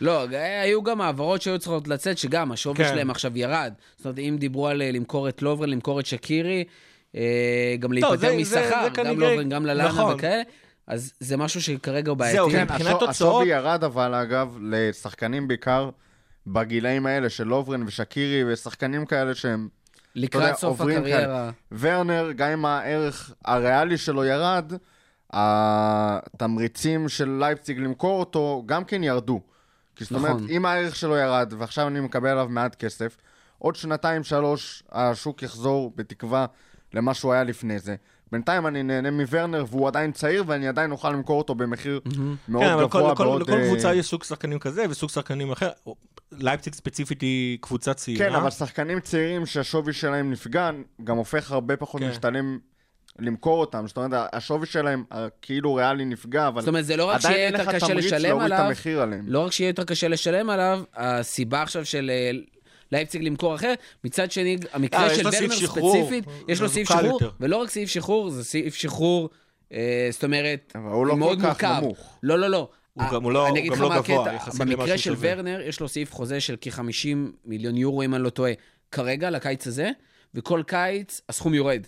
לא, 0.00 0.22
היו 0.62 0.82
גם 0.82 1.00
העברות 1.00 1.42
שהיו 1.42 1.58
צריכות 1.58 1.88
לצאת, 1.88 2.18
שגם 2.18 2.52
השווי 2.52 2.76
כן. 2.76 2.88
שלהם 2.88 3.10
עכשיו 3.10 3.38
ירד. 3.38 3.72
זאת 3.96 4.06
אומרת, 4.06 4.18
אם 4.18 4.36
דיברו 4.38 4.68
על 4.68 4.82
אה, 4.82 4.92
למכור 4.92 5.28
את 5.28 5.42
לוברן, 5.42 5.70
למכור 5.70 6.00
את 6.00 6.06
שקירי, 6.06 6.58
אה, 6.58 6.62
גם 7.14 7.20
זה- 7.94 7.94
להיפטר 7.94 8.36
משכר, 8.40 8.88
גם 8.94 9.06
לוברן, 9.06 9.48
גם 9.48 9.66
ללאנה 9.66 9.88
נכון. 9.88 10.14
וכאלה, 10.14 10.42
אז 10.86 11.12
זה 11.20 11.36
משהו 11.36 11.62
שכרגע 11.62 12.10
הוא 12.10 12.18
בעייתי. 12.18 12.36
זהו, 12.36 12.50
כן, 12.50 12.62
מבחינת 12.62 12.90
תוצאות- 12.90 13.08
השווי 13.10 13.46
ירד, 13.48 13.84
אבל 13.84 14.14
אגב, 14.14 14.56
לשחקנים 14.62 15.48
בעיקר 15.48 15.90
בגילאים 16.46 17.06
האלה 17.06 17.28
של 17.30 17.44
לוברן 17.44 17.82
ושקירי 17.82 18.52
ושחקנים 18.52 19.06
כאלה 19.06 19.34
שהם... 19.34 19.68
לקראת 20.14 20.56
סוף 20.56 20.80
הקריירה. 20.80 21.50
ורנר, 21.78 22.32
גם 22.36 22.50
אם 22.50 22.64
הערך 22.64 23.32
הריאלי 23.44 23.96
שלו 23.98 24.24
ירד, 24.24 24.72
התמריצים 26.34 27.08
של 27.08 27.36
לייפציג 27.40 27.78
למכור 27.78 28.20
אותו 28.20 28.62
גם 28.66 28.84
כן 28.84 29.04
ירדו. 29.04 29.40
כי 29.96 30.04
זאת 30.04 30.12
אומרת, 30.12 30.30
נכון. 30.36 30.46
אם 30.50 30.66
הערך 30.66 30.96
שלו 30.96 31.16
ירד, 31.16 31.52
ועכשיו 31.58 31.88
אני 31.88 32.00
מקבל 32.00 32.28
עליו 32.28 32.46
מעט 32.48 32.74
כסף, 32.74 33.16
עוד 33.58 33.74
שנתיים, 33.76 34.24
שלוש, 34.24 34.82
השוק 34.92 35.42
יחזור 35.42 35.92
בתקווה 35.96 36.46
למה 36.94 37.14
שהוא 37.14 37.32
היה 37.32 37.44
לפני 37.44 37.78
זה. 37.78 37.96
בינתיים 38.32 38.66
אני 38.66 38.82
נהנה 38.82 39.10
מוורנר, 39.10 39.64
והוא 39.68 39.88
עדיין 39.88 40.12
צעיר, 40.12 40.44
ואני 40.46 40.68
עדיין 40.68 40.92
אוכל 40.92 41.10
למכור 41.10 41.38
אותו 41.38 41.54
במחיר 41.54 42.00
מאוד 42.48 42.62
כן, 42.62 42.70
אבל 42.70 42.84
גבוה. 42.86 43.08
כל, 43.08 43.14
כל, 43.16 43.24
בעוד, 43.24 43.42
לכל 43.42 43.52
אה, 43.52 43.66
קבוצה 43.66 43.94
יש 43.94 44.06
סוג 44.06 44.24
שחקנים 44.24 44.58
כזה 44.58 44.84
וסוג 44.90 45.10
שחקנים 45.10 45.52
אחר. 45.52 45.70
לייפציג 46.32 46.74
ספציפית 46.74 47.20
היא 47.20 47.58
קבוצה 47.60 47.94
צעירה. 47.94 48.28
כן, 48.28 48.34
אבל 48.34 48.50
שחקנים 48.50 49.00
צעירים 49.00 49.46
שהשווי 49.46 49.92
שלהם 49.92 50.30
נפגע, 50.30 50.70
גם 51.04 51.16
הופך 51.16 51.52
הרבה 51.52 51.76
פחות 51.76 52.00
כן. 52.00 52.08
משתלם 52.08 52.58
למכור 53.18 53.60
אותם. 53.60 53.86
זאת 53.86 53.96
אומרת, 53.96 54.28
השווי 54.32 54.66
שלהם 54.66 55.04
אה, 55.12 55.26
כאילו 55.42 55.74
ריאלי 55.74 56.04
נפגע, 56.04 56.48
אבל 56.48 56.60
זאת 56.60 56.68
אומרת, 56.68 56.86
זה 56.86 56.96
לא 56.96 57.04
רק 57.04 57.16
עדיין 57.16 57.34
שיהיה 57.34 57.46
אין 57.46 57.56
יותר 57.56 57.70
לך 57.70 57.76
קשה 57.76 57.86
תמריץ 57.86 58.04
לשלם 58.04 58.28
להוריד 58.28 58.46
את 58.46 58.52
עליו, 58.52 58.66
המחיר 58.66 59.02
עליהם. 59.02 59.24
לא 59.26 59.44
רק 59.44 59.52
שיהיה 59.52 59.68
יותר 59.68 59.84
קשה 59.84 60.08
לשלם 60.08 60.50
עליו, 60.50 60.82
הסיבה 60.94 61.62
עכשיו 61.62 61.84
של 61.84 62.10
אה, 62.14 62.30
לייפציג 62.92 63.22
למכור 63.22 63.54
אחר, 63.54 63.74
מצד 64.04 64.30
שני, 64.30 64.54
אה, 64.56 64.68
המקרה 64.72 65.06
יש 65.12 65.18
של 65.18 65.22
לו 65.24 65.32
סעיף 65.32 65.42
ורנר 65.50 65.56
שחרור. 65.56 65.96
ספציפית, 65.96 66.24
יש 66.48 66.60
לו 66.60 66.66
הוא 66.66 66.74
סעיף 66.74 66.88
שחרור. 66.88 67.20
ולא 67.40 67.56
רק 67.56 67.70
סעיף 67.70 67.88
שחרור, 67.90 68.30
זה 68.30 68.44
סעיף 68.44 68.74
שחרור, 68.74 69.30
אה, 69.72 70.08
זאת 70.10 70.24
אומרת, 70.24 70.72
הוא 70.92 71.06
לא 71.06 71.16
מאוד 71.16 71.38
כל 71.40 71.54
כך 71.54 71.64
מורכב. 71.64 71.80
נמוך. 71.84 72.18
לא, 72.22 72.38
לא, 72.38 72.48
לא. 72.50 72.68
הוא 72.94 73.04
אה, 73.04 73.12
גם- 73.12 73.22
הוא 73.22 73.32
לא- 73.32 73.42
אני 73.48 73.50
הוא 73.50 73.58
אגיד 73.58 73.70
גם 73.72 73.76
לך 73.76 73.82
לא 73.82 73.88
מה 73.88 74.00
גבוה, 74.00 74.20
הקטע, 74.22 74.34
יחסית 74.34 74.60
למה 74.60 74.76
במקרה 74.76 74.98
של 74.98 75.14
שווה. 75.14 75.30
ורנר, 75.34 75.60
יש 75.60 75.80
לו 75.80 75.88
סעיף 75.88 76.12
חוזה 76.12 76.40
של 76.40 76.56
כ-50 76.60 76.82
מיליון 77.44 77.76
יורו, 77.76 78.02
אם 78.02 78.14
אני 78.14 78.22
לא 78.22 78.30
טועה, 78.30 78.52
כרגע, 78.92 79.30
לקיץ 79.30 79.66
הזה, 79.66 79.90
וכל 80.34 80.62
קיץ 80.66 81.20
הסכום 81.28 81.54
יורד. 81.54 81.82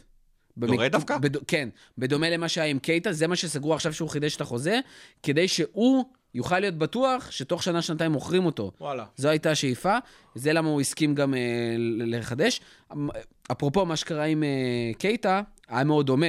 במק- 0.57 0.73
יורד 0.75 0.93
דווקא? 0.93 1.19
בד... 1.19 1.37
כן, 1.37 1.69
בדומה 1.99 2.31
למה 2.31 2.49
שהיה 2.49 2.67
עם 2.67 2.79
קייטה, 2.79 3.13
זה 3.13 3.27
מה 3.27 3.37
שסגרו 3.37 3.75
עכשיו 3.75 3.93
שהוא 3.93 4.09
חידש 4.09 4.37
את 4.37 4.41
החוזה, 4.41 4.81
כדי 5.23 5.49
שהוא 5.49 6.05
יוכל 6.35 6.59
להיות 6.59 6.75
בטוח 6.75 7.31
שתוך 7.31 7.63
שנה-שנתיים 7.63 8.13
מוכרים 8.13 8.47
אותו. 8.47 8.73
וואלה. 8.81 9.05
זו 9.17 9.29
הייתה 9.29 9.51
השאיפה, 9.51 9.97
זה 10.35 10.53
למה 10.53 10.69
הוא 10.69 10.81
הסכים 10.81 11.15
גם 11.15 11.35
אה, 11.35 11.75
לחדש. 11.79 12.61
אמ, 12.93 13.09
אפרופו 13.53 13.87
מה 13.87 13.97
שקרה 13.97 14.25
עם 14.25 14.43
אה, 14.43 14.49
קייטה, 14.99 15.43
היה 15.69 15.85
מאוד 15.85 16.07
דומה. 16.07 16.27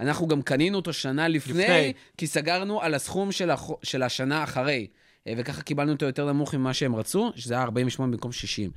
אנחנו 0.00 0.28
גם 0.28 0.42
קנינו 0.42 0.76
אותו 0.76 0.92
שנה 0.92 1.28
לפני, 1.28 1.62
לפני. 1.62 1.92
כי 2.16 2.26
סגרנו 2.26 2.82
על 2.82 2.94
הסכום 2.94 3.32
של, 3.32 3.50
הח... 3.50 3.70
של 3.82 4.02
השנה 4.02 4.44
אחרי. 4.44 4.86
אה, 5.26 5.32
וככה 5.36 5.62
קיבלנו 5.62 5.92
אותו 5.92 6.06
יותר 6.06 6.32
נמוך 6.32 6.54
ממה 6.54 6.74
שהם 6.74 6.96
רצו, 6.96 7.32
שזה 7.36 7.54
היה 7.54 7.62
48 7.62 8.12
במקום 8.12 8.32
60. 8.32 8.70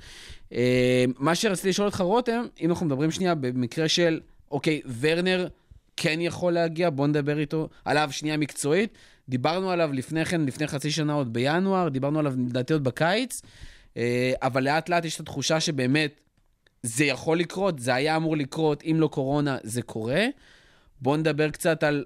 אה, 0.53 1.05
מה 1.17 1.35
שרציתי 1.35 1.69
לשאול 1.69 1.87
אותך, 1.87 2.01
רותם, 2.01 2.45
אם 2.61 2.69
אנחנו 2.69 2.85
מדברים 2.85 3.11
שנייה 3.11 3.35
במקרה 3.35 3.87
של, 3.87 4.19
אוקיי, 4.51 4.81
ורנר 4.99 5.47
כן 5.97 6.21
יכול 6.21 6.53
להגיע, 6.53 6.89
בוא 6.89 7.07
נדבר 7.07 7.39
איתו, 7.39 7.69
עליו 7.85 8.09
שנייה 8.11 8.37
מקצועית. 8.37 8.97
דיברנו 9.29 9.71
עליו 9.71 9.89
לפני 9.93 10.25
כן, 10.25 10.41
לפני 10.41 10.67
חצי 10.67 10.91
שנה 10.91 11.13
עוד 11.13 11.33
בינואר, 11.33 11.89
דיברנו 11.89 12.19
עליו 12.19 12.33
לדעתי 12.37 12.73
עוד 12.73 12.83
בקיץ, 12.83 13.41
אה, 13.97 14.33
אבל 14.41 14.63
לאט 14.63 14.89
לאט 14.89 15.05
יש 15.05 15.15
את 15.15 15.19
התחושה 15.19 15.59
שבאמת 15.59 16.21
זה 16.83 17.05
יכול 17.05 17.39
לקרות, 17.39 17.79
זה 17.79 17.95
היה 17.95 18.15
אמור 18.15 18.37
לקרות, 18.37 18.83
אם 18.83 18.95
לא 18.99 19.07
קורונה, 19.07 19.57
זה 19.63 19.81
קורה. 19.81 20.25
בואו 21.01 21.17
נדבר 21.17 21.49
קצת 21.49 21.83
על 21.83 22.05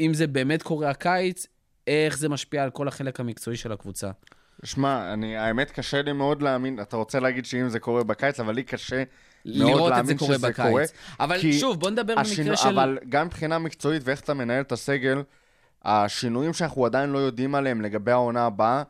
אם 0.00 0.14
זה 0.14 0.26
באמת 0.26 0.62
קורה 0.62 0.90
הקיץ, 0.90 1.46
איך 1.86 2.18
זה 2.18 2.28
משפיע 2.28 2.62
על 2.62 2.70
כל 2.70 2.88
החלק 2.88 3.20
המקצועי 3.20 3.56
של 3.56 3.72
הקבוצה. 3.72 4.10
שמע, 4.64 5.14
האמת 5.38 5.70
קשה 5.70 6.02
לי 6.02 6.12
מאוד 6.12 6.42
להאמין, 6.42 6.80
אתה 6.80 6.96
רוצה 6.96 7.20
להגיד 7.20 7.44
שאם 7.44 7.68
זה 7.68 7.78
קורה 7.80 8.04
בקיץ, 8.04 8.40
אבל 8.40 8.54
לי 8.54 8.62
קשה 8.62 8.96
מאוד 8.96 9.06
לראות 9.44 9.80
את 9.80 9.86
זה 9.86 9.90
להאמין 9.90 10.16
קורה 10.16 10.34
שזה 10.34 10.48
בקיץ. 10.48 10.66
קורה. 10.66 10.84
אבל 11.20 11.38
שוב, 11.52 11.80
בוא 11.80 11.90
נדבר 11.90 12.14
השינו- 12.18 12.42
במקרה 12.50 12.56
של... 12.56 12.68
אבל 12.68 12.98
גם 13.08 13.26
מבחינה 13.26 13.58
מקצועית 13.58 14.02
ואיך 14.04 14.20
אתה 14.20 14.34
מנהל 14.34 14.60
את 14.60 14.72
הסגל, 14.72 15.22
השינויים 15.84 16.52
שאנחנו 16.52 16.86
עדיין 16.86 17.10
לא 17.10 17.18
יודעים 17.18 17.54
עליהם 17.54 17.80
לגבי 17.80 18.10
העונה 18.10 18.46
הבאה, 18.46 18.82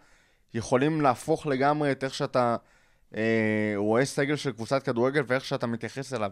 יכולים 0.55 1.01
להפוך 1.01 1.47
לגמרי 1.47 1.93
את 1.93 2.05
איך 2.05 2.15
שאתה 2.15 2.57
אה, 3.17 3.73
רואה 3.77 4.05
סגל 4.05 4.37
של 4.37 4.53
קבוצת 4.53 4.83
כדורגל 4.83 5.23
ואיך 5.27 5.45
שאתה 5.45 5.67
מתייחס 5.67 6.15
אליו. 6.15 6.31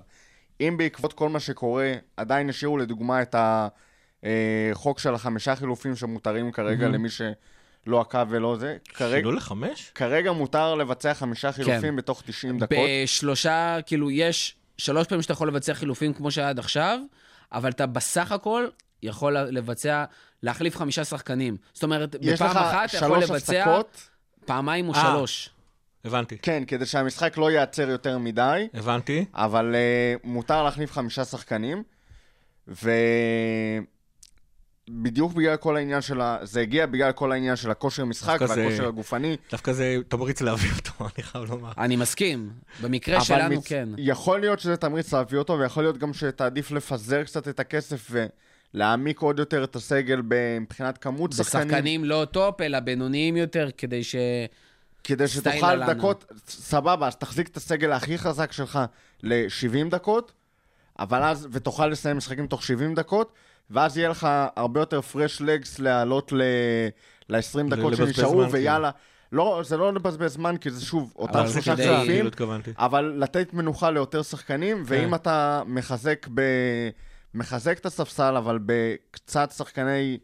אם 0.60 0.74
בעקבות 0.78 1.12
כל 1.12 1.28
מה 1.28 1.40
שקורה, 1.40 1.94
עדיין 2.16 2.48
השאירו 2.48 2.78
לדוגמה 2.78 3.22
את 3.22 3.34
החוק 3.38 4.98
של 4.98 5.14
החמישה 5.14 5.56
חילופים 5.56 5.96
שמותרים 5.96 6.52
כרגע 6.52 6.82
מהמם. 6.82 6.94
למי 6.94 7.08
שלא 7.08 8.00
עקב 8.00 8.26
ולא 8.28 8.56
זה, 8.56 8.76
כרגע, 8.94 9.16
שינו 9.16 9.32
לחמש? 9.32 9.92
כרגע 9.94 10.32
מותר 10.32 10.74
לבצע 10.74 11.14
חמישה 11.14 11.52
חילופים 11.52 11.96
בתוך 11.96 12.22
90 12.26 12.58
דקות. 12.58 12.78
בשלושה, 13.04 13.78
כאילו, 13.86 14.10
יש 14.10 14.56
שלוש 14.78 15.06
פעמים 15.06 15.22
שאתה 15.22 15.32
יכול 15.32 15.48
לבצע 15.48 15.74
חילופים 15.74 16.14
כמו 16.14 16.30
שהיה 16.30 16.48
עד 16.48 16.58
עכשיו, 16.58 16.98
אבל 17.52 17.70
אתה 17.70 17.86
בסך 17.86 18.32
הכל 18.32 18.66
יכול 19.02 19.38
לבצע, 19.38 20.04
להחליף 20.42 20.76
חמישה 20.76 21.04
שחקנים. 21.04 21.56
זאת 21.72 21.82
אומרת, 21.82 22.16
יש 22.20 22.42
בפעם 22.42 22.56
אחת 22.56 22.88
אתה 22.94 23.06
יכול 23.06 23.18
לבצע 23.22 23.34
הפסקות, 23.62 24.08
פעמיים 24.46 24.88
או 24.88 24.94
אה. 24.94 25.00
שלוש. 25.02 25.50
הבנתי. 26.04 26.38
כן, 26.38 26.62
כדי 26.66 26.86
שהמשחק 26.86 27.36
לא 27.36 27.50
ייעצר 27.50 27.88
יותר 27.90 28.18
מדי. 28.18 28.68
הבנתי. 28.74 29.24
אבל 29.34 29.74
uh, 29.74 30.20
מותר 30.26 30.62
להחליף 30.64 30.92
חמישה 30.92 31.24
שחקנים, 31.24 31.82
ובדיוק 34.88 35.32
בגלל 35.32 35.56
כל 35.56 35.76
העניין 35.76 36.00
של 36.02 36.20
ה... 36.20 36.38
זה 36.42 36.60
הגיע 36.60 36.86
בגלל 36.86 37.12
כל 37.12 37.32
העניין 37.32 37.56
של 37.56 37.70
הכושר 37.70 38.04
משחק 38.04 38.38
דווקא 38.40 38.54
זה- 38.54 38.64
והכושר 38.64 38.88
הגופני. 38.88 39.36
דווקא 39.50 39.72
זה 39.72 39.96
תמריץ 40.08 40.40
להביא 40.40 40.70
אותו, 40.76 40.90
אני 41.16 41.22
חייב 41.22 41.44
לומר. 41.44 41.72
אני 41.78 41.96
מסכים. 41.96 42.50
במקרה 42.82 43.20
שלנו, 43.20 43.54
מצ- 43.56 43.66
כן. 43.68 43.88
יכול 43.98 44.40
להיות 44.40 44.60
שזה 44.60 44.76
תמריץ 44.76 45.12
להביא 45.14 45.38
אותו, 45.38 45.58
ויכול 45.58 45.82
להיות 45.84 45.98
גם 45.98 46.12
שתעדיף 46.14 46.70
לפזר 46.70 47.24
קצת 47.24 47.48
את 47.48 47.60
הכסף 47.60 48.10
ולהעמיק 48.74 49.20
עוד 49.20 49.38
יותר 49.38 49.64
את 49.64 49.76
הסגל 49.76 50.20
מבחינת 50.60 50.98
כמות 50.98 51.32
שחקנים, 51.32 51.68
בשחקנים 51.68 52.04
לא 52.04 52.26
טופ, 52.30 52.60
אלא 52.60 52.80
בינוניים 52.80 53.36
יותר, 53.36 53.68
כדי 53.78 54.04
ש... 54.04 54.16
כדי 55.04 55.28
שתוכל 55.28 55.66
אלנה. 55.66 55.94
דקות, 55.94 56.24
סבבה, 56.48 57.06
אז 57.06 57.16
תחזיק 57.16 57.48
את 57.48 57.56
הסגל 57.56 57.92
הכי 57.92 58.18
חזק 58.18 58.52
שלך 58.52 58.78
ל-70 59.22 59.90
דקות, 59.90 60.32
אבל 60.98 61.22
אז, 61.22 61.48
ותוכל 61.52 61.86
לסיים 61.86 62.16
משחקים 62.16 62.46
תוך 62.46 62.62
70 62.62 62.94
דקות, 62.94 63.32
ואז 63.70 63.98
יהיה 63.98 64.08
לך 64.08 64.28
הרבה 64.56 64.80
יותר 64.80 65.00
fresh 65.00 65.40
legs 65.40 65.78
לעלות 65.78 66.32
ל-20 66.32 67.70
דקות 67.70 67.92
לבזבז 67.92 68.08
שנשארו, 68.16 68.50
ויאללה. 68.52 68.90
לא, 69.32 69.60
זה 69.64 69.76
לא 69.76 69.92
לבזבז 69.94 70.32
זמן, 70.32 70.56
כי 70.56 70.70
זה 70.70 70.84
שוב, 70.84 71.12
אותם 71.16 71.48
שלושה 71.48 71.76
כדי- 71.76 72.06
כאילו. 72.06 72.30
אבל 72.78 73.14
לתת 73.16 73.54
מנוחה 73.54 73.90
ליותר 73.90 74.22
שחקנים, 74.22 74.82
ואם 74.86 75.08
כן. 75.08 75.14
אתה 75.14 75.62
מחזק 75.66 76.26
ב... 76.34 76.40
מחזק 77.38 77.78
את 77.78 77.86
הספסל, 77.86 78.36
אבל 78.36 78.58
בקצת 78.66 79.52
שחקני 79.56 80.18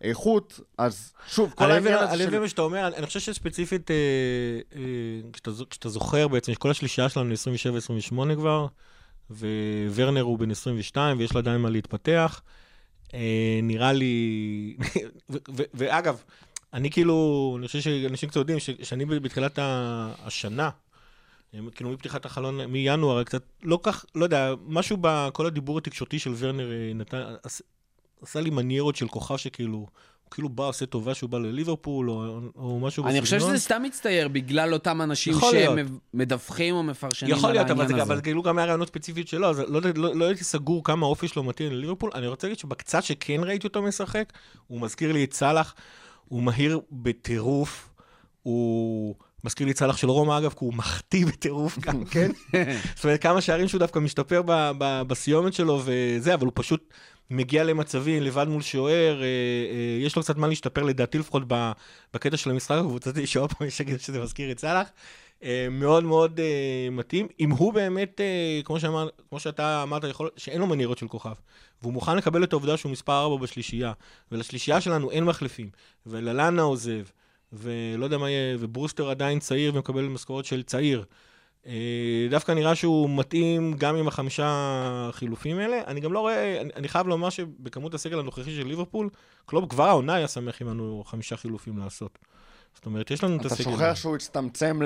איכות, 0.00 0.60
אז 0.78 1.12
שוב, 1.28 1.52
כל 1.56 1.70
העניין 1.70 1.94
הזה 1.94 2.10
אני 2.12 2.18
של... 2.18 2.26
מבין 2.26 2.40
מה 2.40 2.48
שאתה 2.48 2.62
אומר, 2.62 2.86
אני 2.96 3.06
חושב 3.06 3.20
שספציפית, 3.20 3.90
אה, 3.90 3.96
אה, 4.76 4.80
כשאתה 5.32 5.50
זו- 5.50 5.64
כשאתה 5.70 5.88
זוכר 5.88 6.28
בעצם, 6.28 6.52
שכל 6.52 6.70
השלישייה 6.70 7.08
שלנו 7.08 7.34
27-28 7.34 8.34
כבר, 8.36 8.66
וורנר 9.90 10.20
הוא 10.22 10.38
בן 10.38 10.50
22 10.50 11.18
ויש 11.18 11.32
לו 11.32 11.38
עדיין 11.40 11.60
מה 11.60 11.70
להתפתח. 11.70 12.42
אה, 13.14 13.20
נראה 13.62 13.92
לי, 13.92 14.76
ו- 15.30 15.36
ו- 15.56 15.62
ואגב, 15.74 16.22
אני 16.72 16.90
כאילו, 16.90 17.54
אני 17.58 17.66
חושב 17.66 17.80
שאנשים 17.80 18.28
קצת 18.28 18.36
יודעים 18.36 18.58
שאני 18.82 19.04
בתחילת 19.04 19.58
השנה, 19.62 20.70
כאילו 21.74 21.90
מפתיחת 21.90 22.24
החלון, 22.24 22.64
מינואר, 22.64 23.24
קצת, 23.24 23.42
לא 23.62 23.78
כך, 23.82 24.04
לא 24.14 24.24
יודע, 24.24 24.54
משהו 24.66 24.96
בכל 25.00 25.46
הדיבור 25.46 25.78
התקשורתי 25.78 26.18
של 26.18 26.32
ורנר 26.38 26.72
אה, 26.72 26.92
נתן, 26.94 27.22
עש- 27.42 27.62
עשה 28.22 28.40
לי 28.40 28.50
מניירות 28.50 28.96
של 28.96 29.08
כוכב 29.08 29.36
שכאילו, 29.36 29.76
הוא 29.76 29.88
כאילו 30.30 30.48
בא, 30.48 30.64
עושה 30.64 30.86
טובה 30.86 31.14
שהוא 31.14 31.30
בא 31.30 31.38
לליברפול, 31.38 32.10
או, 32.10 32.38
או 32.56 32.80
משהו 32.80 33.06
אני 33.06 33.20
חושב 33.20 33.40
שזה 33.40 33.58
סתם 33.58 33.82
מצטייר 33.82 34.28
בגלל 34.28 34.72
אותם 34.72 35.02
אנשים. 35.02 35.34
שמדווחים 36.14 36.74
או 36.74 36.82
מפרשנים 36.82 37.36
יכול 37.36 37.50
להיות, 37.52 37.70
אבל 37.70 37.88
זה. 37.88 38.02
אבל 38.02 38.20
כאילו 38.20 38.42
גם 38.42 38.58
היה 38.58 38.66
רעיונות 38.66 38.88
ספציפית 38.88 39.28
שלו, 39.28 39.50
אז 39.50 39.58
לא, 39.60 39.80
לא, 39.96 40.14
לא 40.14 40.24
הייתי 40.24 40.44
סגור 40.44 40.84
כמה 40.84 41.06
האופי 41.06 41.28
שלו 41.28 41.42
מתאים 41.42 41.72
לליברפול. 41.72 42.10
אני 42.14 42.26
רוצה 42.26 42.46
להגיד 42.46 42.58
שבקצת 42.58 43.02
שכן 43.02 43.40
ראיתי 43.44 43.66
אותו 43.66 43.82
משחק, 43.82 44.32
הוא 44.66 44.80
מזכיר 44.80 45.12
לי 45.12 45.24
את 45.24 45.32
סאלח, 45.32 45.74
הוא 46.28 46.42
מהיר 46.42 46.80
בטירוף, 46.92 47.88
הוא 48.42 49.14
מזכיר 49.46 49.66
לי 49.66 49.72
את 49.72 49.78
סאלח 49.78 49.96
של 49.96 50.10
רומא, 50.10 50.38
אגב, 50.38 50.50
כי 50.50 50.64
הוא 50.64 50.74
מחטיא 50.74 51.26
בטירוף 51.26 51.78
גם, 51.84 52.04
כן? 52.04 52.30
זאת 52.94 53.04
אומרת, 53.04 53.22
כמה 53.22 53.40
שערים 53.40 53.68
שהוא 53.68 53.78
דווקא 53.78 53.98
משתפר 53.98 54.42
ב, 54.46 54.70
ב, 54.78 55.02
בסיומת 55.06 55.54
שלו 55.54 55.82
וזה, 55.84 56.34
אבל 56.34 56.44
הוא 56.44 56.52
פשוט 56.54 56.94
מגיע 57.30 57.64
למצבים 57.64 58.22
לבד 58.22 58.48
מול 58.48 58.62
שוער, 58.62 59.22
אה, 59.22 59.26
אה, 59.26 60.04
יש 60.04 60.16
לו 60.16 60.22
קצת 60.22 60.36
מה 60.36 60.46
להשתפר 60.46 60.82
לדעתי 60.82 61.18
לפחות 61.18 61.42
בקטע 62.14 62.36
של 62.36 62.50
המשחק 62.50 62.76
הקבוצתי, 62.78 63.26
שעוד 63.26 63.52
פעם 63.52 63.68
יש 63.68 63.80
להגיד 63.80 64.00
שזה 64.00 64.20
מזכיר 64.20 64.50
את 64.50 64.58
סאלח. 64.58 64.88
אה, 65.42 65.66
מאוד 65.70 66.04
מאוד 66.04 66.40
אה, 66.40 66.88
מתאים. 66.90 67.28
אם 67.40 67.50
הוא 67.50 67.72
באמת, 67.72 68.20
אה, 68.20 68.60
כמו, 68.64 68.80
שאמר, 68.80 69.08
כמו 69.28 69.40
שאתה 69.40 69.82
אמרת, 69.82 70.04
יכול, 70.04 70.30
שאין 70.36 70.60
לו 70.60 70.66
מניירות 70.66 70.98
של 70.98 71.08
כוכב, 71.08 71.34
והוא 71.82 71.92
מוכן 71.92 72.16
לקבל 72.16 72.44
את 72.44 72.52
העובדה 72.52 72.76
שהוא 72.76 72.92
מספר 72.92 73.22
4 73.22 73.36
בשלישייה, 73.36 73.92
ולשלישייה 74.32 74.80
שלנו 74.80 75.10
אין 75.10 75.24
מחליפים, 75.24 75.70
וללאנה 76.06 76.62
עוזב, 76.62 77.02
ולא 77.56 78.04
יודע 78.04 78.18
מה 78.18 78.30
יהיה, 78.30 78.56
וברוסטר 78.60 79.10
עדיין 79.10 79.38
צעיר 79.38 79.74
ומקבל 79.74 80.04
משכורת 80.04 80.44
של 80.44 80.62
צעיר. 80.62 81.04
אה, 81.66 82.26
דווקא 82.30 82.52
נראה 82.52 82.74
שהוא 82.74 83.10
מתאים 83.10 83.74
גם 83.78 83.96
עם 83.96 84.08
החמישה 84.08 85.10
חילופים 85.12 85.58
האלה. 85.58 85.80
אני 85.86 86.00
גם 86.00 86.12
לא 86.12 86.20
רואה, 86.20 86.60
אני, 86.60 86.70
אני 86.76 86.88
חייב 86.88 87.06
לומר 87.06 87.30
שבכמות 87.30 87.94
הסגל 87.94 88.18
הנוכחי 88.18 88.56
של 88.56 88.66
ליברפול, 88.66 89.08
קלופ 89.46 89.70
כבר 89.70 89.88
העונה 89.88 90.14
היה 90.14 90.28
שמח 90.28 90.62
אם 90.62 90.68
לנו 90.68 91.02
חמישה 91.06 91.36
חילופים 91.36 91.78
לעשות. 91.78 92.18
זאת 92.74 92.86
אומרת, 92.86 93.10
יש 93.10 93.24
לנו 93.24 93.36
את 93.36 93.40
אתה 93.40 93.54
הסגל. 93.54 93.70
שוכח 93.70 93.94
שהוא 93.94 94.14
הצטמצם 94.16 94.80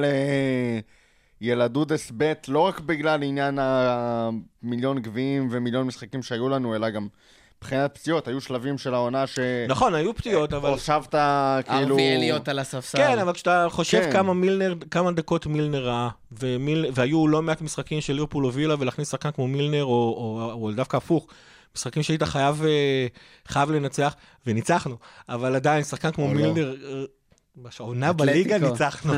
לילדודס 1.41 2.13
ב', 2.17 2.33
לא 2.49 2.61
רק 2.61 2.81
בגלל 2.81 3.23
עניין 3.23 3.59
המיליון 3.63 4.99
גביעים 4.99 5.49
ומיליון 5.51 5.87
משחקים 5.87 6.23
שהיו 6.23 6.49
לנו, 6.49 6.75
אלא 6.75 6.91
גם 6.91 7.09
מבחינת 7.65 7.95
פציעות. 7.95 8.29
היו 8.29 8.41
שלבים 8.41 8.79
של 8.79 8.95
העונה 8.95 9.27
ש... 9.27 9.39
נכון, 9.69 9.95
היו 9.95 10.15
פציעות, 10.15 10.53
אבל... 10.53 10.71
הושבת 10.71 11.15
כאילו... 11.67 11.89
ארווי 11.89 12.17
אליוט 12.17 12.49
על 12.49 12.59
הספסל. 12.59 12.99
כן, 12.99 13.19
אבל 13.19 13.33
כשאתה 13.33 13.67
חושב 13.71 14.01
כן. 14.03 14.13
כמה 14.13 14.35
מילנר, 14.35 14.75
כמה 14.91 15.13
דקות 15.13 15.47
מילנר 15.47 15.85
ראה, 15.87 16.09
ומיל, 16.33 16.87
והיו 16.95 17.29
לא 17.29 17.43
מעט 17.43 17.61
משחקים 17.61 18.01
של 18.01 18.13
ליברפול 18.13 18.45
הובילה, 18.45 18.75
ולהכניס 18.79 19.11
שחקן 19.11 19.31
כמו 19.31 19.49
מילנר, 19.49 19.85
או, 19.85 19.91
או, 19.91 20.51
או, 20.53 20.63
או 20.63 20.73
דווקא 20.73 20.97
הפוך, 20.97 21.27
משחקים 21.77 22.03
שהיית 22.03 22.23
חייב, 22.23 22.63
אה, 22.65 23.07
חייב 23.49 23.71
לנצח, 23.71 24.15
וניצחנו, 24.47 24.97
אבל 25.29 25.57
עדיין, 25.57 25.85
שחקן 25.85 26.11
כמו 26.11 26.27
לא. 26.27 26.33
מילנר, 26.35 26.75
אה, 26.85 27.71
העונה 27.79 28.13
בליגה. 28.13 28.59
ניצחנו. 28.59 29.15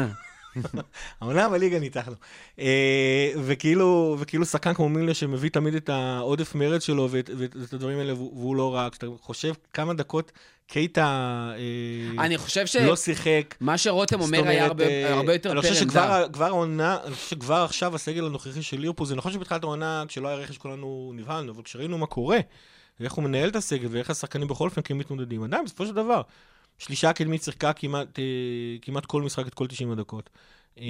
העונה 1.20 1.48
בליגה 1.48 1.78
ניצחנו. 1.78 2.14
אה, 2.58 3.32
וכאילו, 3.44 4.16
וכאילו 4.18 4.44
שחקן 4.44 4.74
כמו 4.74 4.88
מילנר 4.88 5.12
שמביא 5.12 5.50
תמיד 5.50 5.74
את 5.74 5.88
העודף 5.88 6.54
מרץ 6.54 6.84
שלו 6.84 7.08
ואת, 7.10 7.30
ואת, 7.38 7.56
ואת 7.56 7.72
הדברים 7.72 7.98
האלה, 7.98 8.14
והוא, 8.14 8.56
לא 8.56 8.74
רע. 8.74 8.88
כשאתה 8.90 9.06
חושב 9.20 9.52
כמה 9.72 9.94
דקות 9.94 10.32
קייטה 10.66 11.04
אה, 11.56 12.24
אני 12.24 12.38
חושב 12.38 12.66
ש... 12.66 12.76
לא 12.76 12.96
שיחק, 12.96 13.54
מה 13.60 13.78
שרותם 13.78 14.20
אומר 14.20 14.48
היה 14.48 14.66
הרבה 14.66 14.86
אה, 14.86 15.14
הרבה 15.14 15.32
יותר 15.32 15.52
אני 15.52 15.62
פר 15.62 15.68
חושב 15.68 15.82
עמדה. 15.82 15.92
שכבר 15.92 16.26
כבר 16.32 16.44
העונה, 16.44 16.98
אני 17.04 17.14
חושב 17.14 17.28
שכבר 17.28 17.62
עכשיו 17.64 17.94
הסגל 17.94 18.26
הנוכחי 18.26 18.62
של 18.62 18.80
ליברפול, 18.80 19.06
זה 19.06 19.14
נכון 19.14 19.32
שבתחילת 19.32 19.62
העונה, 19.62 20.04
כשלא 20.08 20.28
היה 20.28 20.36
רכש 20.36 20.58
כולנו 20.58 21.12
נבהלנו, 21.14 21.52
אבל 21.52 21.62
כשראינו 21.62 21.98
מה 21.98 22.06
קורה, 22.06 22.38
ואיך 23.00 23.12
הוא 23.12 23.24
מנהל 23.24 23.48
את 23.48 23.56
הסגל, 23.56 23.88
ואיך 23.90 24.10
השחקנים 24.10 24.48
בכל 24.48 24.64
אופן 24.64 24.80
כן 24.84 24.94
מתמודדים, 24.94 25.42
עדיין, 25.42 25.64
בסופו 25.64 25.86
של 25.86 25.94
דבר, 25.94 26.22
שלישה 26.78 27.10
הקדמית 27.10 27.42
שיחקה 27.42 27.72
כמעט, 27.72 28.18
אה, 28.18 28.24
כמעט 28.82 29.06
כל 29.06 29.22
משחק 29.22 29.46
את 29.46 29.54
כל 29.54 29.66
90 29.66 29.90
הדקות. 29.90 30.30
אה, 30.78 30.84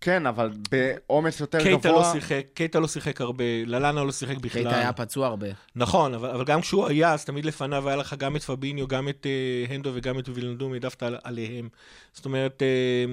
כן, 0.00 0.26
אבל 0.26 0.50
בעומס 0.70 1.40
יותר 1.40 1.62
קייטה 1.62 1.88
לא 1.88 1.98
גבוה... 1.98 2.12
שיחק, 2.12 2.44
קייטה 2.54 2.80
לא 2.80 2.88
שיחק 2.88 3.20
הרבה, 3.20 3.44
ללאנה 3.66 4.04
לא 4.04 4.12
שיחק 4.12 4.36
בכלל. 4.36 4.62
קייטה 4.62 4.78
היה 4.78 4.92
פצוע 4.92 5.26
הרבה. 5.26 5.46
נכון, 5.76 6.14
אבל, 6.14 6.30
אבל 6.30 6.44
גם 6.44 6.60
כשהוא 6.60 6.86
היה, 6.86 7.12
אז 7.12 7.24
תמיד 7.24 7.44
לפניו 7.44 7.88
היה 7.88 7.96
לך 7.96 8.14
גם 8.18 8.36
את 8.36 8.42
פביניו, 8.42 8.88
גם 8.88 9.08
את 9.08 9.26
uh, 9.26 9.72
הנדו 9.72 9.90
וגם 9.94 10.18
את 10.18 10.28
וילנדום, 10.28 10.72
העדפת 10.72 11.02
על, 11.02 11.16
עליהם. 11.24 11.68
זאת 12.12 12.24
אומרת, 12.24 12.62
uh, 12.62 13.10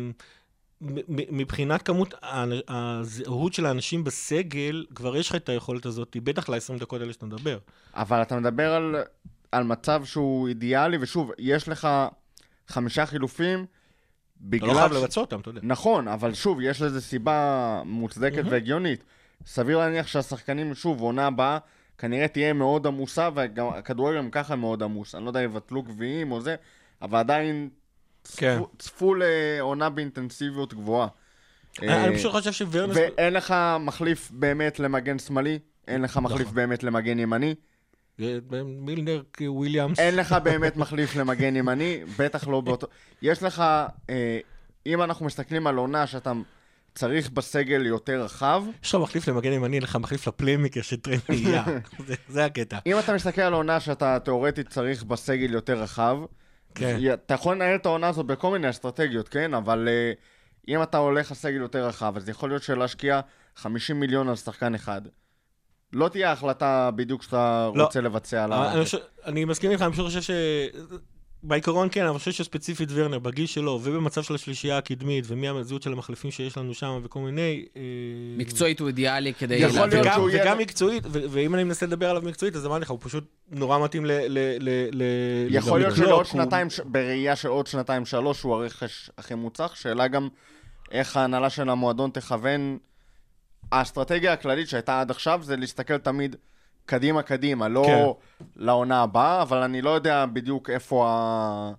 מ- 0.81 0.95
מ- 0.95 1.37
מבחינת 1.37 1.81
כמות 1.81 2.13
הזהות 2.67 3.53
של 3.53 3.65
האנשים 3.65 4.03
בסגל, 4.03 4.85
כבר 4.95 5.17
יש 5.17 5.29
לך 5.29 5.35
את 5.35 5.49
היכולת 5.49 5.85
הזאת, 5.85 6.17
בטח 6.23 6.49
ל-20 6.49 6.79
דקות 6.79 7.01
האלה 7.01 7.13
שאתה 7.13 7.25
מדבר. 7.25 7.57
אבל 7.93 8.21
אתה 8.21 8.39
מדבר 8.39 8.73
על, 8.73 8.95
על 9.55 9.63
מצב 9.63 10.05
שהוא 10.05 10.47
אידיאלי, 10.47 10.97
ושוב, 11.01 11.31
יש 11.39 11.67
לך 11.67 11.87
חמישה 12.67 13.05
חילופים, 13.05 13.59
אתה 13.59 13.67
בגלל... 14.41 14.69
לא 14.69 14.73
חייב 14.73 14.93
ש- 14.93 14.95
לבצע 14.95 15.21
אותם, 15.21 15.39
אתה 15.39 15.49
יודע. 15.49 15.61
נכון, 15.63 16.07
אבל 16.07 16.33
שוב, 16.33 16.61
יש 16.61 16.81
לזה 16.81 17.01
סיבה 17.01 17.81
מוצדקת 17.85 18.43
והגיונית. 18.49 19.03
סביר 19.45 19.77
להניח 19.77 20.07
שהשחקנים, 20.07 20.75
שוב, 20.75 21.01
עונה 21.01 21.27
הבאה, 21.27 21.57
כנראה 21.97 22.27
תהיה 22.27 22.53
מאוד 22.53 22.87
עמוסה, 22.87 23.29
וגם 23.35 23.67
הכדורגל 23.67 24.17
גם 24.17 24.31
ככה 24.31 24.55
מאוד 24.55 24.83
עמוס. 24.83 25.15
אני 25.15 25.23
לא 25.23 25.29
יודע 25.29 25.41
יבטלו 25.41 25.83
גביעים 25.83 26.31
או 26.31 26.41
זה, 26.41 26.55
אבל 27.01 27.19
עדיין 27.19 27.69
כן. 28.37 28.55
צפו, 28.55 28.69
צפו 28.79 29.15
לעונה 29.15 29.89
באינטנסיביות 29.89 30.73
גבוהה. 30.73 31.07
אני 31.81 31.89
אה, 31.89 32.15
פשוט 32.15 32.31
חושב 32.31 32.51
שוורנר... 32.51 32.93
ואין 32.95 33.33
לך 33.33 33.55
מחליף 33.79 34.31
באמת 34.31 34.79
למגן 34.79 35.19
שמאלי, 35.19 35.59
אין 35.87 36.01
לך 36.01 36.17
מחליף 36.17 36.41
נכון. 36.41 36.55
באמת 36.55 36.83
למגן 36.83 37.19
ימני, 37.19 37.55
מילנר, 38.65 39.21
וויליאמס. 39.41 39.99
אין 39.99 40.15
לך 40.15 40.35
באמת 40.43 40.77
מחליף 40.77 41.15
למגן 41.15 41.55
ימני, 41.55 42.03
בטח 42.19 42.47
לא 42.47 42.61
באותו... 42.61 42.87
יש 43.21 43.43
לך, 43.43 43.63
אה, 44.09 44.39
אם 44.85 45.01
אנחנו 45.01 45.25
מסתכלים 45.25 45.67
על 45.67 45.75
עונה 45.77 46.07
שאתה 46.07 46.31
צריך 46.95 47.29
בסגל 47.29 47.85
יותר 47.85 48.21
רחב, 48.23 48.63
יש 48.83 48.95
לך 48.95 49.01
מחליף 49.01 49.27
למגן 49.27 49.51
ימני, 49.51 49.75
אין 49.75 49.83
לך 49.83 49.95
מחליף 49.95 50.27
ל 50.27 50.32
playmaker 50.32 50.81
של 50.81 50.95
טרנט 50.95 51.19
נהיה. 51.29 51.63
זה- 52.07 52.15
זה 52.29 52.45
הקטע. 52.45 52.77
אם 52.85 52.99
אתה 52.99 53.13
מסתכל 53.13 53.41
על 53.41 53.53
עונה 53.53 53.79
שאתה 53.79 54.17
תאורטית 54.19 54.69
צריך 54.69 55.03
בסגל 55.03 55.53
יותר 55.53 55.79
רחב, 55.81 56.17
כן. 56.75 56.97
אתה 57.13 57.33
יכול 57.33 57.55
לנהל 57.55 57.75
את 57.75 57.85
העונה 57.85 58.07
הזאת 58.07 58.25
בכל 58.25 58.51
מיני 58.51 58.69
אסטרטגיות, 58.69 59.29
כן? 59.29 59.53
אבל 59.53 59.87
אה, 59.91 60.11
אם 60.67 60.83
אתה 60.83 60.97
הולך 60.97 61.31
על 61.31 61.37
סגל 61.37 61.61
יותר 61.61 61.85
רחב, 61.87 62.13
אז 62.17 62.29
יכול 62.29 62.49
להיות 62.49 62.63
שלהשקיע 62.63 63.19
50 63.55 63.99
מיליון 63.99 64.29
על 64.29 64.35
שחקן 64.35 64.75
אחד. 64.75 65.01
לא 65.93 66.07
תהיה 66.09 66.31
החלטה 66.31 66.89
בדיוק 66.95 67.23
שאתה 67.23 67.69
לא. 67.75 67.83
רוצה 67.83 68.01
לבצע 68.01 68.43
על 68.43 68.53
אבל 68.53 68.65
ה... 68.65 68.73
אני 68.73 68.83
חושב- 68.85 68.97
אני 69.25 69.45
מסכים 69.45 69.71
איתך, 69.71 69.81
אני 69.81 69.91
פשוט 69.91 70.05
חושב 70.05 70.21
ש... 70.21 70.31
בעיקרון 71.43 71.87
כן, 71.91 72.01
אבל 72.01 72.09
אני 72.09 72.19
חושב 72.19 72.31
שספציפית 72.31 72.89
ורנר, 72.91 73.19
בגיל 73.19 73.45
שלו, 73.45 73.79
ובמצב 73.83 74.23
של 74.23 74.35
השלישייה 74.35 74.77
הקדמית, 74.77 75.25
ומי 75.27 75.47
הזהות 75.47 75.81
של 75.83 75.91
המחליפים 75.93 76.31
שיש 76.31 76.57
לנו 76.57 76.73
שם, 76.73 76.99
וכל 77.03 77.19
מיני... 77.19 77.65
אה, 77.77 77.81
מקצועית 78.37 78.79
הוא 78.79 78.87
אידיאלי 78.87 79.33
כדי... 79.33 79.55
יכול 79.55 79.87
להיות 79.89 80.07
שהוא 80.13 80.29
יהיה- 80.29 80.43
וגם 80.43 80.57
מקצועית, 80.57 81.03
ואם 81.11 81.55
אני 81.55 81.63
מנסה 81.63 81.85
לדבר 81.85 82.09
עליו 82.09 82.21
מקצועית, 82.21 82.55
אז 82.55 82.65
אמרתי 82.65 82.81
לך, 82.81 82.89
הוא 82.89 82.99
פשוט 83.01 83.23
נורא 83.51 83.79
מתאים 83.79 84.05
ל... 84.05 84.11
יכול 85.49 85.79
להיות 85.79 85.95
שלעוד 85.95 86.25
שנתיים, 86.25 86.69
ש- 86.69 86.79
בראייה 86.85 87.35
של 87.35 87.47
עוד 87.47 87.67
שנתיים 87.67 88.05
שלוש, 88.05 88.41
הוא 88.41 88.55
הרכש 88.55 89.09
הכי 89.17 89.35
מוצלח. 89.35 89.75
שאלה 89.75 90.07
גם 90.07 90.27
איך 90.91 91.17
ההנהלה 91.17 91.49
של 91.49 91.69
המועדון 91.69 92.09
תכוון. 92.09 92.77
האסטרטגיה 93.71 94.33
הכללית 94.33 94.69
שהייתה 94.69 95.01
עד 95.01 95.11
עכשיו 95.11 95.39
זה 95.43 95.55
להסתכל 95.57 95.97
תמיד 95.97 96.35
קדימה 96.85 97.21
קדימה, 97.21 97.67
לא 97.67 97.83
כן. 97.85 98.03
לעונה 98.55 99.01
הבאה, 99.03 99.41
אבל 99.41 99.57
אני 99.57 99.81
לא 99.81 99.89
יודע 99.89 100.25
בדיוק 100.25 100.69
איפה 100.69 101.05
ה... 101.09 101.71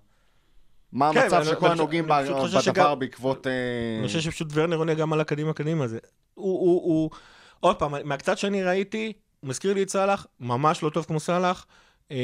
מה 0.91 1.11
כן, 1.13 1.19
המצב 1.19 1.33
ואני- 1.35 1.45
של 1.45 1.55
כל 1.55 1.65
ואני- 1.65 1.73
הנוגעים 1.73 2.03
בדבר 2.07 2.61
שגם- 2.61 2.99
בעקבות... 2.99 3.47
אה, 3.47 3.51
אני 3.99 4.07
חושב 4.07 4.19
שפשוט 4.21 4.47
ורנר 4.53 4.75
עונה 4.77 4.93
גם 4.93 5.13
על 5.13 5.21
הקדימה 5.21 5.53
קדימה 5.53 5.83
הזה. 5.83 5.97
הוא, 6.33 6.59
הוא, 6.59 6.81
הוא, 6.83 7.09
עוד 7.59 7.75
פעם, 7.75 7.93
מהקצת 8.03 8.37
שאני 8.37 8.63
ראיתי, 8.63 9.13
מזכיר 9.43 9.73
לי 9.73 9.83
את 9.83 9.89
סאלח, 9.89 10.25
ממש 10.39 10.83
לא 10.83 10.89
טוב 10.89 11.05
כמו 11.05 11.19
סאלח. 11.19 11.65
אה, 12.11 12.17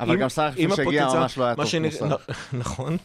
אבל 0.00 0.12
עם- 0.14 0.20
גם 0.20 0.28
סאלח 0.28 0.54
לפני 0.58 0.76
שהגיע 0.76 1.06
ממש 1.06 1.38
לא 1.38 1.44
היה 1.44 1.54
טוב 1.56 1.64
שנ- 1.64 1.70
כמו 1.80 1.90
סאלח. 1.90 2.26
נכון. 2.52 2.96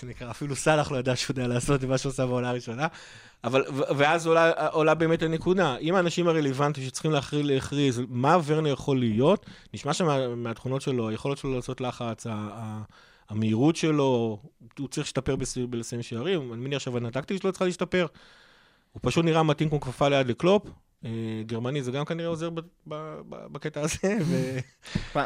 שנקרא, 0.00 0.30
אפילו 0.30 0.56
סאלח 0.56 0.92
לא 0.92 0.96
ידע 0.96 1.16
שהוא 1.16 1.34
יודע 1.34 1.46
לעשות 1.46 1.84
את 1.84 1.88
מה 1.88 1.98
שהוא 1.98 2.10
עושה 2.10 2.26
בעונה 2.26 2.48
הראשונה. 2.50 2.86
אבל, 3.44 3.64
ואז 3.96 4.26
עולה, 4.26 4.50
עולה 4.68 4.94
באמת 4.94 5.22
הנקודה. 5.22 5.76
אם 5.76 5.94
האנשים 5.94 6.28
הרלוונטיים 6.28 6.86
שצריכים 6.86 7.10
להכריז, 7.10 7.46
להכריז 7.46 8.02
מה 8.08 8.38
ורנר 8.44 8.72
יכול 8.72 8.98
להיות, 8.98 9.46
נשמע 9.74 9.92
שמה, 9.92 10.28
מהתכונות 10.28 10.82
שלו, 10.82 11.08
היכולת 11.08 11.38
שלו 11.38 11.54
לעשות 11.54 11.80
לחץ, 11.80 12.26
ה- 12.26 12.32
ה- 12.32 12.82
המהירות 13.28 13.76
שלו, 13.76 14.38
הוא 14.78 14.88
צריך 14.88 15.06
להשתפר 15.06 15.36
בלסיים 15.70 16.02
שערים, 16.02 16.52
אני 16.52 16.60
מניח 16.60 16.78
שהבנה 16.78 17.08
הטקטית 17.08 17.42
שלו 17.42 17.52
צריכה 17.52 17.64
להשתפר. 17.64 18.06
הוא 18.92 19.00
פשוט 19.02 19.24
נראה 19.24 19.42
מתאים 19.42 19.68
כמו 19.68 19.80
כפפה 19.80 20.08
ליד 20.08 20.26
לקלופ. 20.26 20.62
אה, 21.04 21.10
גרמני 21.46 21.82
זה 21.82 21.90
גם 21.90 22.04
כנראה 22.04 22.28
עוזר 22.28 22.48
בקטע 23.30 23.80
הזה, 23.80 24.18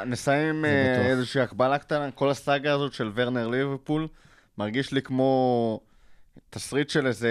נסיים 0.06 0.64
אה. 0.64 1.06
איזושהי 1.06 1.42
הקבלה 1.42 1.78
קטנה, 1.78 2.10
כל 2.10 2.30
הסאגה 2.30 2.74
הזאת 2.74 2.92
של 2.92 3.10
ורנר 3.14 3.48
ליברפול, 3.48 4.08
מרגיש 4.58 4.92
לי 4.92 5.02
כמו 5.02 5.80
תסריט 6.50 6.90
של 6.90 7.06
איזה 7.06 7.30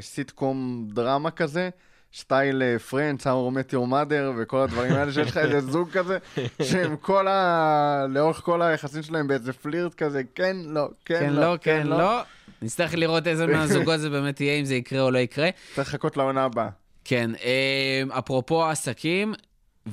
סיטקום 0.00 0.88
דרמה 0.92 1.30
כזה, 1.30 1.70
סטייל 2.14 2.78
פרנץ, 2.78 3.26
I 3.26 3.30
Met 3.30 3.72
Your 3.72 3.90
Mother 3.90 4.38
וכל 4.38 4.60
הדברים 4.60 4.92
האלה, 4.92 5.12
שיש 5.12 5.28
לך 5.28 5.36
איזה 5.36 5.60
זוג 5.72 5.90
כזה, 5.90 6.18
שהם 6.62 6.96
כל 6.96 7.28
ה... 7.28 8.06
לאורך 8.08 8.40
כל 8.40 8.62
היחסים 8.62 9.02
שלהם 9.02 9.28
באיזה 9.28 9.52
פלירט 9.52 9.94
כזה, 9.94 10.22
כן, 10.34 10.56
לא, 10.64 10.88
כן, 11.04 11.18
כן, 11.20 11.32
לא, 11.32 11.56
כן, 11.60 11.86
לא. 11.86 12.20
נצטרך 12.62 12.94
לראות 12.94 13.26
איזה 13.26 13.46
מהזוגות 13.46 14.00
זה 14.00 14.10
באמת 14.10 14.40
יהיה, 14.40 14.60
אם 14.60 14.64
זה 14.64 14.74
יקרה 14.74 15.00
או 15.00 15.10
לא 15.10 15.18
יקרה. 15.18 15.50
צריך 15.74 15.88
לחכות 15.88 16.16
לעונה 16.16 16.44
הבאה. 16.44 16.68
כן, 17.04 17.30
אה, 17.44 18.18
אפרופו 18.18 18.64
עסקים 18.64 19.34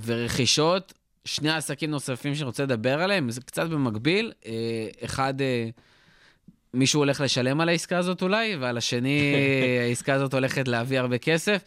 ורכישות, 0.06 0.94
שני 1.26 1.52
עסקים 1.52 1.92
נוספים 1.92 2.36
שאני 2.36 2.46
רוצה 2.46 2.64
לדבר 2.64 3.02
עליהם, 3.02 3.30
זה 3.30 3.42
קצת 3.42 3.70
במקביל. 3.70 4.32
אה, 4.46 4.52
אחד, 5.06 5.42
אה, 5.42 5.70
מישהו 6.74 7.00
הולך 7.00 7.22
לשלם 7.22 7.62
על 7.62 7.70
העסקה 7.70 7.98
הזאת 7.98 8.22
אולי, 8.22 8.56
ועל 8.56 8.78
השני, 8.78 9.34
העסקה 9.88 10.14
הזאת 10.14 10.34
הולכת 10.34 10.68
להביא 10.68 11.00
הרבה 11.00 11.18
כסף. 11.18 11.64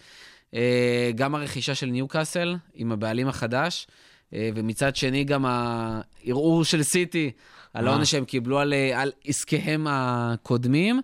אה, 0.54 1.10
גם 1.14 1.34
הרכישה 1.34 1.74
של 1.74 1.86
ניוקאסל 1.86 2.56
עם 2.74 2.92
הבעלים 2.92 3.28
החדש, 3.28 3.86
אה, 4.34 4.50
ומצד 4.54 4.96
שני 4.96 5.24
גם 5.24 5.44
הערעור 5.46 6.64
של 6.64 6.82
סיטי 6.82 7.30
על. 7.74 7.88
העונש 7.88 8.10
שהם 8.10 8.24
קיבלו 8.24 8.58
על, 8.58 8.72
אה, 8.72 9.02
על 9.02 9.12
עסקיהם 9.24 9.86
הקודמים. 9.90 11.00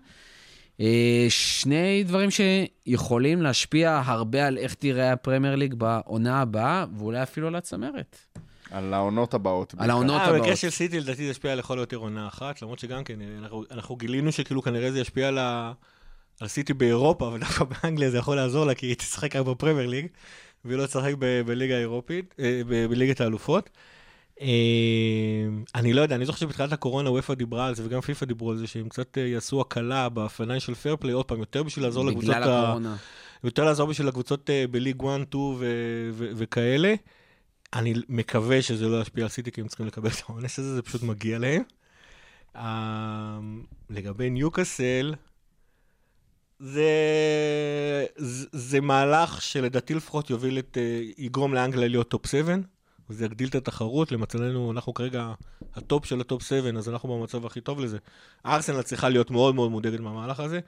שני 1.29 2.03
דברים 2.03 2.29
שיכולים 2.31 3.41
להשפיע 3.41 4.01
הרבה 4.05 4.47
על 4.47 4.57
איך 4.57 4.73
תיראה 4.73 5.11
הפרמייר 5.11 5.55
ליג 5.55 5.73
בעונה 5.73 6.41
הבאה, 6.41 6.85
ואולי 6.97 7.23
אפילו 7.23 7.47
על 7.47 7.55
הצמרת. 7.55 8.19
על 8.71 8.93
העונות 8.93 9.33
הבאות. 9.33 9.75
על. 9.77 9.89
העונות 9.89 10.15
אה, 10.21 10.25
הבאות. 10.25 10.39
במקרה 10.39 10.55
של 10.55 10.69
סיטי 10.69 10.99
לדעתי 10.99 11.25
זה 11.25 11.31
ישפיע 11.31 11.55
לכל 11.55 11.77
היותר 11.79 11.97
עונה 11.97 12.27
אחת, 12.27 12.61
למרות 12.61 12.79
שגם 12.79 13.03
כן, 13.03 13.19
אנחנו, 13.39 13.63
אנחנו 13.71 13.95
גילינו 13.95 14.31
שכאילו 14.31 14.61
כנראה 14.61 14.91
זה 14.91 14.99
ישפיע 14.99 15.27
על, 15.27 15.37
ה, 15.37 15.71
על 16.41 16.47
סיטי 16.47 16.73
באירופה, 16.73 17.27
אבל 17.27 17.39
דווקא 17.39 17.63
באנגליה 17.65 18.09
זה 18.09 18.17
יכול 18.17 18.35
לעזור 18.35 18.65
לה, 18.65 18.75
כי 18.75 18.85
היא 18.85 18.95
תשחק 18.95 19.35
רק 19.35 19.45
בפרמייר 19.45 19.87
ליג, 19.87 20.07
והיא 20.65 20.77
לא 20.77 20.85
תשחק 20.85 21.13
ב- 21.19 21.41
בליגה 21.45 21.75
האירופית, 21.75 22.35
אה, 22.39 22.61
ב- 22.67 22.85
בליגת 22.85 23.21
האלופות. 23.21 23.69
אה, 24.41 24.47
אני 25.75 25.93
לא 25.93 26.01
יודע, 26.01 26.15
אני 26.15 26.25
זוכר 26.25 26.37
שבתחילת 26.37 26.73
הקורונה 26.73 27.11
אופ"א 27.11 27.33
דיברה 27.33 27.67
על 27.67 27.75
זה, 27.75 27.85
וגם 27.85 28.01
פיפא 28.01 28.25
דיברו 28.25 28.51
על 28.51 28.57
זה, 28.57 28.67
שהם 28.67 28.89
קצת 28.89 29.17
יעשו 29.17 29.61
הקלה 29.61 30.07
fair 30.81 30.95
play, 30.95 31.13
עוד 31.13 31.25
פעם, 31.25 31.39
יותר 31.39 31.63
בשביל 31.63 31.85
לעזור 31.85 32.05
לקבוצות 32.05 32.29
בגלל. 32.29 32.43
הקורונה. 32.43 32.95
יותר 33.43 33.65
לעזור 33.65 33.87
בשביל 33.87 34.07
הקבוצות 34.07 34.49
ב 34.71 34.76
league 34.76 35.03
1, 35.03 35.07
2 35.29 35.43
ו- 35.43 35.65
ו- 36.13 36.31
וכאלה. 36.35 36.93
אני 37.73 37.93
מקווה 38.09 38.61
שזה 38.61 38.87
לא 38.87 39.01
ישפיע 39.01 39.23
על 39.23 39.29
סיטי, 39.29 39.51
כי 39.51 39.61
הם 39.61 39.67
צריכים 39.67 39.87
לקבל 39.87 40.09
את 40.09 40.21
העונש 40.29 40.59
הזה, 40.59 40.75
זה 40.75 40.81
פשוט 40.81 41.03
מגיע 41.03 41.39
להם. 41.39 41.63
אה, 42.55 43.39
לגבי 43.89 44.29
ניוקאסל, 44.29 45.13
זה, 46.59 46.85
זה, 48.15 48.47
זה 48.51 48.81
מהלך 48.81 49.41
שלדעתי 49.41 49.93
לפחות 49.93 50.29
יוביל 50.29 50.59
את, 50.59 50.77
אה, 50.77 51.01
יגרום 51.17 51.53
לאנגליה 51.53 51.87
להיות 51.87 52.09
טופ 52.09 52.27
7, 52.27 52.55
וזה 53.09 53.25
יגדיל 53.25 53.49
את 53.49 53.55
התחרות. 53.55 54.11
למצבנו, 54.11 54.71
אנחנו 54.71 54.93
כרגע 54.93 55.33
הטופ 55.75 56.05
של 56.05 56.21
הטופ 56.21 56.43
7, 56.43 56.69
אז 56.77 56.89
אנחנו 56.89 57.19
במצב 57.19 57.45
הכי 57.45 57.61
טוב 57.61 57.79
לזה. 57.79 57.97
ארסנל 58.45 58.81
צריכה 58.81 59.09
להיות 59.09 59.31
מאוד 59.31 59.55
מאוד 59.55 59.71
מודאגת 59.71 59.99
מהמהלך 59.99 60.39
הזה. 60.39 60.59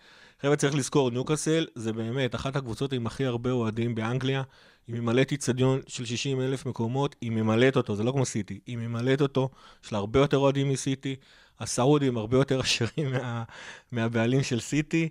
חבר'ה, 0.41 0.55
צריך 0.55 0.75
לזכור, 0.75 1.11
ניוקאסל 1.11 1.67
זה 1.75 1.93
באמת 1.93 2.35
אחת 2.35 2.55
הקבוצות 2.55 2.93
עם 2.93 3.07
הכי 3.07 3.25
הרבה 3.25 3.51
אוהדים 3.51 3.95
באנגליה. 3.95 4.43
היא 4.87 4.95
ממלאת 4.95 5.31
איצטדיון 5.31 5.81
של 5.87 6.05
60 6.05 6.41
אלף 6.41 6.65
מקומות, 6.65 7.15
היא 7.21 7.31
ממלאת 7.31 7.77
אותו, 7.77 7.95
זה 7.95 8.03
לא 8.03 8.11
כמו 8.11 8.25
סיטי, 8.25 8.59
היא 8.67 8.77
ממלאת 8.77 9.21
אותו, 9.21 9.49
יש 9.83 9.91
לה 9.91 9.97
הרבה 9.97 10.19
יותר 10.19 10.37
אוהדים 10.37 10.69
מסיטי, 10.69 11.15
הסעודים 11.59 12.17
הרבה 12.17 12.37
יותר 12.37 12.59
עשירים 12.59 13.11
מה, 13.11 13.43
מהבעלים 13.91 14.43
של 14.43 14.59
סיטי. 14.59 15.09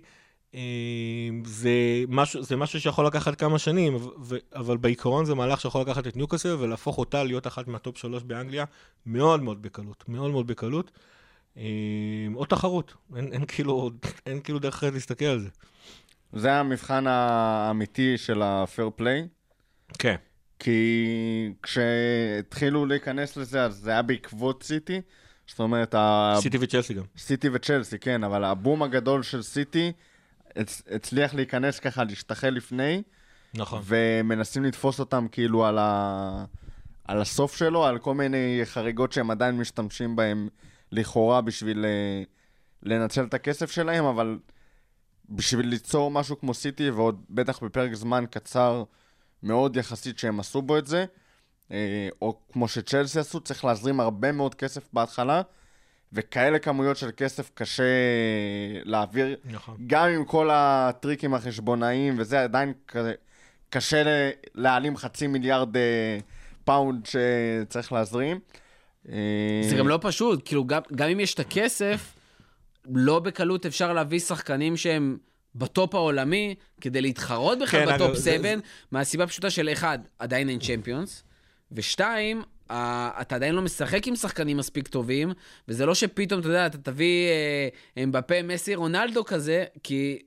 אה, 0.55 0.59
זה 1.45 1.71
משהו, 2.07 2.43
זה 2.43 2.55
משהו 2.55 2.81
שיכול 2.81 3.05
לקחת 3.07 3.35
כמה 3.35 3.59
שנים, 3.59 3.95
ו- 3.95 4.37
אבל 4.55 4.77
בעיקרון 4.77 5.25
זה 5.25 5.35
מהלך 5.35 5.61
שיכול 5.61 5.81
לקחת 5.81 6.07
את 6.07 6.15
ניוקאסל 6.15 6.55
ולהפוך 6.59 6.97
אותה 6.97 7.23
להיות 7.23 7.47
אחת 7.47 7.67
מהטופ 7.67 7.97
שלוש 7.97 8.23
באנגליה 8.23 8.65
מאוד 9.05 9.43
מאוד 9.43 9.61
בקלות, 9.61 10.03
מאוד 10.07 10.31
מאוד 10.31 10.47
בקלות. 10.47 10.91
אה, 11.57 11.63
עוד 12.33 12.47
תחרות, 12.47 12.93
אין, 13.15 13.33
אין, 13.33 13.45
כאילו, 13.45 13.91
אין 14.25 14.39
כאילו 14.39 14.59
דרך 14.59 14.73
אחרת 14.73 14.93
להסתכל 14.93 15.25
על 15.25 15.39
זה. 15.39 15.49
זה 16.33 16.53
המבחן 16.53 17.07
האמיתי 17.07 18.17
של 18.17 18.41
הפייר 18.41 18.89
פליי. 18.95 19.27
כן. 19.99 20.15
כי 20.59 21.53
כשהתחילו 21.63 22.85
להיכנס 22.85 23.37
לזה, 23.37 23.63
אז 23.63 23.75
זה 23.75 23.91
היה 23.91 24.01
בעקבות 24.01 24.63
סיטי. 24.63 25.01
זאת 25.47 25.59
אומרת, 25.59 25.95
סיטי 26.39 26.57
וצ'לסי 26.61 26.93
גם. 26.93 27.03
סיטי 27.17 27.49
וצ'לסי, 27.53 27.99
כן, 27.99 28.23
אבל 28.23 28.43
הבום 28.43 28.83
הגדול 28.83 29.23
של 29.23 29.41
סיטי 29.41 29.91
הצ- 30.49 30.95
הצליח 30.95 31.33
להיכנס 31.33 31.79
ככה, 31.79 32.03
להשתחל 32.03 32.49
לפני, 32.49 33.01
נכון. 33.53 33.81
ומנסים 33.85 34.63
לתפוס 34.63 34.99
אותם 34.99 35.27
כאילו 35.31 35.65
על, 35.65 35.77
ה... 35.77 36.45
על 37.05 37.21
הסוף 37.21 37.55
שלו, 37.57 37.85
על 37.85 37.99
כל 37.99 38.13
מיני 38.13 38.61
חריגות 38.63 39.11
שהם 39.11 39.31
עדיין 39.31 39.57
משתמשים 39.57 40.15
בהם 40.15 40.49
לכאורה 40.91 41.41
בשביל 41.41 41.85
אה, 41.85 42.23
לנצל 42.83 43.23
את 43.23 43.33
הכסף 43.33 43.71
שלהם, 43.71 44.05
אבל 44.05 44.39
בשביל 45.29 45.67
ליצור 45.67 46.11
משהו 46.11 46.39
כמו 46.39 46.53
סיטי, 46.53 46.89
ועוד 46.89 47.23
בטח 47.29 47.63
בפרק 47.63 47.93
זמן 47.93 48.25
קצר 48.31 48.83
מאוד 49.43 49.77
יחסית 49.77 50.19
שהם 50.19 50.39
עשו 50.39 50.61
בו 50.61 50.77
את 50.77 50.87
זה, 50.87 51.05
אה, 51.71 52.09
או 52.21 52.39
כמו 52.51 52.67
שצ'לסי 52.67 53.19
עשו, 53.19 53.39
צריך 53.39 53.65
להזרים 53.65 53.99
הרבה 53.99 54.31
מאוד 54.31 54.55
כסף 54.55 54.87
בהתחלה, 54.93 55.41
וכאלה 56.13 56.59
כמויות 56.59 56.97
של 56.97 57.09
כסף 57.17 57.51
קשה 57.53 57.83
להעביר, 58.83 59.35
נכון. 59.45 59.77
גם 59.87 60.09
עם 60.09 60.25
כל 60.25 60.49
הטריקים 60.51 61.33
החשבונאיים 61.33 62.15
וזה, 62.17 62.43
עדיין 62.43 62.73
קשה 63.69 64.03
ל- 64.03 64.29
להעלים 64.55 64.97
חצי 64.97 65.27
מיליארד 65.27 65.77
אה, 65.77 66.17
פאונד 66.65 67.05
שצריך 67.05 67.91
להזרים. 67.91 68.39
אה, 69.09 69.15
זה 69.69 69.75
גם 69.75 69.87
לא 69.87 69.99
פשוט, 70.01 70.41
כאילו, 70.45 70.65
גם, 70.65 70.81
גם 70.95 71.09
אם 71.09 71.19
יש 71.19 71.33
את 71.33 71.39
הכסף, 71.39 72.15
לא 72.89 73.19
בקלות 73.19 73.65
אפשר 73.65 73.93
להביא 73.93 74.19
שחקנים 74.19 74.77
שהם 74.77 75.17
בטופ 75.55 75.95
העולמי, 75.95 76.55
כדי 76.81 77.01
להתחרות 77.01 77.59
בכלל 77.59 77.85
כן, 77.85 77.95
בטופ 77.95 78.07
אגב, 78.09 78.15
זה- 78.15 78.37
7, 78.37 78.49
מהסיבה 78.91 79.23
הפשוטה 79.23 79.49
של 79.49 79.69
אחד, 79.69 79.99
עדיין 80.19 80.49
אין 80.49 80.59
צ'מפיונס, 80.59 81.23
ושתיים, 81.71 82.41
אה, 82.71 83.11
אתה 83.21 83.35
עדיין 83.35 83.55
לא 83.55 83.61
משחק 83.61 84.07
עם 84.07 84.15
שחקנים 84.15 84.57
מספיק 84.57 84.87
טובים, 84.87 85.31
וזה 85.67 85.85
לא 85.85 85.95
שפתאום, 85.95 86.39
אתה 86.39 86.47
יודע, 86.49 86.65
אתה 86.65 86.77
תביא 86.77 87.27
אה, 87.97 88.03
אמבפה, 88.03 88.41
מסי, 88.43 88.75
רונלדו 88.75 89.25
כזה, 89.25 89.65
כי 89.83 90.19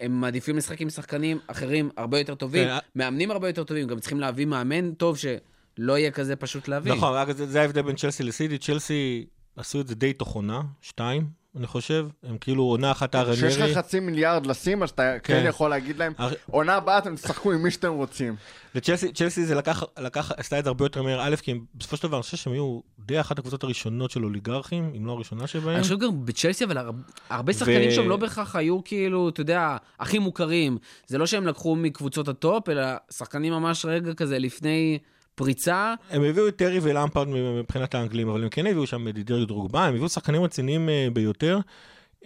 הם 0.00 0.20
מעדיפים 0.20 0.56
לשחק 0.56 0.80
עם 0.80 0.90
שחקנים 0.90 1.38
אחרים 1.46 1.90
הרבה 1.96 2.18
יותר 2.18 2.34
טובים, 2.34 2.68
כן, 2.68 2.76
מאמנים 2.96 3.30
הרבה 3.30 3.48
יותר 3.48 3.64
טובים, 3.64 3.86
גם 3.86 3.98
צריכים 4.00 4.20
להביא 4.20 4.46
מאמן 4.46 4.94
טוב 4.94 5.16
שלא 5.18 5.98
יהיה 5.98 6.10
כזה 6.10 6.36
פשוט 6.36 6.68
להביא. 6.68 6.92
נכון, 6.92 7.32
זה, 7.32 7.46
זה 7.46 7.60
ההבדל 7.60 7.82
בין 7.82 7.96
צ'לסי 7.96 8.22
לסיטי. 8.22 8.58
צ'לסי 8.58 9.26
עשו 9.56 9.80
את 9.80 9.88
זה 9.88 9.94
די 9.94 10.12
תוך 10.12 10.34
עונה, 10.34 10.60
שתיים, 10.82 11.26
אני 11.58 11.66
חושב. 11.66 12.06
הם 12.22 12.38
כאילו 12.38 12.62
עונה 12.62 12.90
אחת 12.90 13.16
כשיש 13.16 13.56
לך. 13.56 13.76
חצי 13.78 14.00
מיליארד 14.00 14.46
לשים, 14.46 14.82
אז 14.82 14.90
אתה 14.90 15.02
כן 15.22 15.40
כן. 15.42 15.44
יכול 15.48 15.70
להגיד 15.70 15.98
להם, 15.98 16.12
עונה 16.50 16.74
הבאה 16.74 16.98
אתם 16.98 17.14
תשחקו 17.14 17.52
עם 17.52 17.62
מי 17.62 17.70
שאתם 17.70 17.92
רוצים. 17.92 18.36
וצ'לסי 18.74 19.12
צ'לסי 19.12 19.44
זה 19.46 19.54
לקח, 19.54 19.82
לקח, 19.98 20.32
עשתה 20.36 20.58
את 20.58 20.64
זה 20.64 20.70
הרבה 20.70 20.84
יותר 20.84 21.02
מהר, 21.02 21.20
א', 21.22 21.36
כי 21.42 21.54
בסופו 21.74 21.96
של 21.96 22.08
דבר, 22.08 22.16
אני 22.16 22.22
חושב 22.22 22.36
שהם 22.36 22.52
היו 22.52 22.80
די 22.98 23.20
אחת 23.20 23.38
הקבוצות 23.38 23.62
הראשונות 23.64 24.10
של 24.10 24.24
אוליגרכים, 24.24 24.92
אם 24.96 25.06
לא 25.06 25.12
הראשונה 25.12 25.46
שבהם. 25.46 25.74
אני 25.74 25.82
חושב 25.82 25.98
גם 25.98 26.24
בצ'לסי, 26.26 26.64
אבל 26.64 26.78
הר- 26.78 26.90
הרבה 27.30 27.52
שחקנים 27.52 27.90
שם 27.90 28.08
לא 28.08 28.16
בהכרח 28.16 28.56
היו 28.56 28.84
כאילו, 28.84 29.28
אתה 29.28 29.40
יודע, 29.40 29.76
הכי 30.00 30.18
מוכרים. 30.18 30.78
זה 31.06 31.18
לא 31.18 31.26
שהם 31.26 31.46
לקחו 31.46 31.76
מקבוצות 31.76 32.28
הטופ, 32.28 32.68
אלא 32.68 32.82
שחקנים 33.10 33.52
ממש 33.52 33.84
רגע 33.84 34.14
כזה 34.14 34.38
לפני 34.38 34.98
פריצה. 35.38 35.94
הם 36.10 36.22
הביאו 36.22 36.48
את 36.48 36.56
טרי 36.56 36.78
ולמפרד 36.82 37.28
מבחינת 37.28 37.94
האנגלים, 37.94 38.28
אבל 38.28 38.42
הם 38.42 38.48
כן 38.48 38.66
הביאו 38.66 38.86
שם 38.86 39.08
את 39.08 39.14
דידר 39.14 39.44
דרוגבה, 39.44 39.84
הם 39.84 39.94
הביאו 39.94 40.08
שחקנים 40.08 40.42
רציניים 40.42 40.88
אה, 40.88 41.08
ביותר. 41.12 41.58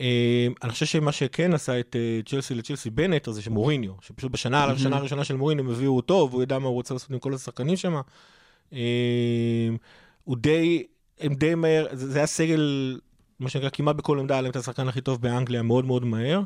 אה, 0.01 0.47
אני 0.63 0.73
חושב 0.73 0.87
שמה 0.87 1.13
שכן 1.13 1.55
עשה 1.55 1.81
את 1.81 1.97
אה, 1.97 2.21
צ'לסי 2.27 2.55
לצ'לסי 2.55 2.91
בנט, 2.91 3.29
זה 3.31 3.43
שמוריניו, 3.43 3.93
שפשוט 4.01 4.33
בשנה 4.33 4.65
השנה 4.65 4.97
הראשונה 4.97 5.25
של 5.25 5.37
מוריניו 5.37 5.65
הם 5.65 5.71
הביאו 5.71 5.97
אותו, 5.97 6.29
והוא 6.31 6.43
ידע 6.43 6.59
מה 6.59 6.67
הוא 6.67 6.75
רוצה 6.75 6.95
לעשות 6.95 7.11
עם 7.11 7.19
כל 7.19 7.35
השחקנים 7.35 7.77
שם. 7.77 8.01
הוא 10.25 10.37
די, 10.37 10.87
הם 11.21 11.35
די 11.35 11.55
מהר, 11.55 11.87
זה 11.93 12.19
היה 12.19 12.27
סגל 12.27 12.99
מה 13.41 13.49
שנקרא, 13.49 13.69
כמעט 13.73 13.97
בכל 13.97 14.19
עמדה 14.19 14.35
היה 14.35 14.43
להם 14.43 14.51
את 14.51 14.57
השחקן 14.57 14.89
הכי 14.89 15.01
טוב 15.01 15.23
באנגליה 15.23 15.63
מאוד 15.63 15.85
מאוד 15.85 16.05
מהר. 16.05 16.41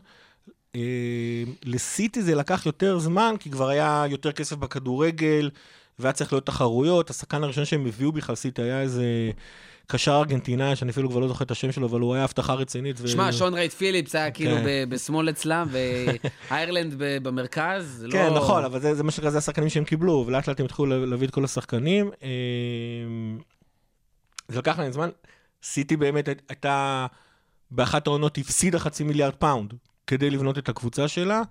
לסיטי 1.64 2.22
זה 2.22 2.34
לקח 2.34 2.66
יותר 2.66 2.98
זמן, 2.98 3.34
כי 3.40 3.50
כבר 3.50 3.68
היה 3.68 4.04
יותר 4.08 4.32
כסף 4.32 4.56
בכדורגל, 4.56 5.50
והיה 5.98 6.12
צריך 6.12 6.32
להיות 6.32 6.46
תחרויות. 6.46 7.10
השחקן 7.10 7.44
הראשון 7.44 7.64
שהם 7.64 7.86
הביאו 7.86 8.12
בכלל 8.12 8.34
סיטי 8.34 8.62
היה 8.62 8.80
איזה 8.80 9.04
קשר 9.86 10.12
ארגנטינאי, 10.12 10.76
שאני 10.76 10.90
אפילו 10.90 11.10
כבר 11.10 11.20
לא 11.20 11.28
זוכר 11.28 11.44
את 11.44 11.50
השם 11.50 11.72
שלו, 11.72 11.86
אבל 11.86 12.00
הוא 12.00 12.14
היה 12.14 12.24
הבטחה 12.24 12.54
רצינית. 12.54 12.96
ו- 13.00 13.08
שמע, 13.08 13.32
שון 13.32 13.54
רייט 13.54 13.72
פיליפס 13.72 14.14
היה 14.14 14.30
כאילו 14.30 14.56
כן. 14.56 14.64
ב- 14.66 14.94
בשמאל 14.94 15.30
אצלם, 15.30 15.68
ואיירלנד 16.50 16.94
ב- 16.98 17.18
במרכז. 17.22 18.06
כן, 18.12 18.26
לא- 18.32 18.36
נכון, 18.36 18.64
אבל 18.64 18.80
זה, 18.80 18.94
זה 18.94 19.02
מה 19.02 19.10
שנקרא, 19.10 19.30
זה 19.30 19.38
השחקנים 19.38 19.68
שהם 19.68 19.84
קיבלו, 19.84 20.24
ולאט 20.26 20.48
לאט 20.48 20.60
הם 20.60 20.66
התחילו 20.66 20.86
לה- 20.88 21.06
להביא 21.06 21.26
את 21.28 21.32
כל 21.32 21.44
השחקנים. 21.44 22.10
אה, 22.22 22.28
זה 24.48 24.58
לקח 24.58 24.78
להם 24.78 24.92
זמן. 24.92 25.08
סיטי 25.62 25.96
באמת 25.96 26.28
הי- 26.28 26.34
הייתה, 26.48 27.06
באחת 27.70 28.06
העונות 28.06 28.38
הפסידה 28.38 28.78
חצי 28.78 29.04
מיליארד 29.04 29.34
פאונד 29.34 29.74
כדי 30.06 30.30
לבנות 30.30 30.58
את 30.58 30.68
הקבוצה 30.68 31.08
שלה. 31.08 31.42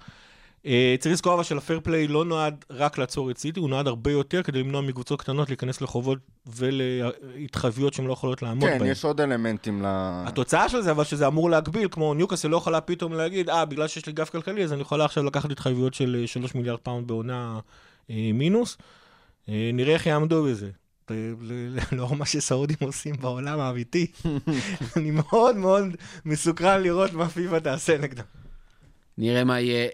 אה, 0.66 0.96
צריך 1.00 1.14
לזכור 1.14 1.34
אבל 1.34 1.44
שהפייר 1.44 1.80
פליי 1.84 2.08
לא 2.08 2.26
נועד 2.26 2.66
רק 2.70 2.98
לעצור 2.98 3.32
את 3.32 3.38
סיטי, 3.38 3.60
הוא 3.60 3.70
נועד 3.70 3.88
הרבה 3.88 4.12
יותר 4.12 4.44
כדי 4.44 4.60
למנוע 4.60 4.82
מקבוצות 4.82 5.20
קטנות 5.22 5.50
להיכנס 5.50 5.82
לחובות 5.82 6.18
ולהתחייבויות 6.48 7.94
שהן 7.94 8.06
לא 8.06 8.14
יכולות 8.14 8.42
לעמוד 8.42 8.70
כן, 8.70 8.80
בהן. 8.80 8.92
יש 8.92 9.06
עוד 9.06 9.22
אלמנטים 9.22 9.82
ל... 9.82 9.86
התוצאה 10.28 10.70
של 10.70 10.82
זה, 10.82 10.92
אבל 10.92 11.04
שזה 11.04 11.28
אמור 11.28 11.50
להגביל, 11.50 11.88
כמו 11.92 12.14
ניוקאסל 12.14 12.48
לא 12.48 12.58
יכולה 12.58 12.82
פתאום 12.82 13.14
להגיד, 13.14 13.50
אה, 13.50 13.66
בגלל 13.66 13.88
שיש 13.88 14.06
לי 14.06 14.14
גב 14.14 14.26
כלכלי, 14.26 14.64
אז 14.64 14.74
אני 14.74 14.82
יכולה 14.82 15.06
עכשיו 15.06 15.24
לקחת 15.24 15.52
התחייבויות 15.52 15.94
של 15.94 16.24
3 16.26 16.56
מיליארד 16.56 16.80
פאונד 16.80 17.08
בעונה 17.08 17.60
אה, 18.10 18.30
מינוס. 18.34 18.78
אה, 19.50 19.70
נראה 19.74 19.94
איך 19.94 20.06
יעמדו 20.06 20.44
בזה. 20.44 20.70
לאור 21.92 22.16
מה 22.16 22.26
שסעודים 22.26 22.78
עושים 22.82 23.16
בעולם 23.22 23.60
האמיתי, 23.60 24.08
אני 24.98 25.12
מאוד 25.12 25.56
מאוד 25.56 25.84
מסוקרן 26.26 26.82
לראות 26.82 27.14
מה 27.14 27.30
פיפ"א 27.30 27.60
תעשה 27.60 27.98
נגדם. 27.98 28.45
נראה 29.18 29.44
מה 29.44 29.60
יהיה. 29.60 29.90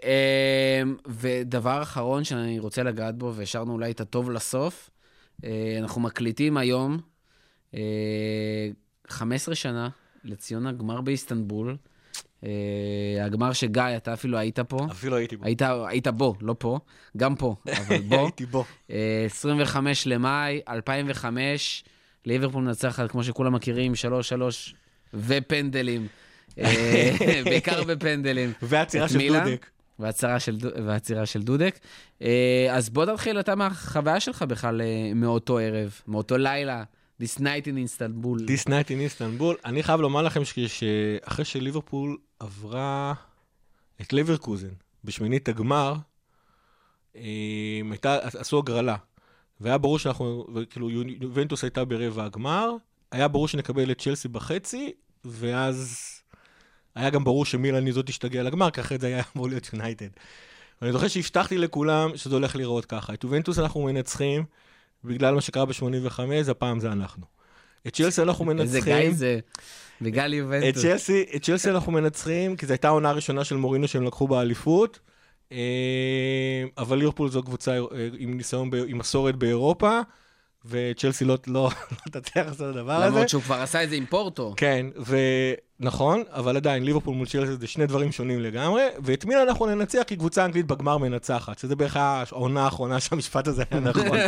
אמ, 0.83 0.95
ודבר 1.07 1.81
אחרון 1.81 2.23
שאני 2.23 2.59
רוצה 2.59 2.83
לגעת 2.83 3.15
בו, 3.17 3.33
והשארנו 3.35 3.73
אולי 3.73 3.91
את 3.91 4.01
הטוב 4.01 4.31
לסוף, 4.31 4.89
אה, 5.43 5.77
אנחנו 5.79 6.01
מקליטים 6.01 6.57
היום 6.57 6.97
אה, 7.73 8.69
15 9.07 9.55
שנה 9.55 9.89
לציון 10.23 10.67
הגמר 10.67 11.01
באיסטנבול. 11.01 11.77
אה, 12.43 13.25
הגמר 13.25 13.53
שגיא, 13.53 13.83
אתה 13.97 14.13
אפילו 14.13 14.37
היית 14.37 14.59
פה. 14.59 14.87
אפילו 14.91 15.15
הייתי 15.15 15.37
בו. 15.37 15.45
היית, 15.45 15.61
היית 15.87 16.07
בו, 16.07 16.35
לא 16.41 16.55
פה, 16.59 16.79
גם 17.17 17.35
פה, 17.35 17.55
אבל 17.65 18.01
בו. 18.01 18.15
הייתי 18.25 18.45
בו. 18.45 18.65
אה, 18.91 19.23
25 19.25 20.07
למאי 20.07 20.61
2005, 20.69 21.83
ליברפול 22.25 22.63
מנצחת, 22.63 23.11
כמו 23.11 23.23
שכולם 23.23 23.53
מכירים, 23.53 23.93
3-3 23.93 24.73
ופנדלים. 25.13 26.07
אה, 26.59 27.11
בעיקר 27.45 27.83
בפנדלים. 27.83 28.53
והעצירה 28.61 29.09
של. 29.09 29.27
דודק. 29.27 29.69
והעצירה 29.99 30.39
של, 30.39 30.57
והעצירה 30.85 31.25
של 31.25 31.41
דודק. 31.41 31.79
אה, 32.21 32.67
אז 32.71 32.89
בוא 32.89 33.05
תתחיל 33.05 33.39
אתה 33.39 33.55
מהחוויה 33.55 34.19
שלך 34.19 34.41
בכלל 34.41 34.81
אה, 34.81 35.13
מאותו 35.15 35.57
ערב, 35.57 36.01
מאותו 36.07 36.37
לילה, 36.37 36.83
This 37.21 37.39
night 37.39 37.65
in 37.65 37.77
איסטנבול. 37.77 38.39
This 38.39 38.67
night 38.67 38.87
in 38.87 38.99
איסטנבול. 38.99 39.55
אני 39.65 39.83
חייב 39.83 40.01
לומר 40.01 40.21
לכם 40.21 40.41
שאחרי 40.45 41.45
שליברפול 41.45 42.17
עברה 42.39 43.13
את 44.01 44.13
לברקוזן 44.13 44.69
בשמינית 45.03 45.49
הגמר, 45.49 45.93
הייתה, 47.13 48.17
עשו 48.17 48.59
הגרלה. 48.59 48.95
והיה 49.61 49.77
ברור 49.77 49.99
שאנחנו, 49.99 50.47
כאילו 50.69 50.89
יובנטוס 51.21 51.63
הייתה 51.63 51.85
ברבע 51.85 52.25
הגמר, 52.25 52.71
היה 53.11 53.27
ברור 53.27 53.47
שנקבל 53.47 53.91
את 53.91 54.01
צ'לסי 54.01 54.27
בחצי, 54.27 54.91
ואז 55.25 56.20
היה 56.95 57.09
גם 57.09 57.23
ברור 57.23 57.45
שמילן 57.45 57.85
היא 57.85 57.93
זאת 57.93 58.05
תשתגע 58.05 58.43
לגמר, 58.43 58.69
כי 58.69 58.81
אחרי 58.81 58.97
זה 58.97 59.07
היה 59.07 59.23
אמור 59.35 59.49
להיות 59.49 59.69
יונייטד. 59.73 60.07
ואני 60.81 60.93
זוכר 60.93 61.07
שהבטחתי 61.07 61.57
לכולם 61.57 62.11
שזה 62.15 62.35
הולך 62.35 62.55
להיראות 62.55 62.85
ככה. 62.85 63.13
את 63.13 63.23
יובנטוס 63.23 63.59
אנחנו 63.59 63.81
מנצחים, 63.81 64.43
בגלל 65.03 65.35
מה 65.35 65.41
שקרה 65.41 65.65
ב-85, 65.65 66.19
הפעם 66.51 66.79
זה 66.79 66.91
אנחנו. 66.91 67.25
את 67.87 67.93
צ'לסי 67.95 68.21
אנחנו 68.21 68.51
איזה 68.51 68.63
מנצחים. 68.77 68.95
גיא 69.11 69.11
זה, 69.11 69.39
את 70.33 70.33
יובנטוס. 70.33 70.81
צ'לסי, 70.81 71.25
את 71.35 71.43
צ'לסי 71.43 71.69
אנחנו 71.69 71.91
מנצחים, 71.91 72.55
כי 72.55 72.65
זו 72.65 72.73
הייתה 72.73 72.87
העונה 72.87 73.09
הראשונה 73.09 73.43
של 73.43 73.55
מורינו 73.55 73.87
שהם 73.87 74.03
לקחו 74.03 74.27
באליפות. 74.27 74.99
אה, 75.51 75.57
אבל 76.77 76.97
ליברפול 76.97 77.29
זו 77.29 77.43
קבוצה 77.43 77.77
אה, 77.77 78.09
עם 78.17 78.37
ניסיון, 78.37 78.69
עם 78.87 78.97
מסורת 78.97 79.35
באירופה, 79.35 79.99
וצ'לסי 80.65 81.25
לא 81.25 81.37
לא- 81.47 81.69
לא 81.91 82.19
תצליח 82.19 82.45
לעשות 82.45 82.61
את 82.61 82.75
הדבר 82.75 82.93
הזה. 82.93 83.05
למרות 83.05 83.29
שהוא 83.29 83.41
כבר 83.41 83.55
עשה 83.55 83.83
את 83.83 83.89
זה 83.89 83.95
עם 83.95 84.05
פורטו. 84.05 84.53
כן, 84.57 84.85
ונכון, 85.81 86.23
אבל 86.31 86.57
עדיין 86.57 86.83
ליברפול 86.83 87.15
מול 87.15 87.27
צ'לסי 87.27 87.55
זה 87.55 87.67
שני 87.67 87.85
דברים 87.85 88.11
שונים 88.11 88.39
לגמרי, 88.39 88.83
ואת 89.03 89.25
מי 89.25 89.35
אנחנו 89.35 89.65
ננצח 89.65 90.01
כי 90.07 90.15
קבוצה 90.15 90.45
אנגלית 90.45 90.65
בגמר 90.65 90.97
מנצחת, 90.97 91.59
שזה 91.59 91.75
בערך 91.75 91.95
העונה 91.95 92.63
האחרונה 92.63 92.99
שהמשפט 92.99 93.47
הזה 93.47 93.63
היה 93.71 93.79
נכון. 93.79 94.17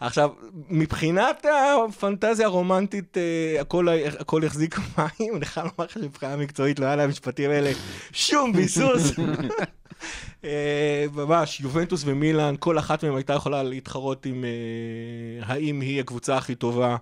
עכשיו, 0.00 0.30
מבחינת 0.68 1.46
הפנטזיה 1.88 2.46
הרומנטית, 2.46 3.16
אה, 3.16 3.60
הכל, 3.60 3.88
הכל 4.18 4.44
החזיק 4.44 4.78
מים, 4.98 5.36
אני 5.36 5.44
חייב 5.44 5.66
לומר 5.66 5.84
לך 5.84 5.92
שמבחינה 5.92 6.36
מקצועית 6.36 6.78
לא 6.78 6.86
היה 6.86 6.96
למשפטים 6.96 7.50
האלה 7.50 7.72
שום 8.12 8.52
ביסוס. 8.52 9.12
אה, 10.44 11.06
ממש, 11.14 11.60
יובנטוס 11.60 12.02
ומילאן, 12.06 12.54
כל 12.58 12.78
אחת 12.78 13.04
מהן 13.04 13.16
הייתה 13.16 13.32
יכולה 13.32 13.62
להתחרות 13.62 14.26
עם 14.26 14.44
אה, 14.44 15.46
האם 15.46 15.80
היא 15.80 16.00
הקבוצה 16.00 16.36
הכי 16.36 16.54
טובה 16.54 16.96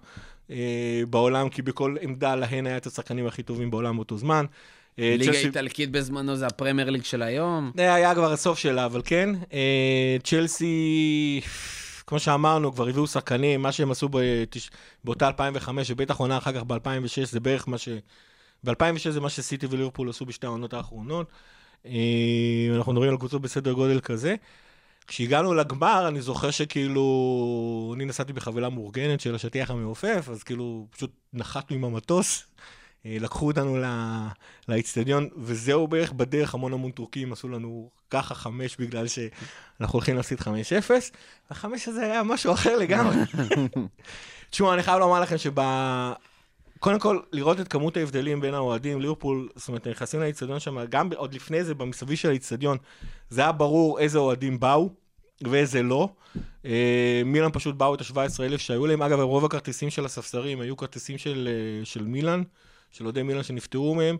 בעולם, 1.11 1.49
כי 1.49 1.63
בכל 1.63 1.97
עמדה 2.01 2.35
להן 2.35 2.67
היה 2.67 2.77
את 2.77 2.87
השחקנים 2.87 3.27
הכי 3.27 3.43
טובים 3.43 3.71
בעולם 3.71 3.97
באותו 3.97 4.19
זמן. 4.19 4.45
אה, 4.99 5.15
ליגה 5.19 5.33
צ'לסי- 5.33 5.47
איטלקית 5.47 5.91
בזמנו 5.91 6.37
זה 6.37 6.47
הפרמייר 6.47 6.91
ליג 6.91 7.05
של 7.05 7.23
היום. 7.23 7.73
זה 7.77 7.95
היה 7.95 8.15
כבר 8.15 8.33
הסוף 8.33 8.59
שלה, 8.59 8.85
אבל 8.87 9.03
כן. 9.05 9.31
אה, 9.53 10.17
צ'לסי, 10.25 11.41
כמו 12.07 12.19
שאמרנו, 12.19 12.73
כבר 12.75 12.89
הביאו 12.89 13.07
שחקנים, 13.07 13.63
מה 13.63 13.73
שהם 13.73 13.91
עשו. 13.91 14.09
באותה 15.05 15.27
2005, 15.27 15.91
ובטח 15.91 16.17
עונה 16.17 16.39
אחר 16.39 16.53
כך 16.53 16.63
ב-2006, 16.63 17.25
זה 17.25 17.41
בערך 17.41 17.69
מה 17.69 17.79
ש... 17.79 17.89
ב-2006 18.65 18.75
זה 19.11 19.21
מה 19.21 19.31
שסיטי 19.31 19.67
וליברפול 19.71 20.11
עשו 20.11 20.27
בשתי 20.27 20.47
העונות 20.47 20.75
האחרונות. 20.75 21.27
אה, 21.87 21.93
אנחנו 22.77 22.93
מדברים 22.93 23.11
על 23.11 23.17
קבוצות 23.17 23.43
בסדר 23.43 23.73
גודל 23.73 24.01
כזה. 24.01 24.35
כשהגענו 25.07 25.55
לגמר, 25.55 26.09
אני 26.09 26.21
זוכר 26.21 26.51
שכאילו, 26.51 27.93
אני 27.97 28.05
נסעתי 28.05 28.33
בחבילה 28.33 28.69
מאורגנת 28.69 29.21
של 29.21 29.35
השטיח 29.35 29.71
המעופף, 29.71 30.29
אז 30.31 30.43
כאילו, 30.43 30.87
פשוט 30.91 31.11
נחתנו 31.33 31.77
עם 31.77 31.85
המטוס, 31.85 32.45
אה, 33.07 33.17
לקחו 33.21 33.47
אותנו 33.47 33.79
לאיצטדיון, 34.69 35.29
וזהו 35.37 35.89
בערך 35.89 36.13
בדרך, 36.13 36.55
המון 36.55 36.73
המון 36.73 36.91
טורקים 36.91 37.33
עשו 37.33 37.49
לנו 37.49 37.91
ככה 38.11 38.35
חמש 38.35 38.77
בגלל 38.77 39.07
שאנחנו 39.09 39.97
הולכים 39.97 40.17
להפסיד 40.17 40.41
5-0. 40.41 40.45
החמש 41.51 41.89
הזה 41.89 42.03
היה 42.03 42.23
משהו 42.23 42.53
אחר 42.53 42.77
לגמרי. 42.77 43.17
תשמעו, 44.51 44.75
אני 44.75 44.83
חייב 44.83 44.99
לומר 44.99 45.21
לכם 45.21 45.39
שב... 45.39 45.61
קודם 46.83 46.99
כל, 46.99 47.19
לראות 47.33 47.61
את 47.61 47.69
כמות 47.69 47.97
ההבדלים 47.97 48.41
בין 48.41 48.55
האוהדים, 48.55 49.01
ליברפול, 49.01 49.49
זאת 49.57 49.69
אומרת, 49.69 49.87
נכנסים 49.89 50.21
לאיצטדיון 50.21 50.61
שם, 50.61 50.77
גם 50.89 51.09
עוד 51.17 51.35
לפני 51.35 51.65
זה, 51.65 51.75
במסביב 51.75 52.17
של 52.19 52.29
האיצטדיון, 52.29 52.79
זה 53.31 53.41
היה 53.41 53.53
ברור 53.53 53.99
איזה 53.99 54.19
אוהדים 54.19 54.61
באו 54.61 54.91
ואיזה 55.45 55.83
לא. 55.83 56.09
אה, 56.65 57.23
מילאן 57.25 57.49
פשוט 57.53 57.75
באו 57.75 57.95
את 57.95 58.01
ה-17,000 58.01 58.59
שהיו 58.59 58.87
להם. 58.87 59.03
אגב, 59.03 59.21
רוב 59.21 59.45
הכרטיסים 59.45 59.91
של 59.91 60.05
הספסרים 60.05 60.61
היו 60.61 60.77
כרטיסים 60.77 61.19
של, 61.19 61.49
אה, 61.81 61.85
של 61.85 62.03
מילאן, 62.05 62.43
של 62.91 63.05
אוהדי 63.05 63.23
מילאן 63.23 63.43
שנפטרו 63.43 63.95
מהם. 63.95 64.17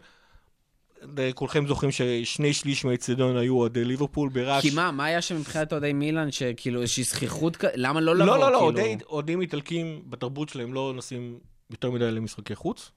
כולכם 1.35 1.67
זוכרים 1.67 1.91
ששני 1.93 2.53
שליש 2.53 2.85
מהאיצטדיון 2.85 3.37
היו 3.37 3.59
אוהדי 3.59 3.85
ליברפול 3.85 4.29
ברעש. 4.29 4.63
כי 4.63 4.71
מה, 4.75 4.91
מה 4.91 5.05
היה 5.05 5.23
שם 5.23 5.37
מבחינת 5.37 5.73
אוהדי 5.73 5.93
מילאן, 5.93 6.31
שכאילו 6.31 6.81
איזושהי 6.83 7.03
זכיחות, 7.05 7.57
כ- 7.57 7.65
למה 7.75 8.01
לא 8.01 8.15
לבוא? 8.17 8.27
לא, 8.27 8.41
לא, 8.41 8.53
לא? 8.53 8.59
אוהדי- 8.61 8.97
אוהדים 9.09 9.41
איטלקים 9.41 10.03
בתרבות 10.07 10.49
שלהם 10.49 10.75
לא 10.75 10.93
נוסעים 10.95 11.39
יותר 11.73 11.91
מדי 11.91 12.11
למשחקי 12.11 12.55
חוץ. 12.55 12.91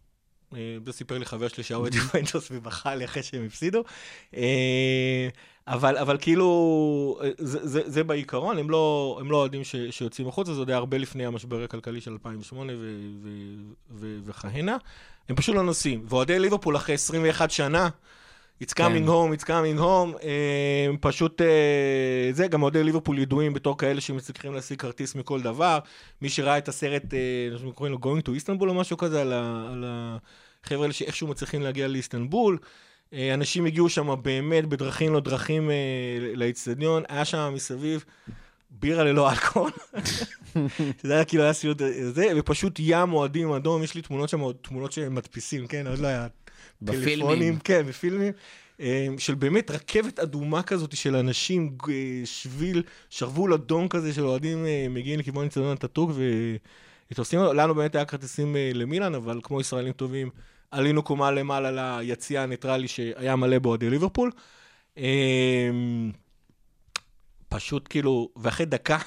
אה, 0.53 0.77
זה 0.85 0.93
סיפר 0.93 1.17
לי 1.17 1.25
חבר 1.25 1.47
שלי 1.47 1.63
שהיה 1.63 1.77
אוהד 1.77 1.95
יובנטוס 1.99 2.47
ובכה 2.51 2.95
לי 2.95 3.05
אחרי 3.05 3.23
שהם 3.23 3.45
הפסידו. 3.45 3.83
אה, 4.35 5.27
אבל, 5.67 5.97
אבל 5.97 6.17
כאילו, 6.21 7.19
אה, 7.23 7.29
זה, 7.37 7.67
זה, 7.67 7.81
זה 7.85 8.03
בעיקרון, 8.03 8.57
הם 8.57 8.69
לא, 8.69 9.17
הם 9.21 9.31
לא 9.31 9.37
אוהדים 9.37 9.63
ש, 9.63 9.75
שיוצאים 9.89 10.27
החוצה, 10.27 10.53
זה 10.53 10.59
עוד 10.59 10.69
היה 10.69 10.77
הרבה 10.77 10.97
לפני 10.97 11.25
המשבר 11.25 11.63
הכלכלי 11.63 12.01
של 12.01 12.11
2008 12.11 12.73
ו, 12.73 12.77
ו, 13.23 13.29
ו, 13.91 14.17
וכהנה. 14.25 14.77
הם 15.29 15.35
פשוט 15.35 15.55
לא 15.55 15.63
נוסעים. 15.63 16.05
ואוהדי 16.09 16.39
ליברפול 16.39 16.75
אחרי 16.75 16.95
21 16.95 17.51
שנה, 17.51 17.89
It's 18.63 18.73
coming 18.73 18.77
כן. 18.77 19.07
home, 19.07 19.39
it's 19.39 19.43
coming 19.43 19.79
home, 19.79 20.25
הם 20.89 20.97
פשוט, 21.01 21.41
אה, 21.41 22.29
זה, 22.31 22.47
גם 22.47 22.63
אוהדי 22.63 22.83
ליברפול 22.83 23.19
ידועים 23.19 23.53
בתור 23.53 23.77
כאלה 23.77 24.01
שמצליחים 24.01 24.53
להשיג 24.53 24.79
כרטיס 24.79 25.15
מכל 25.15 25.41
דבר. 25.41 25.79
מי 26.21 26.29
שראה 26.29 26.57
את 26.57 26.67
הסרט, 26.67 27.13
אה, 27.13 27.19
אנחנו 27.51 27.73
קוראים 27.73 27.93
לו 27.93 27.99
Going 28.03 28.21
to 28.21 28.29
Istanbul 28.29 28.67
או 28.67 28.73
משהו 28.73 28.97
כזה, 28.97 29.21
על, 29.21 29.33
ה, 29.33 29.69
על 29.71 29.83
החבר'ה 30.63 30.81
האלה 30.81 30.93
שאיכשהו 30.93 31.27
מצליחים 31.27 31.61
להגיע 31.61 31.87
לאיסטנבול. 31.87 32.57
אה, 33.13 33.33
אנשים 33.33 33.65
הגיעו 33.65 33.89
שם 33.89 34.15
באמת 34.21 34.65
בדרכים 34.65 35.13
לא 35.13 35.19
דרכים 35.19 35.71
אה, 35.71 35.75
לאיצטדיון, 36.35 37.03
היה 37.09 37.25
שם 37.25 37.51
מסביב 37.53 38.03
בירה 38.69 39.03
ללא 39.03 39.31
אלכוהול. 39.31 39.71
זה 41.03 41.13
היה 41.13 41.25
כאילו 41.25 41.43
היה 41.43 41.53
סיוט 41.53 41.81
זה, 42.11 42.27
ופשוט 42.37 42.75
ים 42.79 43.13
אוהדים 43.13 43.51
אדום, 43.51 43.83
יש 43.83 43.95
לי 43.95 44.01
תמונות 44.01 44.29
שם, 44.29 44.51
תמונות 44.61 44.91
שהם 44.91 45.15
מדפיסים, 45.15 45.67
כן? 45.67 45.87
עוד 45.87 45.99
לא 45.99 46.07
היה 46.07 46.27
בפילמים. 46.81 47.19
טלפונים, 47.19 47.59
כן, 47.59 47.85
בפילמים. 47.87 48.33
אה, 48.79 49.07
של 49.17 49.35
באמת 49.35 49.71
רכבת 49.71 50.19
אדומה 50.19 50.63
כזאת 50.63 50.95
של 50.95 51.15
אנשים, 51.15 51.77
שביל, 52.25 52.83
שרוול 53.09 53.53
אדום 53.53 53.87
כזה 53.87 54.13
של 54.13 54.25
אוהדים 54.25 54.65
אה, 54.65 54.87
מגיעים 54.89 55.19
לכיוון 55.19 55.45
אצטדיון 55.45 55.71
הטאטוק 55.71 56.11
ותופסים, 57.11 57.39
לנו 57.39 57.75
באמת 57.75 57.95
היה 57.95 58.05
כרטיסים 58.05 58.55
אה, 58.55 58.71
למילאן, 58.73 59.15
אבל 59.15 59.39
כמו 59.43 59.61
ישראלים 59.61 59.93
טובים, 59.93 60.29
עלינו 60.71 61.03
קומה 61.03 61.31
למעלה 61.31 61.99
ליציע 62.01 62.41
הניטרלי 62.41 62.87
שהיה 62.87 63.35
מלא 63.35 63.59
באוהדי 63.59 63.89
ליברפול. 63.89 64.31
אה, 64.97 65.69
פשוט 67.49 67.87
כאילו, 67.89 68.29
ואחרי 68.35 68.65
דקה 68.65 68.97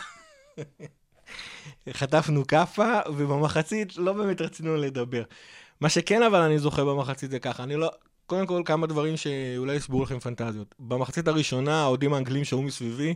חטפנו 1.99 2.47
כאפה, 2.47 3.01
ובמחצית 3.07 3.97
לא 3.97 4.12
באמת 4.12 4.41
רצינו 4.41 4.77
לדבר. 4.77 5.23
מה 5.81 5.89
שכן 5.89 6.22
אבל 6.22 6.41
אני 6.41 6.59
זוכר 6.59 6.85
במחצית 6.85 7.31
זה 7.31 7.39
ככה, 7.39 7.62
אני 7.62 7.76
לא... 7.76 7.91
קודם 8.26 8.47
כל 8.47 8.62
כמה 8.64 8.87
דברים 8.87 9.16
שאולי 9.16 9.74
יסברו 9.74 10.03
לכם 10.03 10.18
פנטזיות. 10.18 10.74
במחצית 10.79 11.29
הראשונה, 11.29 11.83
האוהדים 11.83 12.14
האנגלים 12.14 12.45
שהיו 12.45 12.62
מסביבי, 12.62 13.14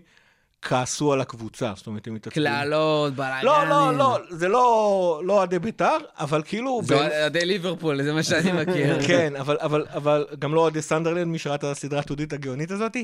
כעסו 0.63 1.13
על 1.13 1.21
הקבוצה, 1.21 1.73
זאת 1.77 1.87
אומרת, 1.87 2.07
הם 2.07 2.15
התעצבנו. 2.15 2.45
קללות, 2.47 3.15
בלאגנים. 3.15 3.45
לא, 3.45 3.69
לא, 3.69 3.95
לא, 3.95 4.19
זה 4.31 4.49
לא 4.49 5.23
לא 5.25 5.33
אוהדי 5.33 5.59
בית"ר, 5.59 5.99
אבל 6.19 6.43
כאילו... 6.43 6.81
זה 6.85 6.95
בין- 6.97 7.11
אוהדי 7.21 7.45
ליברפול, 7.45 8.03
זה 8.03 8.13
מה 8.13 8.23
שאני 8.23 8.53
מכיר. 8.53 9.03
כן, 9.09 9.37
אבל, 9.37 9.57
אבל, 9.61 9.87
אבל 9.95 10.27
גם 10.39 10.55
לא 10.55 10.61
אוהדי 10.61 10.83
סנדרלנד, 10.83 11.27
מי 11.27 11.39
שראה 11.39 11.55
את 11.55 11.65
הסדרה 11.65 12.01
התיעודית 12.01 12.33
הגאונית 12.33 12.71
הזאת. 12.71 12.97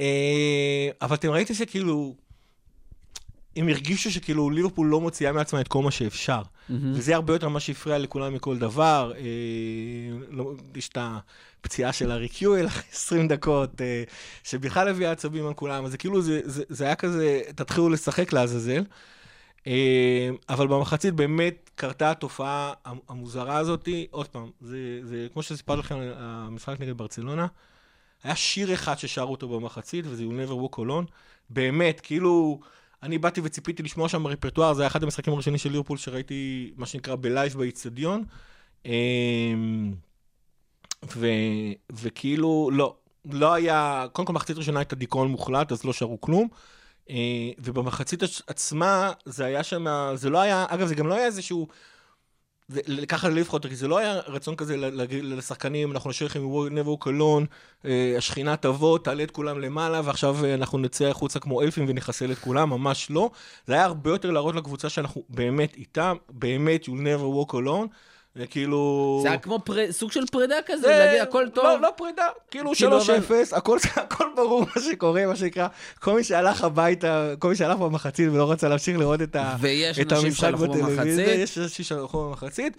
אה, 0.00 0.88
אבל 1.02 1.16
אתם 1.16 1.30
ראיתם 1.30 1.54
שכאילו, 1.54 2.14
הם 3.56 3.68
הרגישו 3.68 4.10
שכאילו 4.10 4.50
ליברפול 4.50 4.86
לא 4.86 5.00
מוציאה 5.00 5.32
מעצמה 5.32 5.60
את 5.60 5.68
כל 5.68 5.82
מה 5.82 5.90
שאפשר. 5.90 6.42
וזה 6.70 7.14
הרבה 7.14 7.32
יותר 7.32 7.48
מה 7.48 7.60
שהפריע 7.60 7.98
לכולם 7.98 8.34
מכל 8.34 8.58
דבר. 8.58 9.12
אה, 9.16 9.22
לא, 10.30 10.52
יש 10.74 10.88
את 10.88 10.98
הפציעה 11.00 11.92
של 11.92 12.10
הארי 12.10 12.28
קיואל 12.28 12.66
אחרי 12.66 12.84
20 12.92 13.28
דקות, 13.28 13.80
אה, 13.80 14.02
שבכלל 14.44 14.88
הביאה 14.88 15.10
עצבים 15.10 15.46
על 15.46 15.54
כולם, 15.54 15.84
אז 15.84 15.90
זה 15.90 15.98
כאילו, 15.98 16.22
זה, 16.22 16.40
זה, 16.44 16.62
זה 16.68 16.84
היה 16.84 16.94
כזה, 16.94 17.40
תתחילו 17.54 17.88
לשחק 17.88 18.32
לעזאזל. 18.32 18.84
אה, 19.66 20.30
אבל 20.48 20.66
במחצית 20.66 21.14
באמת 21.14 21.70
קרתה 21.74 22.10
התופעה 22.10 22.72
המוזרה 23.08 23.56
הזאת. 23.56 23.88
עוד 24.10 24.28
פעם, 24.28 24.50
זה, 24.60 25.00
זה 25.02 25.26
כמו 25.32 25.42
שסיפרתי 25.42 25.80
לכם 25.80 25.98
על 25.98 26.12
המשחק 26.16 26.80
נגד 26.80 26.98
ברצלונה, 26.98 27.46
היה 28.24 28.36
שיר 28.36 28.74
אחד 28.74 28.98
ששרו 28.98 29.30
אותו 29.30 29.48
במחצית, 29.48 30.04
וזה 30.08 30.22
You 30.22 30.48
Never 30.48 30.52
Walk 30.52 30.78
Alone. 30.78 31.10
באמת, 31.50 32.00
כאילו, 32.00 32.60
אני 33.02 33.18
באתי 33.18 33.40
וציפיתי 33.44 33.82
לשמוע 33.82 34.08
שם 34.08 34.26
רפרטואר, 34.26 34.74
זה 34.74 34.82
היה 34.82 34.86
אחד 34.86 35.02
המשחקים 35.02 35.32
הראשונים 35.32 35.58
של 35.58 35.70
ליברפול 35.70 35.98
שראיתי, 35.98 36.72
מה 36.76 36.86
שנקרא, 36.86 37.14
בלייב 37.16 37.54
באיצטדיון. 37.54 38.24
ו, 41.16 41.26
וכאילו, 41.92 42.70
לא, 42.72 42.94
לא 43.32 43.52
היה, 43.52 44.06
קודם 44.12 44.26
כל 44.26 44.32
מחצית 44.32 44.56
ראשונה 44.56 44.78
הייתה 44.78 44.96
דיכאון 44.96 45.28
מוחלט, 45.28 45.72
אז 45.72 45.84
לא 45.84 45.92
שרו 45.92 46.20
כלום. 46.20 46.48
אה, 47.10 47.16
ובמחצית 47.58 48.22
עצ- 48.22 48.42
עצמה, 48.46 49.12
זה 49.24 49.44
היה 49.44 49.62
שם, 49.62 49.86
זה 50.14 50.30
לא 50.30 50.40
היה, 50.40 50.66
אגב, 50.68 50.86
זה 50.86 50.94
גם 50.94 51.06
לא 51.06 51.14
היה 51.14 51.26
איזשהו, 51.26 51.68
ככה 53.08 53.28
לפחות, 53.28 53.66
כי 53.66 53.76
זה 53.76 53.88
לא 53.88 53.98
היה 53.98 54.20
רצון 54.26 54.56
כזה 54.56 54.76
להגיד 54.76 55.24
לשחקנים, 55.24 55.92
אנחנו 55.92 56.10
נשאיר 56.10 56.26
לכם 56.28 56.40
נבו 56.70 56.96
קלון, 56.98 57.46
אה, 57.84 58.14
השכינה 58.18 58.56
תבוא, 58.56 58.98
תעלה 58.98 59.22
את 59.22 59.30
כולם 59.30 59.60
למעלה, 59.60 60.00
ועכשיו 60.04 60.44
אה, 60.44 60.54
אנחנו 60.54 60.78
נצא 60.78 61.04
החוצה 61.04 61.40
כמו 61.40 61.62
אלפים 61.62 61.84
ונחסל 61.88 62.32
את 62.32 62.38
כולם, 62.38 62.70
ממש 62.70 63.10
לא. 63.10 63.30
זה 63.66 63.74
היה 63.74 63.84
הרבה 63.84 64.10
יותר 64.10 64.30
להראות 64.30 64.54
לקבוצה 64.54 64.88
שאנחנו 64.88 65.22
באמת 65.28 65.74
איתם, 65.76 66.16
באמת, 66.28 66.84
you'll 66.84 66.88
never 66.88 67.50
walk 67.50 67.52
alone, 67.52 67.86
וכאילו... 68.36 69.18
זה 69.22 69.28
היה 69.28 69.38
כמו 69.38 69.58
פר- 69.64 69.92
סוג 69.92 70.12
של 70.12 70.26
פרידה 70.26 70.54
כזה, 70.66 70.82
זה- 70.82 70.98
להגיד 70.98 71.20
הכל 71.22 71.48
טוב. 71.54 71.64
לא, 71.64 71.80
לא 71.80 71.88
פרידה, 71.96 72.26
כאילו 72.50 72.72
כאילו, 72.74 73.00
3-0, 73.00 73.06
הכל, 73.56 73.78
הכל 73.96 74.24
ברור 74.36 74.60
מה 74.76 74.82
שקורה, 74.82 75.26
מה 75.26 75.36
שנקרא. 75.36 75.66
כל 76.00 76.14
מי 76.14 76.24
שהלך 76.24 76.64
הביתה, 76.64 77.34
כל 77.38 77.48
מי 77.48 77.56
שהלך 77.56 77.78
במחצית 77.78 78.28
ולא 78.32 78.52
רצה 78.52 78.68
להמשיך 78.68 78.98
לראות 78.98 79.22
את, 79.22 79.36
ה, 79.36 79.56
את 80.00 80.12
המשחק 80.12 80.52
בטלוויזיה. 80.54 81.34
יש 81.34 81.58
אנשים 81.58 81.84
שהלכו 81.84 82.28
במחצית. 82.28 82.76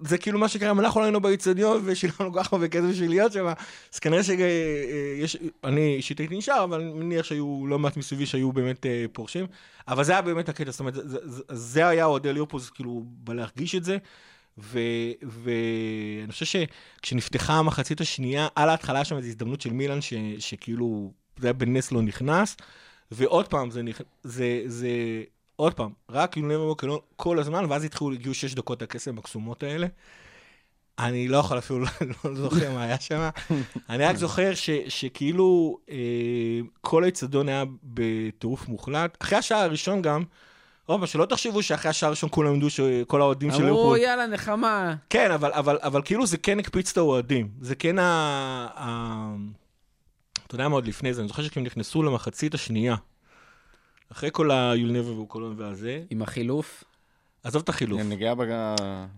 זה 0.00 0.18
כאילו 0.18 0.38
מה 0.38 0.48
שקרה, 0.48 0.70
אם 0.70 0.80
אנחנו 0.80 1.00
לא 1.00 1.04
היינו 1.04 1.20
באיצטדיון 1.20 1.80
ושילמנו 1.84 2.32
כל 2.32 2.38
כך 2.42 2.52
הרבה 2.52 2.68
כסף 2.68 2.84
בשביל 2.84 3.10
להיות 3.10 3.32
שם, 3.32 3.46
אז 3.94 3.98
כנראה 3.98 4.22
שיש, 4.22 5.36
אני 5.64 5.94
אישית 5.96 6.18
הייתי 6.18 6.36
נשאר, 6.36 6.64
אבל 6.64 6.80
אני 6.80 6.92
מניח 6.92 7.24
שהיו 7.24 7.64
לא 7.66 7.78
מעט 7.78 7.96
מסביבי 7.96 8.26
שהיו 8.26 8.52
באמת 8.52 8.86
אה, 8.86 9.04
פורשים. 9.12 9.46
אבל 9.88 10.04
זה 10.04 10.12
היה 10.12 10.22
באמת 10.22 10.48
הקטע, 10.48 10.70
זאת 10.70 10.80
אומרת, 10.80 10.94
זה, 10.94 11.02
זה, 11.24 11.42
זה, 11.48 11.88
היה 11.88 12.04
אוהדי 12.04 12.32
ליברפול, 12.32 12.60
כאילו, 12.74 13.02
בלהרגיש 13.06 13.74
את 13.74 13.84
זה. 13.84 13.96
ואני 14.58 16.32
חושב 16.32 16.46
שכשנפתחה 16.46 17.52
המחצית 17.54 18.00
השנייה, 18.00 18.48
על 18.54 18.68
ההתחלה 18.68 19.04
שם 19.04 19.16
איזו 19.16 19.28
הזדמנות 19.28 19.60
של 19.60 19.72
מילאן, 19.72 20.00
ש- 20.00 20.14
שכאילו, 20.38 21.12
זה 21.38 21.46
היה 21.46 21.52
בנס 21.52 21.92
לא 21.92 22.02
נכנס, 22.02 22.56
ועוד 23.10 23.48
פעם, 23.48 23.70
זה, 23.70 23.82
נכ... 23.82 24.00
זה, 24.22 24.62
זה, 24.66 24.88
עוד 25.56 25.74
פעם, 25.74 25.90
רק 26.08 26.36
יונבו 26.36 26.74
קלון 26.74 26.98
כל 27.16 27.38
הזמן, 27.38 27.64
ואז 27.68 27.84
התחילו, 27.84 28.12
הגיעו 28.12 28.34
שש 28.34 28.54
דקות 28.54 28.82
הקסם 28.82 29.18
הקסומות 29.18 29.62
האלה. 29.62 29.86
אני 30.98 31.28
לא 31.28 31.36
יכול 31.36 31.58
אפילו, 31.58 31.84
לא 32.24 32.34
זוכר 32.34 32.72
מה 32.72 32.82
היה 32.82 33.00
שם. 33.00 33.28
אני 33.90 34.04
רק 34.04 34.16
זוכר 34.16 34.54
ש, 34.54 34.70
שכאילו 34.88 35.78
אה, 35.90 36.60
כל 36.80 37.04
האצטדיון 37.04 37.48
היה 37.48 37.64
בטירוף 37.82 38.68
מוחלט. 38.68 39.16
אחרי 39.20 39.38
השער 39.38 39.58
הראשון 39.58 40.02
גם, 40.02 40.24
עוד 40.88 41.00
פעם, 41.00 41.06
שלא 41.06 41.24
תחשבו 41.24 41.62
שאחרי 41.62 41.90
השער 41.90 42.06
הראשון 42.06 42.28
כולם 42.32 42.56
ידעו 42.56 42.70
שכל 42.70 43.20
האוהדים 43.20 43.50
של 43.50 43.56
אמרו, 43.56 43.66
ליברפול... 43.66 43.98
יאללה, 43.98 44.26
נחמה. 44.26 44.94
כן, 45.10 45.30
אבל, 45.30 45.52
אבל, 45.52 45.78
אבל 45.82 46.02
כאילו 46.04 46.26
זה 46.26 46.36
כן 46.36 46.58
הקפיץ 46.58 46.90
את 46.90 46.96
האוהדים. 46.96 47.48
זה 47.60 47.74
כן 47.74 47.98
ה... 47.98 48.04
ה... 48.76 49.34
אתה 50.46 50.54
יודע 50.54 50.68
מה 50.68 50.74
עוד 50.74 50.86
לפני 50.86 51.14
זה, 51.14 51.20
אני 51.20 51.28
זוכר 51.28 51.42
שכשהם 51.42 51.64
נכנסו 51.64 52.02
למחצית 52.02 52.54
השנייה, 52.54 52.96
אחרי 54.12 54.30
כל 54.32 54.50
היולנבה 54.50 55.12
והוקולון 55.12 55.54
והזה, 55.58 56.02
עם 56.10 56.22
החילוף. 56.22 56.84
עזוב 57.42 57.62
את 57.62 57.68
החילוף, 57.68 58.00
נגיעה 58.04 58.34
בג... 58.34 58.46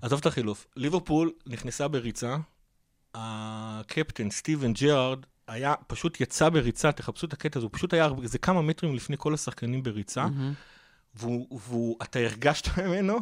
עזוב 0.02 0.18
את 0.20 0.26
החילוף. 0.26 0.66
ליברפול 0.76 1.32
נכנסה 1.46 1.88
בריצה, 1.88 2.36
הקפטן 3.14 4.30
סטיבן 4.30 4.72
ג'רארד 4.72 5.18
היה, 5.48 5.74
פשוט 5.86 6.20
יצא 6.20 6.48
בריצה, 6.48 6.92
תחפשו 6.92 7.26
את 7.26 7.32
הקטע 7.32 7.58
הזה, 7.58 7.66
הוא 7.66 7.70
פשוט 7.72 7.94
היה 7.94 8.08
איזה 8.22 8.38
כמה 8.38 8.62
מטרים 8.62 8.94
לפני 8.94 9.16
כל 9.18 9.34
השחקנים 9.34 9.82
בריצה, 9.82 10.26
והוא, 10.36 10.52
והוא, 11.14 11.96
אתה 12.02 12.18
הרגשת 12.18 12.68
ממנו 12.78 13.18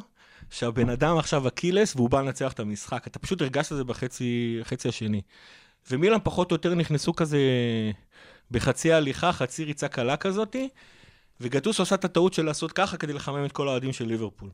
שהבן 0.50 0.88
אדם 0.90 1.18
עכשיו 1.18 1.48
אקילס 1.48 1.96
והוא 1.96 2.10
בא 2.10 2.20
לנצח 2.20 2.52
את 2.52 2.60
המשחק. 2.60 3.06
אתה 3.06 3.18
פשוט 3.18 3.42
הרגשת 3.42 3.72
את 3.72 3.76
זה 3.76 3.84
בחצי 3.84 4.88
השני. 4.88 5.22
ומילן 5.90 6.18
פחות 6.24 6.50
או 6.50 6.54
יותר 6.54 6.74
נכנסו 6.74 7.12
כזה 7.12 7.38
בחצי 8.50 8.92
הליכה, 8.92 9.32
חצי 9.32 9.64
ריצה 9.64 9.88
קלה 9.88 10.16
כזאתי, 10.16 10.68
וגטוס 11.40 11.80
עושה 11.80 11.94
את 11.94 12.04
הטעות 12.04 12.34
של 12.34 12.44
לעשות 12.44 12.72
ככה 12.72 12.96
כדי 12.96 13.12
לחמם 13.12 13.44
את 13.44 13.52
כל 13.52 13.68
האוהדים 13.68 13.92
של 13.92 14.06
ליברפול. 14.06 14.50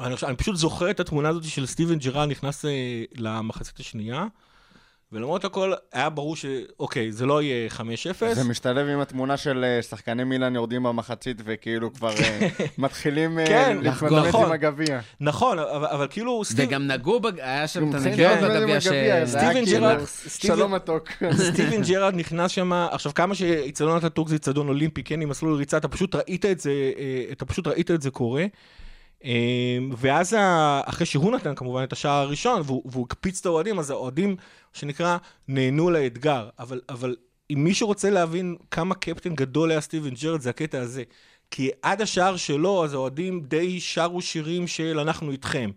אני, 0.00 0.14
אני 0.26 0.36
פשוט 0.36 0.56
זוכר 0.56 0.90
את 0.90 1.00
התמונה 1.00 1.28
הזאת 1.28 1.44
של 1.44 1.66
סטיבן 1.66 1.98
ג'רל 1.98 2.26
נכנס 2.26 2.64
אה, 2.64 3.04
למחצית 3.14 3.80
השנייה, 3.80 4.26
ולמרות 5.12 5.44
הכל 5.44 5.72
היה 5.92 6.10
ברור 6.10 6.36
שאוקיי, 6.36 7.12
זה 7.12 7.26
לא 7.26 7.42
יהיה 7.42 7.68
5-0. 7.70 7.80
זה 8.34 8.44
משתלב 8.44 8.88
עם 8.88 9.00
התמונה 9.00 9.36
של 9.36 9.64
אה, 9.64 9.82
שחקני 9.82 10.24
מילאן 10.24 10.54
יורדים 10.54 10.82
במחצית 10.82 11.42
וכאילו 11.44 11.92
כבר 11.92 12.10
אה, 12.20 12.48
מתחילים 12.78 13.38
אה, 13.38 13.46
כן, 13.46 13.78
להתמודד 13.82 14.26
נכון. 14.28 14.44
עם 14.46 14.52
הגביע. 14.52 15.00
נכון, 15.20 15.58
אבל, 15.58 15.86
אבל 15.86 16.06
כאילו 16.10 16.44
סטיב... 16.44 16.68
וגם 16.68 16.86
נגעו, 16.86 17.20
בג- 17.20 17.40
היה 17.40 17.68
שם 17.68 17.90
את 17.90 17.94
הנגיעות 17.94 18.38
בגביע 18.38 18.80
ש... 18.80 18.88
סטיבן 19.24 19.64
כאילו, 19.64 19.80
ג'רארד- 19.80 20.00
שלום 20.28 20.74
מתוק. 20.74 21.08
סטיבן 21.52 21.82
ג'רארד 21.82 22.14
נכנס 22.14 22.50
שם, 22.50 22.72
עכשיו 22.72 23.14
כמה 23.14 23.34
שאיצטדיון 23.34 23.96
אטאטורק 24.04 24.28
זה 24.28 24.34
איצטדיון 24.34 24.68
אולימפי, 24.68 25.02
כן, 25.02 25.20
עם 25.20 25.28
מסלול 25.28 25.54
ריצה, 25.54 25.76
אתה 25.76 25.88
פשוט 25.88 26.14
ראית 26.14 26.44
את 26.44 26.60
זה, 26.60 26.72
אתה 27.32 27.44
פשוט 27.44 27.66
ראית 27.66 27.90
את 27.90 28.02
זה 28.02 28.10
קורה. 28.10 28.44
אה, 29.24 29.78
ואז 29.96 30.36
אחרי 30.84 31.06
שהוא 31.06 31.32
נתן 31.32 31.54
כמובן 31.54 31.82
את 31.82 31.92
השער 31.92 32.20
הראשון, 32.20 32.62
והוא, 32.64 32.82
והוא 32.84 33.06
הקפיץ 33.06 33.40
את 33.40 33.46
האוהדים, 33.46 33.78
אז 33.78 33.90
האוהדים, 33.90 34.36
שנקרא, 34.72 35.16
נענו 35.48 35.90
לאתגר. 35.90 36.48
אבל, 36.58 36.80
אבל 36.88 37.16
אם 37.50 37.64
מישהו 37.64 37.86
רוצה 37.86 38.10
להבין 38.10 38.56
כמה 38.70 38.94
קפטן 38.94 39.34
גדול 39.34 39.70
היה 39.70 39.80
סטיבן 39.80 40.10
ג'רארד, 40.22 40.40
זה 40.40 40.50
הקטע 40.50 40.80
הזה. 40.80 41.02
כי 41.50 41.70
עד 41.82 42.02
השער 42.02 42.36
שלו, 42.36 42.84
אז 42.84 42.94
האוהדים 42.94 43.40
די 43.40 43.80
שרו 43.80 44.22
שירים 44.22 44.66
של 44.66 45.00
אנחנו 45.00 45.30
איתכם. 45.30 45.70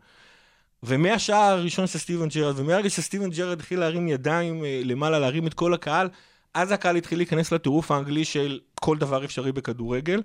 ומהשער 0.83 1.57
הראשון 1.57 1.87
של 1.87 1.99
סטיבן 1.99 2.27
ג'רארד, 2.29 2.59
ומהרגע 2.59 2.89
שסטיבן 2.89 3.29
ג'רארד 3.29 3.59
התחיל 3.59 3.79
להרים 3.79 4.07
ידיים 4.07 4.65
אה, 4.65 4.81
למעלה, 4.83 5.19
להרים 5.19 5.47
את 5.47 5.53
כל 5.53 5.73
הקהל, 5.73 6.09
אז 6.53 6.71
הקהל 6.71 6.95
התחיל 6.95 7.19
להיכנס 7.19 7.51
לטירוף 7.51 7.91
האנגלי 7.91 8.25
של 8.25 8.59
כל 8.75 8.97
דבר 8.97 9.25
אפשרי 9.25 9.51
בכדורגל. 9.51 10.21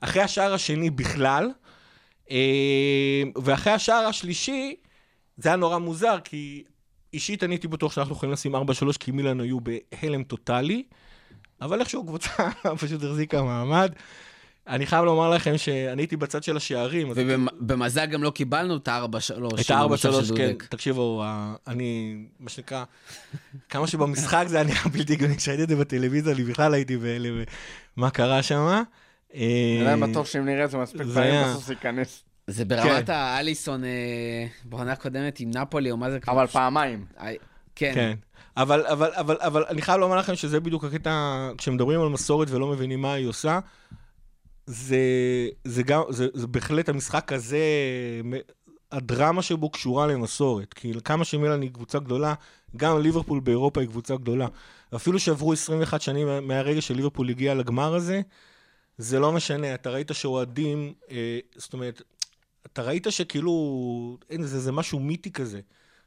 אחרי 0.00 0.22
השער 0.22 0.54
השני 0.54 0.90
בכלל, 0.90 1.50
ואחרי 3.44 3.72
השער 3.72 4.06
השלישי, 4.06 4.74
זה 5.36 5.48
היה 5.48 5.56
נורא 5.56 5.78
מוזר, 5.78 6.16
כי 6.24 6.64
אישית 7.12 7.44
אני 7.44 7.54
הייתי 7.54 7.68
בטוח 7.68 7.92
שאנחנו 7.92 8.14
יכולים 8.14 8.32
לשים 8.32 8.54
4-3, 8.54 8.58
כי 9.00 9.10
מילאן 9.10 9.40
היו 9.40 9.58
בהלם 9.60 10.22
טוטאלי, 10.22 10.82
אבל 11.60 11.80
איכשהו 11.80 12.02
הקבוצה 12.02 12.30
פשוט 12.80 13.02
החזיקה 13.04 13.42
מעמד. 13.42 13.92
אני 14.68 14.86
חייב 14.86 15.04
לומר 15.04 15.30
לכם 15.30 15.58
שאני 15.58 16.02
הייתי 16.02 16.16
בצד 16.16 16.42
של 16.42 16.56
השערים. 16.56 17.10
אז 17.10 17.16
ובמזל 17.18 18.06
גם 18.06 18.22
לא 18.22 18.30
קיבלנו 18.30 18.76
את 18.76 18.88
ה-4-3. 18.88 19.60
את 19.60 19.70
ה-4-3, 19.70 20.36
כן. 20.36 20.52
תקשיבו, 20.68 21.22
ה- 21.24 21.54
אני, 21.66 22.16
מה 22.40 22.50
שנקרא, 22.50 22.84
כמה 23.68 23.86
שבמשחק 23.86 24.44
זה 24.48 24.56
היה 24.56 24.64
נראה 24.64 24.88
בלתי 24.92 25.12
הגיוני, 25.12 25.36
כשראיתי 25.36 25.62
את 25.62 25.68
זה 25.68 25.76
בטלוויזיה, 25.76 26.32
אני 26.32 26.44
בכלל 26.44 26.74
הייתי 26.74 26.96
בהלם, 26.96 27.42
מה 27.96 28.10
קרה 28.10 28.42
שם. 28.42 28.82
אני 29.34 30.00
לא 30.00 30.06
בטוח 30.06 30.26
שאם 30.26 30.44
נראה 30.44 30.64
את 30.64 30.70
זה 30.70 30.78
מספיק 30.78 31.02
פעמים, 31.14 31.44
בסוף 31.50 31.64
זה 31.66 31.72
ייכנס. 31.72 32.24
זה 32.46 32.64
ברמת 32.64 33.08
האליסון 33.08 33.84
אה, 33.84 33.90
בעונה 34.64 34.92
הקודמת 34.92 35.40
עם 35.40 35.50
נפולי, 35.50 35.90
או 35.90 35.96
מה 35.96 36.10
זה 36.10 36.20
כבר? 36.20 36.32
אבל 36.32 36.46
פעמיים. 36.46 37.04
אה, 37.20 37.32
כן. 37.76 37.92
כן. 37.94 38.14
אבל, 38.56 38.86
אבל, 38.86 39.10
אבל, 39.14 39.36
אבל 39.40 39.64
אני 39.68 39.82
חייב 39.82 40.00
לומר 40.00 40.16
לכם 40.16 40.34
שזה 40.34 40.60
בדיוק 40.60 40.84
הקטע, 40.84 41.10
כשמדברים 41.58 42.00
על 42.00 42.08
מסורת 42.08 42.50
ולא 42.50 42.66
מבינים 42.66 43.02
מה 43.02 43.12
היא 43.12 43.26
עושה, 43.26 43.58
זה, 44.66 44.98
זה 45.64 45.82
גם, 45.82 46.02
זה, 46.10 46.26
זה 46.34 46.46
בהחלט 46.46 46.88
המשחק 46.88 47.32
הזה, 47.32 47.58
הדרמה 48.92 49.42
שבו 49.42 49.70
קשורה 49.70 50.06
למסורת. 50.06 50.74
כי 50.74 50.92
כמה 51.04 51.24
שמילן 51.24 51.62
היא 51.62 51.70
קבוצה 51.70 51.98
גדולה, 51.98 52.34
גם 52.76 53.00
ליברפול 53.00 53.40
באירופה 53.40 53.80
היא 53.80 53.88
קבוצה 53.88 54.16
גדולה. 54.16 54.46
אפילו 54.96 55.18
שעברו 55.18 55.52
21 55.52 56.00
שנים 56.00 56.26
מה- 56.26 56.40
מהרגע 56.40 56.80
שליברפול 56.80 57.30
הגיע 57.30 57.54
לגמר 57.54 57.94
הזה, 57.94 58.20
זה 58.98 59.18
לא 59.20 59.32
משנה, 59.32 59.74
אתה 59.74 59.90
ראית 59.90 60.10
שאוהדים, 60.12 60.94
אה, 61.10 61.38
זאת 61.56 61.72
אומרת, 61.72 62.02
אתה 62.66 62.82
ראית 62.82 63.06
שכאילו, 63.10 64.18
אין, 64.30 64.42
זה, 64.42 64.60
זה 64.60 64.72
משהו 64.72 65.00
מיתי 65.00 65.32
כזה. 65.32 65.60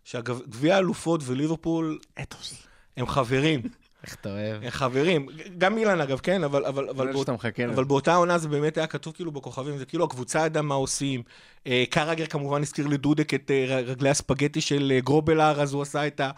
שהגביע 0.08 0.76
האלופות 0.76 1.22
וליברפול, 1.24 2.00
אתוס, 2.22 2.68
הם 2.98 3.08
חברים, 3.08 3.62
איך 4.04 4.16
אתה 4.16 4.30
אוהב. 4.30 4.64
הם 4.64 4.70
חברים. 4.70 5.28
גם 5.58 5.76
מילן 5.76 6.02
אגב, 6.02 6.20
כן, 6.20 6.44
אבל, 6.44 6.66
אבל, 6.66 6.90
אבל, 6.90 7.14
באות. 7.14 7.30
אבל 7.70 7.84
באותה 7.84 8.16
עונה 8.16 8.38
זה 8.38 8.48
באמת 8.48 8.78
היה 8.78 8.88
כתוב 8.88 9.14
כאילו 9.14 9.32
בכוכבים, 9.32 9.78
זה 9.78 9.86
כאילו 9.86 10.06
הקבוצה 10.06 10.46
ידעה 10.46 10.64
מה 10.64 10.76
עושים. 10.76 11.24
אה, 11.68 11.84
קרגר 11.90 12.26
כמובן 12.26 12.62
הזכיר 12.62 12.88
לדודק 12.88 13.34
את 13.34 13.52
אה, 13.52 13.82
רגלי 13.82 14.10
הספגטי 14.10 14.62
של 14.62 14.92
אה, 14.96 15.00
גרובלר, 15.00 15.62
אז 15.62 15.74
הוא 15.74 15.82
עשה 15.82 16.08
את, 16.08 16.20
ה, 16.20 16.32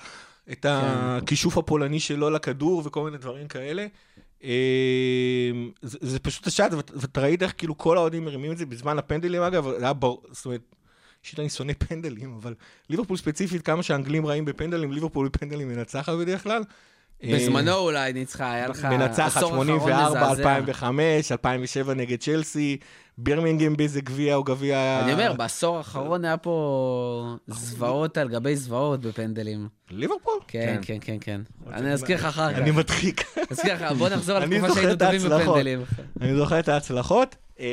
את 0.52 0.66
הכישוף 0.70 1.58
הפולני 1.58 2.00
שלו 2.00 2.30
לכדור 2.30 2.82
וכל 2.86 3.04
מיני 3.04 3.18
דברים 3.18 3.48
כאלה. 3.48 3.88
אה, 4.44 4.50
זה, 5.82 5.98
זה 6.02 6.20
פשוט 6.20 6.48
השעת, 6.48 6.74
ואת- 6.74 6.92
ואתה 6.96 7.22
ראית 7.22 7.44
איך 7.44 7.54
כאילו 7.58 7.78
כל 7.78 7.98
האוהדים 7.98 8.26
מרימים 8.26 8.52
את 8.52 8.58
זה 8.58 8.66
בזמן 8.66 8.98
הפנדלים 9.00 9.42
אגב, 9.42 9.64
זה 9.80 9.84
היה 9.86 9.94
ברור, 9.94 10.24
זאת 10.32 10.46
אומרת, 10.46 10.62
אישית 11.24 11.40
אני 11.40 11.50
שונא 11.50 11.74
פנדלים, 11.74 12.34
אבל 12.34 12.54
ליברפול 12.90 13.18
ספציפית, 13.18 13.62
כמה 13.62 13.84
שהאנגלים 13.84 14.26
רעים 14.26 14.46
בפנדלים, 14.46 14.92
ליברפול 14.92 15.28
בפנדלים 15.28 15.68
מנצחת 15.68 16.14
בדרך 16.14 16.44
כלל. 16.44 16.64
אה, 17.24 17.36
בזמנו 17.36 17.76
אולי 17.76 18.14
ניצחה, 18.14 18.54
היה 18.54 18.68
לך 18.68 18.86
מנצחת 18.86 19.38
עשור 19.38 19.50
אחרון 19.50 19.68
84, 19.68 20.10
מזעזע. 20.10 20.30
2005, 20.30 21.32
2007 21.32 21.94
נגד 21.94 22.20
צ'לסי, 22.20 22.78
בירמינגהם 23.18 23.76
באיזה 23.78 24.02
גביע 24.02 24.36
או 24.36 24.44
גביע... 24.44 25.02
אני 25.04 25.14
אומר, 25.14 25.34
בעשור 25.34 25.78
האחרון 25.78 26.26
היה 26.26 26.38
פה 26.38 27.36
זוועות 27.48 28.18
על 28.18 28.30
גבי 28.30 28.56
זוועות 28.56 29.02
בפנדלים. 29.02 29.68
ליברפול? 29.92 30.34
כן, 30.48 30.80
כן, 30.82 30.98
כן, 31.02 31.18
כן. 31.22 31.42
אני 31.74 31.94
אזכיר 31.94 32.16
לך 32.16 32.26
אחר 32.26 32.54
כך. 32.54 32.60
אני 32.60 32.72
מדחיק. 32.72 33.24
אזכיר 33.52 33.74
לך, 33.74 33.92
בוא 33.98 34.10
נחזור 34.10 34.40
לתקופה 34.40 34.68
זוכר 34.68 34.82
שהיינו 34.82 34.96
טובים. 34.96 35.22
בפנדלים. 35.22 35.82
אני 36.22 36.36
זוכר 36.36 36.60
את 36.60 36.70
ההצלחות. 36.70 37.36
אה, 37.60 37.66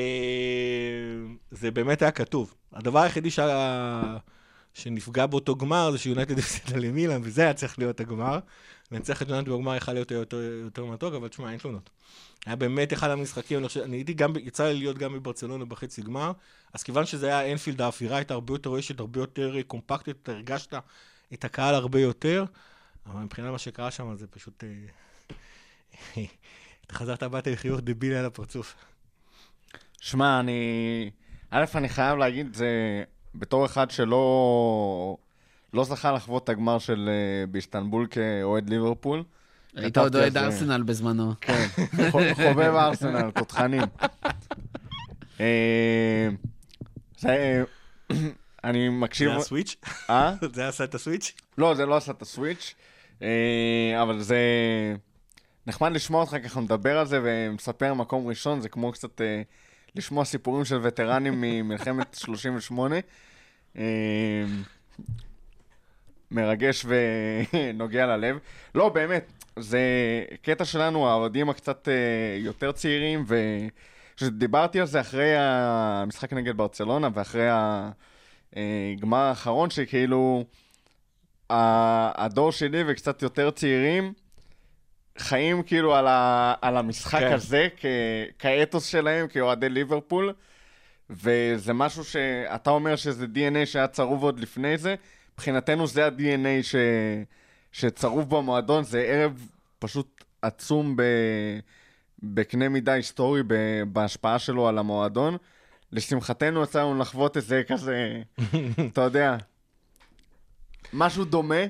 זה 1.50 1.70
באמת 1.70 2.02
היה 2.02 2.10
כתוב. 2.10 2.54
הדבר 2.72 2.98
היחידי. 2.98 3.30
שנפגע 4.76 5.26
באותו 5.26 5.56
גמר 5.56 5.90
זה 5.90 5.98
שיונייטד 5.98 6.38
הפסידה 6.38 6.76
למילאן, 6.80 7.20
וזה 7.24 7.42
היה 7.42 7.52
צריך 7.52 7.78
להיות 7.78 8.00
הגמר. 8.00 8.38
לנצח 8.92 9.22
את 9.22 9.28
יונייטד 9.28 9.50
בגמר 9.50 9.76
יכול 9.76 9.94
להיות 9.94 10.10
יותר, 10.10 10.36
יותר 10.36 10.84
מתוק, 10.84 11.14
אבל 11.14 11.28
תשמע, 11.28 11.50
אין 11.50 11.58
תלונות. 11.58 11.90
היה 12.46 12.56
באמת 12.56 12.92
אחד 12.92 13.10
המשחקים, 13.10 13.58
אני 13.58 13.68
חושב, 13.68 13.80
אני 13.80 13.96
הייתי 13.96 14.14
גם, 14.14 14.32
יצא 14.36 14.64
לי 14.68 14.74
להיות 14.74 14.98
גם 14.98 15.12
בברצלונה 15.12 15.64
בחצי 15.64 16.02
גמר, 16.02 16.32
אז 16.72 16.82
כיוון 16.82 17.06
שזה 17.06 17.26
היה 17.26 17.52
אנפילד, 17.52 17.80
האווירה 17.80 18.16
הייתה 18.16 18.34
הרבה 18.34 18.54
יותר 18.54 18.70
רשת, 18.70 19.00
הרבה 19.00 19.20
יותר 19.20 19.62
קומפקטית, 19.66 20.16
אתה 20.22 20.32
הרגשת 20.32 20.74
את 21.34 21.44
הקהל 21.44 21.74
הרבה 21.74 22.00
יותר, 22.00 22.44
אבל 23.06 23.20
מבחינת 23.20 23.50
מה 23.50 23.58
שקרה 23.58 23.90
שם 23.90 24.16
זה 24.16 24.26
פשוט... 24.26 24.64
אה, 24.64 26.22
אתה 26.86 26.94
חזרת 26.94 27.22
הביתה 27.22 27.50
עם 27.50 27.56
חיוך 27.56 27.80
דבילי 27.80 28.16
על 28.16 28.24
הפרצוף. 28.24 28.74
שמע, 30.00 30.40
אני... 30.40 31.10
א', 31.50 31.64
אני 31.74 31.88
חייב 31.88 32.18
להגיד, 32.18 32.54
זה 32.54 33.02
בתור 33.34 33.66
אחד 33.66 33.90
שלא 33.90 35.16
לא 35.76 35.84
זכה 35.84 36.12
לחוות 36.12 36.44
את 36.44 36.48
הגמר 36.48 36.78
של 36.78 37.08
אה, 37.08 37.46
באיסטנבול 37.46 38.06
כאוהד 38.10 38.70
ליברפול. 38.70 39.22
היית 39.74 39.98
עוד 39.98 40.16
אוהד. 40.16 40.36
ארסנל 40.36 40.82
בזמנו. 40.82 41.32
כן, 41.40 41.66
חובב 42.34 42.74
ארסנל, 42.74 43.30
תותחנים. 43.30 43.82
אה, 45.40 46.28
זה... 47.18 47.64
אני 48.64 48.88
מקשיב... 48.88 49.28
זה 49.28 49.34
היה 49.34 49.42
סוויץ'? 49.42 49.76
אה? 50.10 50.34
זה 50.52 50.68
עשה 50.68 50.84
את 50.84 50.94
הסוויץ'? 50.94 51.32
לא, 51.58 51.74
זה 51.74 51.86
לא 51.86 51.96
עשה 51.96 52.12
את 52.12 52.22
הסוויץ', 52.22 52.74
אה, 53.22 54.02
אבל 54.02 54.20
זה 54.20 54.38
נחמד 55.66 55.92
לשמוע 55.92 56.20
אותך 56.20 56.36
ככה 56.44 56.60
מדבר 56.60 56.98
על 56.98 57.06
זה 57.06 57.20
ומספר 57.22 57.94
מקום 57.94 58.26
ראשון, 58.26 58.60
זה 58.60 58.68
כמו 58.68 58.92
קצת 58.92 59.20
אה, 59.20 59.42
לשמוע 59.94 60.24
סיפורים 60.24 60.64
של 60.64 60.78
וטרנים 60.82 61.40
ממלחמת 61.40 62.14
38. 62.14 62.96
אה, 63.76 63.82
מרגש 66.30 66.86
ונוגע 66.88 68.06
ללב. 68.06 68.38
לא, 68.74 68.88
באמת, 68.88 69.32
זה 69.58 69.80
קטע 70.42 70.64
שלנו, 70.64 71.08
האוהדים 71.08 71.50
הקצת 71.50 71.88
אה, 71.88 72.36
יותר 72.38 72.72
צעירים, 72.72 73.24
וכשדיברתי 73.28 74.80
על 74.80 74.86
זה 74.86 75.00
אחרי 75.00 75.36
המשחק 75.36 76.32
נגד 76.32 76.56
ברצלונה 76.56 77.08
ואחרי 77.14 77.48
הגמר 78.56 79.18
האחרון, 79.18 79.70
שכאילו... 79.70 80.44
הדור 81.50 82.52
שלי 82.52 82.84
וקצת 82.86 83.22
יותר 83.22 83.50
צעירים 83.50 84.12
חיים 85.18 85.62
כאילו 85.62 85.94
על, 85.94 86.06
ה, 86.06 86.54
על 86.62 86.76
המשחק. 86.76 87.20
כן. 87.20 87.32
הזה 87.32 87.68
כ, 87.76 87.86
כאתוס 88.38 88.86
שלהם, 88.86 89.28
כאוהדי 89.28 89.68
ליברפול, 89.68 90.32
וזה 91.10 91.72
משהו 91.72 92.04
שאתה 92.04 92.70
אומר 92.70 92.96
שזה 92.96 93.26
DNA 93.34 93.66
שהיה 93.66 93.86
צרוב 93.86 94.22
עוד 94.22 94.40
לפני 94.40 94.78
זה, 94.78 94.94
מבחינתנו 95.40 95.86
זה 95.86 96.06
ה-DNA 96.06 96.62
ש, 96.62 96.74
שצרוב 97.72 98.30
במועדון, 98.36 98.84
זה 98.84 99.00
ערב 99.00 99.48
פשוט 99.78 100.24
עצום 100.42 100.96
ב, 100.96 101.02
בקנה 102.22 102.68
מידה 102.68 102.92
היסטורי 102.92 103.42
ב, 103.46 103.54
בהשפעה 103.92 104.38
שלו 104.38 104.68
על 104.68 104.78
המועדון. 104.78 105.36
לשמחתנו 105.92 106.62
יצא 106.62 106.80
לנו 106.80 106.98
לחוות 106.98 107.36
איזה 107.36 107.62
כזה, 107.68 108.22
אתה 108.92 109.00
יודע, 109.00 109.36
משהו 110.92 111.24
דומה. 111.24 111.64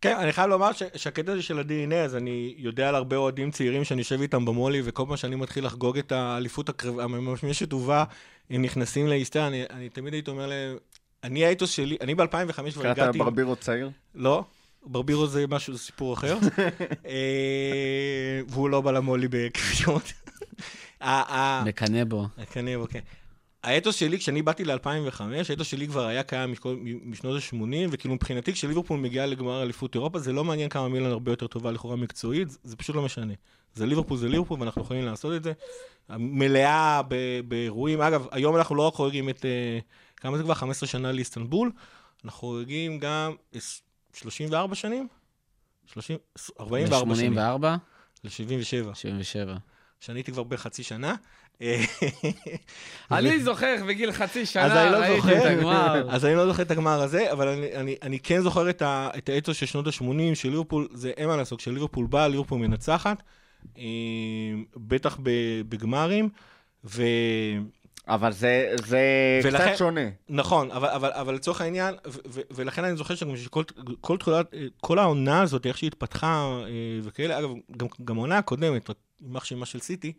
כן, 0.00 0.16
אני 0.16 0.32
חייב 0.32 0.48
לומר 0.50 0.72
ש- 0.72 0.82
שהקטע 0.94 1.32
הזה 1.32 1.42
של 1.42 1.58
ה-DNA, 1.58 1.94
אז 1.94 2.16
אני 2.16 2.54
יודע 2.58 2.88
על 2.88 2.94
הרבה 2.94 3.16
אוהדים 3.16 3.50
צעירים 3.50 3.84
שאני 3.84 4.00
יושב 4.00 4.20
איתם 4.20 4.44
במולי, 4.44 4.80
וכל 4.84 5.04
פעם 5.08 5.16
שאני 5.16 5.36
מתחיל 5.36 5.66
לחגוג 5.66 5.98
את 5.98 6.12
האליפות 6.12 6.68
הקרב- 6.68 7.00
הממשמשת 7.00 7.72
ובאה, 7.72 8.04
הם 8.50 8.62
נכנסים 8.62 9.06
להיסטריה, 9.06 9.46
אני, 9.46 9.64
אני 9.70 9.88
תמיד 9.88 10.12
הייתי 10.14 10.30
אומר 10.30 10.46
להם, 10.46 10.76
אני 11.26 11.44
האתוס 11.46 11.70
שלי, 11.70 11.96
אני 12.00 12.14
ב-2005 12.14 12.26
כבר 12.72 12.82
קראת 12.82 12.98
הגעתי... 12.98 13.18
ברבירו 13.18 13.56
צעיר? 13.56 13.90
לא, 14.14 14.44
ברבירו 14.86 15.26
זה 15.26 15.44
משהו, 15.48 15.72
זה 15.72 15.78
סיפור 15.78 16.14
אחר. 16.14 16.38
אה, 17.06 18.40
והוא 18.48 18.70
לא 18.70 18.80
בא 18.80 18.90
למולי 18.92 19.28
בכפיות. 19.30 20.12
ה- 21.00 21.36
ה- 21.38 21.64
מקנא 21.64 22.04
בו. 22.04 22.26
כנראה, 22.52 22.76
אוקיי. 22.80 23.00
האתוס 23.64 23.96
שלי, 23.96 24.18
כשאני 24.18 24.42
באתי 24.42 24.64
ל-2005, 24.64 25.20
האתוס 25.50 25.66
שלי 25.66 25.86
כבר 25.88 26.06
היה 26.06 26.22
קיים 26.22 26.54
משנות 27.04 27.42
ה-80, 27.42 27.58
וכאילו 27.90 28.14
מבחינתי, 28.14 28.52
כשליברפול 28.52 29.00
מגיעה 29.00 29.26
לגמר 29.26 29.62
אליפות 29.62 29.94
אירופה, 29.94 30.18
זה 30.18 30.32
לא 30.32 30.44
מעניין 30.44 30.68
כמה 30.68 30.88
מילן 30.88 31.06
הרבה 31.10 31.32
יותר 31.32 31.46
טובה 31.46 31.70
לכאורה 31.70 31.96
מקצועית, 31.96 32.48
זה- 32.64 32.76
פשוט 32.76 32.96
לא 32.96 33.02
משנה. 33.02 33.32
זה 33.74 33.86
ליברפול, 33.86 34.16
זה 34.18 34.28
ליברפול, 34.28 34.60
ואנחנו 34.60 34.82
יכולים 34.82 35.04
לעשות 35.04 35.36
את 35.36 35.44
זה. 35.44 35.52
מלאה 36.18 37.00
באירועים. 37.48 38.00
אגב, 38.00 38.26
היום 38.32 38.56
אנחנו 38.56 38.74
לא 38.74 38.82
רק 38.86 38.94
חוגגים 38.94 39.28
את, 39.28 39.44
אה, 39.44 39.78
כמה 40.26 40.36
זה 40.36 40.42
כבר? 40.42 40.54
15 40.54 40.88
שנה 40.88 41.12
לאיסטנבול, 41.12 41.70
אנחנו 42.24 42.38
חוגגים 42.38 42.98
גם 42.98 43.34
עש- 43.52 43.82
34 44.14 44.74
שנים? 44.74 45.08
30, 45.86 46.16
44 46.60 47.14
שנים. 47.14 47.32
84? 47.32 47.76
ל-77, 48.24 48.94
77. 48.94 49.56
שאני 50.00 50.18
הייתי 50.18 50.32
כבר 50.32 50.42
בחצי 50.42 50.82
שנה. 50.82 51.14
אני 53.10 53.40
זוכר 53.40 53.76
בגיל 53.88 54.12
חצי 54.12 54.40
אז 54.42 54.48
שנה, 54.48 54.82
אני 54.82 54.92
לא 54.92 54.96
ראיתי 54.96 55.16
זוכר, 55.16 55.38
את 55.52 55.58
הגמר. 55.58 56.10
אז 56.10 56.24
אני 56.24 56.34
לא 56.34 56.46
זוכר 56.46 56.62
את 56.62 56.70
הגמר 56.70 57.02
הזה, 57.02 57.32
אבל 57.32 57.48
אני, 57.48 57.76
אני, 57.76 57.96
אני 58.02 58.18
כן 58.18 58.40
זוכר 58.40 58.70
את, 58.70 58.82
ה, 58.82 59.10
את 59.18 59.28
האתוס 59.28 59.56
של 59.56 59.66
שנות 59.66 59.86
ה-80, 59.86 60.02
של 60.34 60.48
ליברפול, 60.48 60.88
זה 60.92 61.10
אין 61.16 61.28
מה 61.28 61.36
לעשות, 61.36 61.58
כשליברפול 61.58 62.06
באה, 62.06 62.28
ליברפול 62.28 62.58
מנצחת, 62.58 63.22
אה, 63.78 63.82
בטח 64.76 65.18
ב- 65.22 65.60
בגמרים, 65.68 66.28
ונכון, 66.84 67.00
אבל 68.08 68.32
זה, 68.32 68.74
זה 68.84 69.00
ולכן- 69.44 69.68
קצת 69.68 69.78
שונה. 69.78 70.00
אבל, 70.72 70.88
אבל, 70.88 71.10
אבל 71.12 71.34
לצורך 71.34 71.60
העניין, 71.60 71.94
ו, 72.06 72.18
ו, 72.28 72.40
ולכן 72.50 72.84
אני 72.84 72.96
זוכר 72.96 73.14
שגם 73.14 73.36
שכל 73.36 73.62
כל, 74.00 74.16
תחילת, 74.16 74.54
כל 74.80 74.98
העונה 74.98 75.42
הזאת, 75.42 75.66
איך 75.66 75.78
שהיא 75.78 75.88
התפתחה 75.88 76.60
אה, 76.66 76.70
וכאלה, 77.02 77.38
אגב, 77.38 77.50
גם, 77.76 77.86
גם 78.04 78.16
העונה 78.18 78.38
הקודמת, 78.38 78.90
יימח 79.22 79.44
שמה 79.44 79.66
של 79.66 79.80
סיטי, 79.80 80.12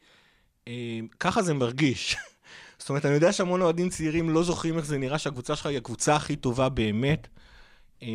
אה, 0.67 0.99
ככה 1.19 1.41
זה 1.41 1.53
מרגיש. 1.53 2.15
זאת 2.79 2.89
אומרת, 2.89 3.05
אני 3.05 3.13
יודע 3.13 3.31
שהמון 3.31 3.61
אוהדים 3.61 3.89
צעירים 3.89 4.29
לא 4.29 4.43
זוכרים 4.43 4.77
איך 4.77 4.85
זה 4.85 4.97
נראה 4.97 5.17
שהקבוצה 5.17 5.55
שלך 5.55 5.65
היא 5.65 5.77
הקבוצה 5.77 6.15
הכי 6.15 6.35
טובה 6.35 6.69
באמת. 6.69 7.27
אה, 8.03 8.07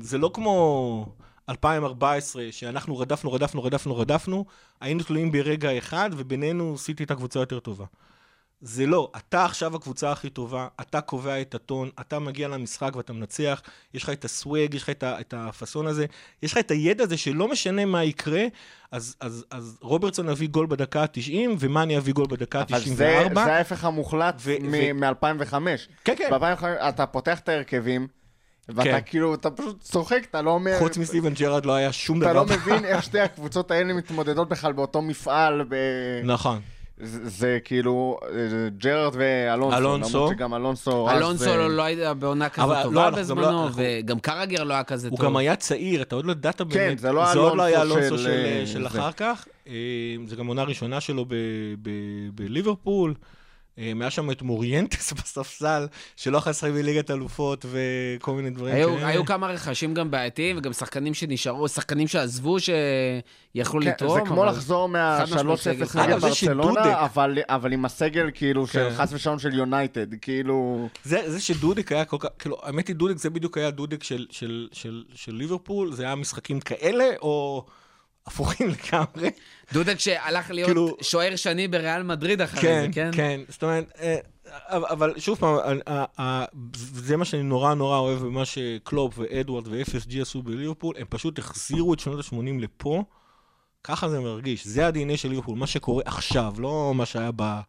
זה 0.00 0.18
לא 0.18 0.30
כמו 0.34 1.06
2014, 1.48 2.44
שאנחנו 2.50 2.98
רדפנו, 2.98 3.32
רדפנו, 3.32 3.62
רדפנו, 3.62 3.96
רדפנו, 3.96 4.44
היינו 4.80 5.02
תלויים 5.02 5.32
ברגע 5.32 5.78
אחד, 5.78 6.10
ובינינו 6.16 6.78
סיטי 6.78 7.04
את 7.04 7.10
הקבוצה 7.10 7.40
יותר 7.40 7.60
טובה. 7.60 7.84
זה 8.60 8.86
לא, 8.86 9.10
אתה 9.16 9.44
עכשיו 9.44 9.76
הקבוצה 9.76 10.12
הכי 10.12 10.30
טובה, 10.30 10.68
אתה 10.80 11.00
קובע 11.00 11.40
את 11.40 11.54
הטון, 11.54 11.90
אתה 12.00 12.18
מגיע 12.18 12.48
למשחק 12.48 12.96
ואתה 12.96 13.12
מנצח, 13.12 13.62
יש 13.94 14.02
לך 14.02 14.10
את 14.10 14.24
הסוואג, 14.24 14.74
יש 14.74 14.82
לך 14.82 14.90
את, 14.90 15.02
ה, 15.02 15.20
את 15.20 15.34
הפאסון 15.36 15.86
הזה, 15.86 16.06
יש 16.42 16.52
לך 16.52 16.58
את 16.58 16.70
הידע 16.70 17.04
הזה 17.04 17.16
שלא 17.16 17.48
משנה 17.48 17.84
מה 17.84 18.04
יקרה, 18.04 18.44
אז, 18.92 19.16
אז, 19.20 19.44
אז 19.50 19.78
רוברטסון 19.80 20.28
יביא 20.28 20.48
גול 20.48 20.66
בדקה 20.66 21.02
ה-90, 21.02 21.32
ומאני 21.58 21.94
יביא 21.94 22.12
גול 22.12 22.26
בדקה 22.26 22.62
אבל 22.62 22.78
ה-94. 22.78 22.84
זה, 22.84 23.28
זה 23.34 23.54
ההפך 23.54 23.84
המוחלט 23.84 24.34
ו- 24.40 24.54
ו- 24.72 24.94
מ-2005. 24.94 25.54
כן, 26.04 26.14
כן. 26.18 26.30
ב-2005 26.30 26.64
אתה 26.88 27.06
פותח 27.06 27.38
את 27.38 27.48
ההרכבים, 27.48 28.06
ואתה 28.68 28.82
כן. 28.82 29.00
כאילו, 29.06 29.34
אתה 29.34 29.50
פשוט 29.50 29.80
צוחק, 29.80 30.26
אתה 30.30 30.42
לא 30.42 30.50
אומר... 30.50 30.78
חוץ 30.78 30.96
מסטיבן 30.96 31.34
ג'רארד 31.34 31.66
לא 31.66 31.72
היה 31.72 31.92
שום 31.92 32.22
אתה 32.22 32.32
דבר. 32.32 32.42
לא 32.42 32.46
מבין 32.56 32.84
איך 32.84 33.02
שתי 33.02 33.20
הקבוצות 33.20 33.70
האלה 33.70 33.92
מתמודדות 33.92 34.48
בכלל 34.48 34.72
באותו 34.72 35.02
מפעל. 35.02 35.64
ב... 35.68 35.74
נכון. 36.24 36.60
זה, 37.00 37.28
זה 37.28 37.58
כאילו 37.64 38.18
אה, 38.22 38.28
ג'רארד 38.78 39.12
ואלונסו. 39.16 39.76
אלונסו. 39.78 40.18
למרות 40.18 40.32
שגם 40.36 40.54
אלונסו... 40.54 41.10
אז, 41.10 41.16
אלונסו 41.18 41.50
אה, 41.50 41.56
לא 41.56 41.70
לא 41.76 41.82
היה 41.82 42.14
בעונה 42.14 42.48
כזאת 42.48 42.64
אבל 42.70 42.82
טובה 42.82 42.94
לא, 43.04 43.10
לא- 43.10 43.16
בזמנו, 43.18 43.66
אנחנו- 43.66 43.82
וגם 44.00 44.18
קרגר 44.20 44.64
לא 44.64 44.74
היה 44.74 44.84
כזה 44.84 45.08
הוא 45.08 45.16
טוב. 45.16 45.26
גם 45.26 45.36
היה 45.36 45.56
צעיר, 45.56 46.02
אתה 46.02 46.14
עוד 46.14 46.24
לא 46.24 46.32
ידעת 46.32 46.60
באמת. 46.62 46.98
זה 46.98 47.12
לא 47.12 47.32
זה 47.32 47.38
עוד 47.38 47.56
לא 47.56 47.62
היה 47.62 47.82
אלונסו 47.82 48.18
של, 48.18 48.24
של, 48.24 48.30
אה, 48.30 48.66
של. 48.66 48.86
אחר 48.86 49.12
כך. 49.12 49.46
זה 50.26 50.36
גם 50.38 50.46
עונה 50.46 50.62
ראשונה 50.62 51.00
שלו 51.00 51.24
ב- 51.24 51.34
ב- 51.82 51.90
בליברפול. 52.34 53.10
אה, 53.10 53.26
היה 53.76 54.10
שם 54.10 54.30
את 54.30 54.42
מוריינטס 54.42 55.12
בספסל, 55.18 55.86
שלא 56.16 56.38
יכול 56.38 56.50
לשחק 56.50 56.70
בליגת 56.70 57.10
אלופות 57.10 57.64
וכל 57.68 58.32
מיני 58.32 58.50
דברים 58.50 58.74
היו, 58.74 58.88
כאלה. 58.96 59.08
היו 59.08 59.24
כמה 59.24 59.46
רכשים 59.46 59.94
גם 59.94 60.10
בעייתיים, 60.10 60.58
וגם 60.58 60.72
שחקנים 60.72 61.14
שנשארו, 61.14 61.68
שחקנים 61.68 62.08
שעזבו, 62.08 62.56
שיכלו 62.60 63.80
כן, 63.82 63.88
לתרום. 63.88 64.20
זה 64.20 64.26
כמו 64.26 64.42
אבל- 64.42 64.52
לחזור 64.52 64.88
חד 64.92 65.22
משמעית 65.24 65.44
מה-3-0 65.46 65.56
סגל. 65.86 66.02
נגד 66.02 66.18
ברצלונה, 66.20 67.04
אבל, 67.04 67.38
אבל 67.48 67.72
עם 67.72 67.84
הסגל 67.84 68.30
כאילו 68.34 68.66
של 68.66 68.90
כן. 68.90 68.94
חס 68.96 69.12
ושלום 69.12 69.38
של 69.38 69.54
יונייטד, 69.54 70.14
כאילו... 70.14 70.88
זה, 71.04 71.30
זה 71.30 71.40
שדודק 71.40 71.92
היה 71.92 72.04
כל 72.04 72.16
כך, 72.20 72.28
כאילו, 72.38 72.56
האמת 72.62 72.88
היא 72.88 72.96
דודק 72.96 73.16
זה 73.16 73.30
בדיוק 73.30 73.58
היה 73.58 73.70
דודק 73.70 74.02
של, 74.02 74.26
של, 74.30 74.68
של, 74.72 75.04
של 75.14 75.34
ליברפול, 75.34 75.92
זה 75.92 76.04
היה 76.04 76.14
משחקים 76.14 76.60
כאלה, 76.60 77.04
או 77.22 77.66
הפוכים 78.26 78.68
לגמרי. 78.68 79.30
דודק 79.72 79.98
שהלך 79.98 80.50
להיות 80.50 80.66
כאילו- 80.66 80.96
שוער 81.00 81.36
שני 81.36 81.68
בריאל 81.68 82.02
מדריד 82.02 82.40
אחרי 82.40 82.60
כן, 82.60 82.82
זה, 82.86 82.88
כן? 82.92 83.10
כן, 83.12 83.40
זאת 83.48 83.62
אומרת, 83.62 83.92
אה, 84.00 84.16
אבל, 84.68 85.14
שוב 85.18 85.38
פעם, 85.38 85.54
ה- 85.86 85.92
ה- 85.92 86.04
ה- 86.22 86.44
זה 86.94 87.16
מה 87.16 87.24
שאני 87.24 87.42
נורא 87.42 87.74
נורא 87.74 87.98
אוהב 87.98 88.18
במה 88.18 88.44
שקלופ 88.44 89.14
ואדוארד 89.18 89.68
ו-FSG 89.68 90.20
עשו 90.20 90.42
בליברפול, 90.42 90.94
הם 90.98 91.06
פשוט 91.10 91.38
החזירו 91.38 91.94
את 91.94 92.00
שנות 92.00 92.24
ה-80 92.24 92.60
לפה, 92.62 93.04
ככה 93.84 94.08
זה 94.08 94.20
מרגיש, 94.20 94.66
זה 94.66 94.86
ה-DNA 94.86 95.16
של 95.16 95.28
ליברפול, 95.28 95.58
מה 95.58 95.66
שקורה 95.66 96.02
עכשיו, 96.06 96.54
לא 96.58 96.92
מה 96.94 97.06
שהיה 97.06 97.30
ב... 97.36 97.60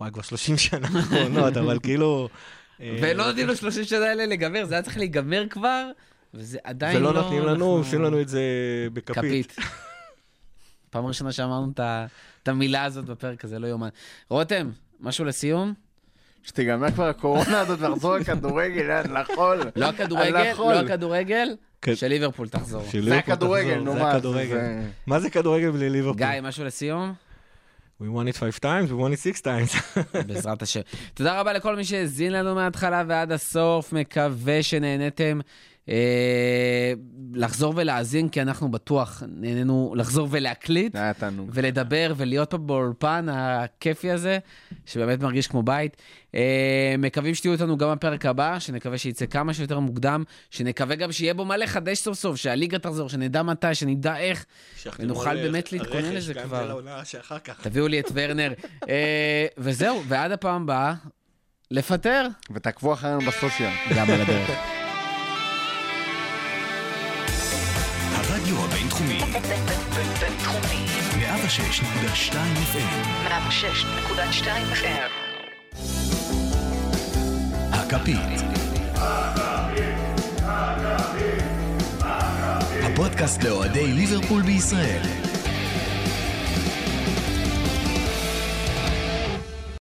וואי, 0.00 0.10
כבר 0.12 0.22
30 0.22 0.58
שנה 0.58 0.88
האחרונות, 0.94 1.56
אבל 1.56 1.78
כאילו... 1.82 2.28
אה, 2.80 2.98
ולא 3.02 3.26
נותנים 3.26 3.46
לו 3.46 3.56
30 3.56 3.84
שנה 3.84 4.06
האלה 4.06 4.26
להיגמר, 4.26 4.64
זה 4.64 4.74
היה 4.74 4.82
צריך 4.82 4.96
להיגמר 4.98 5.46
כבר, 5.50 5.90
וזה 6.34 6.58
עדיין 6.64 7.02
לא... 7.02 7.08
ולא 7.08 7.22
נותנים 7.22 7.40
לנו, 7.40 7.50
אנחנו- 7.52 7.66
עושים 7.66 8.02
לנו 8.02 8.20
את 8.20 8.28
זה 8.28 8.40
בכפית. 8.92 9.46
כפית. 9.52 9.56
פעם 10.90 11.06
ראשונה 11.06 11.32
שאמרנו 11.32 11.72
את 12.42 12.48
המילה 12.48 12.84
הזאת 12.84 13.04
בפרק 13.04 13.44
הזה, 13.44 13.58
לא 13.58 13.66
יאומן. 13.66 13.88
רותם, 14.30 14.70
משהו 15.00 15.24
לסיום? 15.24 15.74
שתיגמר 16.42 16.90
כבר 16.90 17.08
הקורונה 17.08 17.60
הזאת 17.60 17.78
ואחזור 17.80 18.16
לכדורגל, 18.16 18.78
יאללה, 18.80 19.20
לחול. 19.22 19.60
לא 19.76 19.86
הכדורגל. 19.86 20.30
לא 20.58 20.74
הכדורגל, 20.80 21.48
כן. 21.82 21.96
של 21.96 22.06
ליברפול 22.08 22.48
תחזור. 22.48 22.82
זה 23.02 23.18
הכדורגל, 23.18 23.74
נו 23.80 23.94
מה, 23.94 24.10
הכדורגל. 24.10 24.48
זה- 24.54 24.82
מה 25.06 25.20
זה 25.20 25.30
כדורגל 25.30 25.70
בלי 25.70 25.90
ליברפול? 25.90 26.16
גיא, 26.18 26.40
משהו 26.42 26.64
לסיום? 26.64 27.14
We 28.02 28.04
won 28.04 28.34
it 28.34 28.36
five 28.36 28.60
times, 28.62 28.88
we 28.90 29.00
won 29.00 29.12
it 29.16 29.38
six 29.38 29.40
times. 29.42 30.00
בעזרת 30.26 30.62
השם. 30.62 30.80
תודה 31.14 31.40
רבה 31.40 31.52
לכל 31.52 31.76
מי 31.76 31.84
שהאזין 31.84 32.32
לנו 32.32 32.54
מההתחלה 32.54 33.04
ועד 33.06 33.32
הסוף, 33.32 33.92
מקווה 33.92 34.62
שנהניתם. 34.62 35.40
אה, 35.88 36.92
לחזור 37.34 37.72
ולהאזין, 37.76 38.28
כי 38.28 38.42
אנחנו 38.42 38.70
בטוח 38.70 39.22
נהנינו 39.28 39.94
לחזור 39.96 40.28
ולהקליט. 40.30 40.94
ולדבר 41.52 42.12
ולהיות 42.16 42.50
פה 42.50 42.58
באולפן 42.58 43.26
הכיפי 43.30 44.10
הזה, 44.10 44.38
שבאמת 44.86 45.20
מרגיש 45.20 45.46
כמו 45.46 45.62
בית. 45.62 45.96
אה, 46.34 46.94
מקווים 46.98 47.34
שתהיו 47.34 47.52
איתנו 47.52 47.78
גם 47.78 47.92
בפרק 47.92 48.26
הבא, 48.26 48.58
שנקווה 48.58 48.98
שיצא 48.98 49.26
כמה 49.26 49.54
שיותר 49.54 49.78
מוקדם, 49.78 50.24
שנקווה 50.50 50.96
גם 50.96 51.12
שיהיה 51.12 51.34
בו 51.34 51.44
מה 51.44 51.56
לחדש 51.56 51.98
סוף 51.98 52.18
סוף, 52.18 52.36
שהליגה 52.36 52.78
תחזור, 52.78 53.08
שנדע 53.08 53.42
מתי, 53.42 53.74
שנדע 53.74 54.16
איך, 54.16 54.46
ונוכל 54.98 55.34
באמת 55.34 55.72
להתכונן 55.72 56.12
לזה 56.12 56.34
כבר. 56.34 56.80
תביאו 57.62 57.88
לי 57.88 58.00
את 58.00 58.10
ורנר. 58.14 58.52
אה, 58.88 59.46
וזהו, 59.58 60.02
ועד 60.08 60.32
הפעם 60.32 60.62
הבאה, 60.62 60.94
לפטר. 61.70 62.26
ותעקבו 62.50 62.92
אחרינו 62.92 63.20
בסושיאל. 63.20 63.70
גם 63.96 64.10
על 64.10 64.20
הדרך. 64.20 64.85
106.2 71.56 72.36
FM, 72.72 73.06
106.2 73.24 74.48
FM. 74.72 75.10
הכפית. 77.72 78.40
הפודקאסט 82.82 83.42
לאוהדי 83.42 83.92
ליברפול 83.92 84.42
בישראל. 84.42 85.02